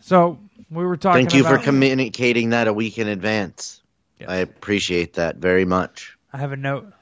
[0.00, 0.38] So
[0.70, 1.26] we were talking.
[1.26, 3.80] Thank you for communicating that a week in advance.
[4.20, 4.28] Yes.
[4.28, 6.18] I appreciate that very much.
[6.30, 6.92] I have a note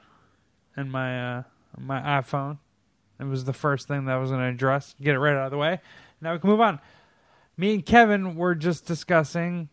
[0.77, 1.43] in my uh,
[1.77, 2.59] my iPhone.
[3.19, 4.95] It was the first thing that I was going to address.
[5.01, 5.81] Get it right out of the way.
[6.23, 6.79] Now we can move on.
[7.57, 9.69] Me and Kevin were just discussing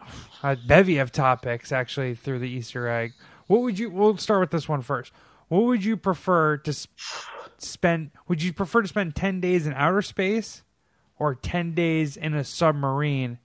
[0.42, 3.12] a bevy of topics actually through the Easter egg.
[3.46, 3.90] What would you?
[3.90, 5.12] We'll start with this one first.
[5.48, 6.88] What would you prefer to s-
[7.58, 8.10] spend?
[8.28, 10.62] Would you prefer to spend ten days in outer space,
[11.18, 13.38] or ten days in a submarine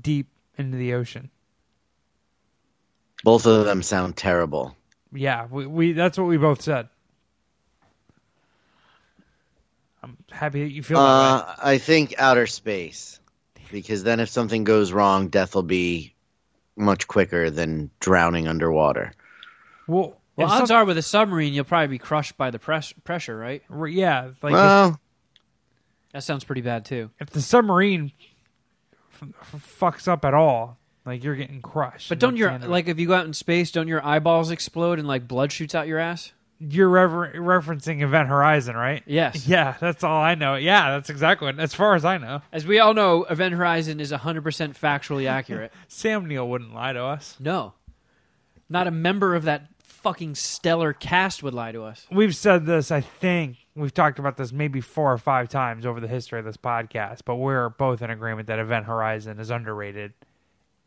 [0.00, 1.30] deep into the ocean?
[3.22, 4.76] Both of them sound terrible.
[5.12, 6.88] Yeah, we, we that's what we both said.
[10.02, 11.52] I'm happy that you feel that way.
[11.52, 13.20] Uh, I think outer space,
[13.70, 16.14] because then if something goes wrong, death will be
[16.76, 19.12] much quicker than drowning underwater.
[19.86, 22.92] Well, Well, odds some- are with a submarine, you'll probably be crushed by the press-
[23.04, 23.62] pressure, right?
[23.88, 24.98] yeah, like if,
[26.12, 27.10] That sounds pretty bad too.
[27.20, 28.12] if the submarine
[29.12, 32.08] f- f- fucks up at all, like you're getting crushed.
[32.08, 32.72] But don't that's your the end of it.
[32.72, 35.74] like if you go out in space, don't your eyeballs explode and like blood shoots
[35.74, 36.32] out your ass?
[36.60, 39.02] You're rever- referencing Event Horizon, right?
[39.06, 39.46] Yes.
[39.48, 40.54] Yeah, that's all I know.
[40.56, 42.42] Yeah, that's exactly what, as far as I know.
[42.52, 44.42] As we all know, Event Horizon is 100%
[44.78, 45.72] factually accurate.
[45.88, 47.36] Sam Neill wouldn't lie to us.
[47.40, 47.72] No.
[48.68, 52.06] Not a member of that fucking stellar cast would lie to us.
[52.10, 53.56] We've said this, I think.
[53.74, 57.20] We've talked about this maybe four or five times over the history of this podcast,
[57.24, 60.12] but we're both in agreement that Event Horizon is underrated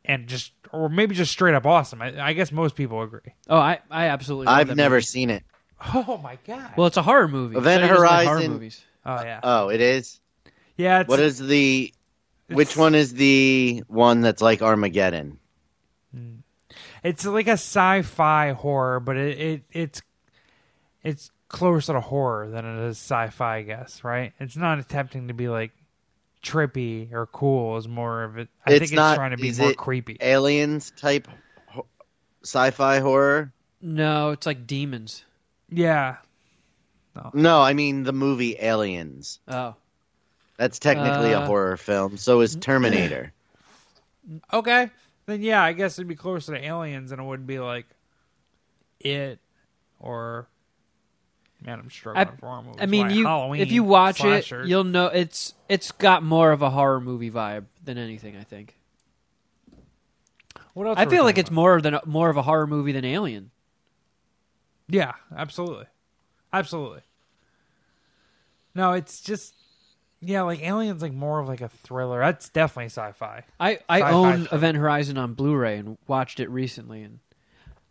[0.06, 2.02] and just, or maybe just straight up awesome.
[2.02, 3.34] I, I guess most people agree.
[3.50, 5.06] Oh, I, I absolutely I've never movie.
[5.06, 5.44] seen it.
[5.94, 6.72] Oh my god!
[6.78, 7.58] Well, it's a horror movie.
[7.58, 8.86] Event Shuddy doesn't horror Horizon- movies.
[9.06, 10.20] oh yeah, uh, Oh, it is.
[10.78, 11.02] yeah.
[11.02, 11.94] It's, What is the?
[12.48, 15.40] Which one is the one that's like Armageddon?
[16.14, 16.36] Hmm.
[17.04, 20.02] It's like a sci-fi horror, but it, it it's
[21.04, 23.58] it's closer to horror than it is sci-fi.
[23.58, 24.34] I guess right.
[24.40, 25.72] It's not attempting to be like
[26.44, 27.78] trippy or cool.
[27.78, 28.48] Is more of it.
[28.66, 30.18] I It's think it's not- trying to be is more it creepy.
[30.22, 31.28] Aliens type
[32.44, 33.52] sci-fi horror?
[33.82, 35.24] No, it's like demons.
[35.74, 36.18] Yeah,
[37.34, 39.40] No, I mean the movie Aliens.
[39.48, 39.76] Oh.
[40.58, 42.18] That's technically a Uh, horror film.
[42.18, 43.32] So is Terminator.
[44.54, 44.90] Okay.
[45.26, 47.86] Then yeah, I guess it'd be closer to aliens and it would be like
[49.02, 49.40] it
[50.00, 50.48] or
[51.62, 52.80] man, I'm struggling I, for horror movies.
[52.82, 54.66] I mean, you Halloween, if you watch slashers.
[54.66, 58.38] it, you'll know it's it's got more of a horror movie vibe than anything.
[58.38, 58.78] I think.
[60.74, 60.98] What else?
[60.98, 63.52] I feel like talking it's more than more of a horror movie than Alien.
[64.88, 65.86] Yeah, absolutely,
[66.52, 67.02] absolutely.
[68.76, 69.54] No, it's just
[70.22, 72.20] yeah, like aliens, like more of like a thriller.
[72.20, 73.44] That's definitely sci-fi.
[73.60, 74.48] I I Sci-fi own.
[74.52, 77.20] Event Horizon on Blu-ray and watched it recently, and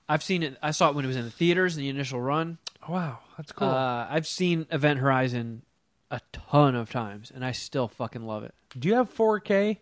[0.09, 0.57] I've seen it.
[0.63, 2.59] I saw it when it was in the theaters, in the initial run.
[2.89, 3.69] Wow, that's cool.
[3.69, 5.63] Uh, I've seen Event Horizon
[6.11, 8.55] a ton of times, and I still fucking love it.
[8.79, 9.79] Do you have 4K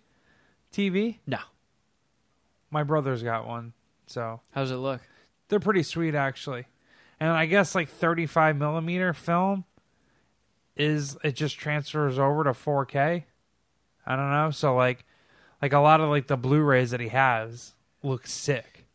[0.72, 1.18] TV?
[1.26, 1.38] No,
[2.70, 3.72] My brother's got one,
[4.06, 5.00] so how's it look?
[5.48, 6.66] they're pretty sweet actually.
[7.20, 9.64] And I guess like 35 millimeter film
[10.76, 13.24] is it just transfers over to 4K.
[14.06, 14.50] I don't know.
[14.50, 15.04] So like,
[15.60, 18.86] like a lot of like the Blu-rays that he has look sick.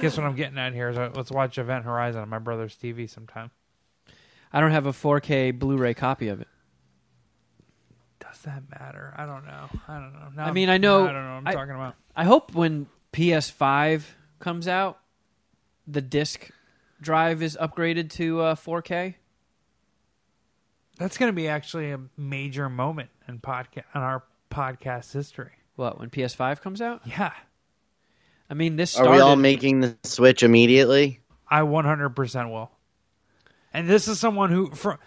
[0.00, 2.74] Guess what I'm getting at here is uh, let's watch Event Horizon on my brother's
[2.76, 3.50] TV sometime.
[4.52, 6.48] I don't have a 4K Blu-ray copy of it.
[8.18, 9.14] Does that matter?
[9.16, 9.68] I don't know.
[9.86, 10.28] I don't know.
[10.34, 11.30] Now I I'm- mean, I know- I don't know.
[11.34, 11.94] What I'm I- talking about.
[12.16, 14.02] I hope when PS5
[14.40, 14.98] comes out,
[15.86, 16.50] the disc
[17.00, 19.14] drive is upgraded to uh, 4K.
[20.98, 25.52] That's going to be actually a major moment in podcast in our podcast history.
[25.76, 27.00] What when PS5 comes out?
[27.06, 27.32] Yeah,
[28.50, 31.20] I mean, this Are we all making the switch immediately?
[31.48, 32.72] I 100% will.
[33.72, 34.98] And this is someone who for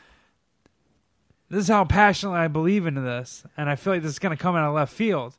[1.50, 4.36] this is how passionately I believe into this, and I feel like this is going
[4.36, 5.38] to come out of left field.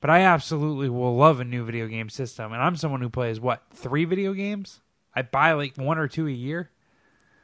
[0.00, 3.40] But I absolutely will love a new video game system, and I'm someone who plays
[3.40, 4.80] what three video games.
[5.18, 6.70] I buy like one or two a year.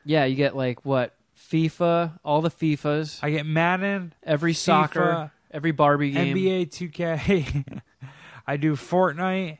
[0.04, 5.32] Yeah, you get like what FIFA, all the FIFAs, I get Madden, every FIFA, soccer,
[5.50, 6.36] every Barbie game.
[6.36, 7.80] NBA 2K.
[8.46, 9.58] I do Fortnite,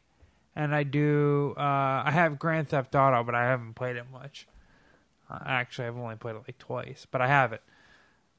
[0.55, 1.55] and I do.
[1.57, 4.47] Uh, I have Grand Theft Auto, but I haven't played it much.
[5.29, 7.63] Uh, actually, I've only played it like twice, but I have it.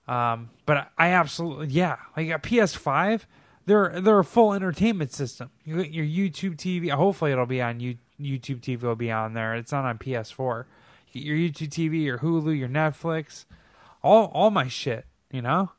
[0.07, 3.23] Um, but I absolutely yeah, like a PS5.
[3.65, 5.49] They're they're a full entertainment system.
[5.65, 6.89] You get your YouTube TV.
[6.91, 8.81] Hopefully, it'll be on you, YouTube TV.
[8.81, 9.55] Will be on there.
[9.55, 10.65] It's not on PS4.
[11.11, 13.45] You get your YouTube TV, your Hulu, your Netflix,
[14.03, 15.05] all all my shit.
[15.31, 15.71] You know,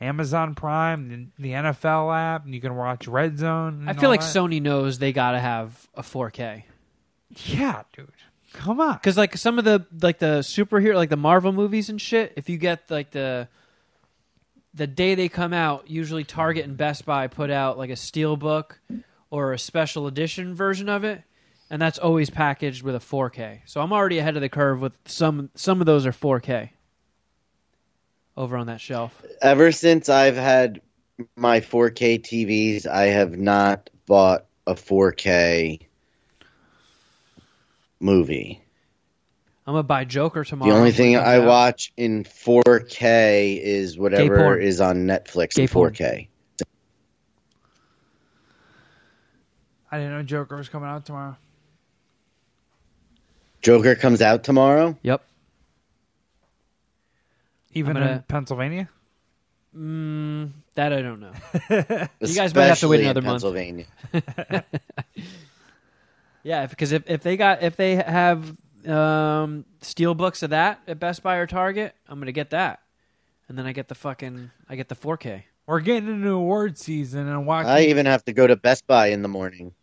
[0.00, 3.86] Amazon Prime, the, the NFL app, and you can watch Red Zone.
[3.88, 4.34] I feel like that.
[4.34, 6.64] Sony knows they got to have a 4K.
[7.46, 8.10] Yeah, dude.
[8.52, 8.94] Come on.
[8.94, 12.48] Because like some of the like the superhero like the Marvel movies and shit, if
[12.48, 13.48] you get like the
[14.74, 18.36] the day they come out, usually Target and Best Buy put out like a steel
[18.36, 18.80] book
[19.30, 21.22] or a special edition version of it,
[21.70, 23.60] and that's always packaged with a 4K.
[23.64, 26.70] So I'm already ahead of the curve with some some of those are 4K
[28.36, 29.22] over on that shelf.
[29.40, 30.80] Ever since I've had
[31.36, 35.80] my 4K TVs, I have not bought a 4K
[38.00, 38.60] movie.
[39.66, 40.72] I'm gonna buy Joker tomorrow.
[40.72, 41.46] The only thing I out.
[41.46, 45.92] watch in 4K is whatever is on Netflix Gay in porn.
[45.92, 46.26] 4K.
[49.92, 51.36] I didn't know Joker was coming out tomorrow.
[53.62, 54.96] Joker comes out tomorrow.
[55.02, 55.22] Yep.
[57.72, 58.88] Even gonna- in Pennsylvania.
[59.76, 61.32] Mm, that I don't know.
[61.70, 63.42] You guys might have to especially wait in another month.
[63.42, 63.84] Pennsylvania.
[66.42, 68.56] Yeah, because if, if they got if they have
[68.88, 72.80] um, steel books of that at Best Buy or Target, I'm gonna get that,
[73.48, 75.42] and then I get the fucking I get the 4K.
[75.66, 79.08] We're getting into award season, and Joaquin, I even have to go to Best Buy
[79.08, 79.74] in the morning.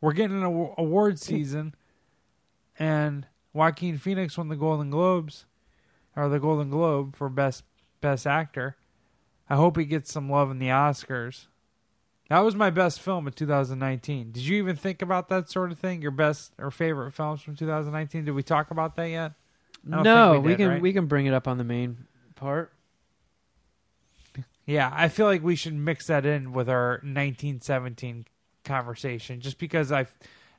[0.00, 1.74] we're getting into awa- award season,
[2.78, 5.46] and Joaquin Phoenix won the Golden Globes,
[6.16, 7.64] or the Golden Globe for best
[8.00, 8.76] best actor.
[9.48, 11.46] I hope he gets some love in the Oscars.
[12.30, 14.32] That was my best film of 2019.
[14.32, 16.00] Did you even think about that sort of thing?
[16.00, 18.24] Your best or favorite films from 2019?
[18.24, 19.32] Did we talk about that yet?
[19.84, 20.82] No, think we, did, can right?
[20.82, 22.72] we can bring it up on the main part.
[24.66, 28.24] Yeah, I feel like we should mix that in with our 1917
[28.64, 30.06] conversation, just because I,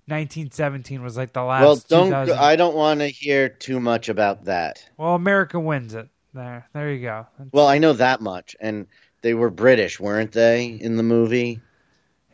[0.07, 1.64] 1917 was like the last.
[1.64, 4.88] well, don't 2000 I don't want to hear too much about that.
[4.98, 6.10] well, America wins it.
[6.34, 7.26] There, there you go.
[7.52, 8.88] Well, I know that much, and
[9.22, 11.61] they were British, weren't they, in the movie?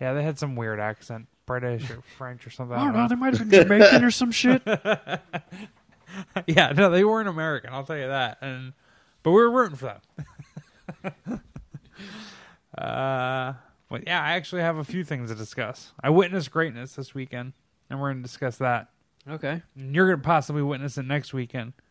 [0.02, 2.76] yeah, they had some weird accent, British or French or something.
[2.76, 3.02] I I don't don't know.
[3.04, 3.08] know.
[3.10, 4.64] They might have been Jamaican or some shit.
[6.48, 7.72] yeah, no, they weren't American.
[7.72, 8.40] I'll tell you that.
[8.42, 8.74] And
[9.24, 10.00] but we were rooting for
[11.04, 11.42] them.
[12.78, 13.54] uh,
[13.92, 15.92] well, yeah, I actually have a few things to discuss.
[16.02, 17.52] I witnessed greatness this weekend,
[17.90, 18.88] and we're going to discuss that.
[19.30, 19.62] Okay.
[19.76, 21.74] And you're going to possibly witness it next weekend.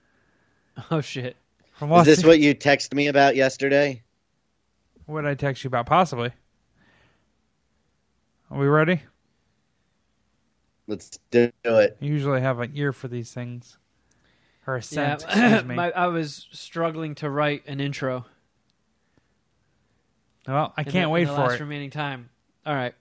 [0.90, 1.36] Oh shit.
[1.72, 4.02] From Is Los this what you texted me about yesterday?
[5.04, 5.84] what did I text you about?
[5.84, 6.30] Possibly.
[8.50, 9.02] Are we ready?
[10.86, 11.98] Let's do it.
[12.00, 13.76] I usually have an ear for these things.
[14.66, 14.82] Or a Yeah,
[15.16, 15.74] sense, excuse me.
[15.74, 18.24] my, I was struggling to write an intro.
[20.46, 21.60] Well, I can't the- wait the for last it.
[21.60, 22.30] remaining time.
[22.66, 22.94] All right.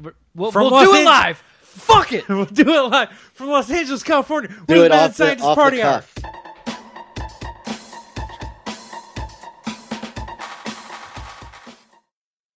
[0.00, 1.42] We're- We'll, From we'll Los do it Angeles- live.
[1.62, 2.28] Fuck it.
[2.28, 4.48] we'll do it live from Los Angeles, California.
[4.50, 6.00] Do with it Mad off the, Scientist off Party the Hour.
[6.00, 6.14] cuff.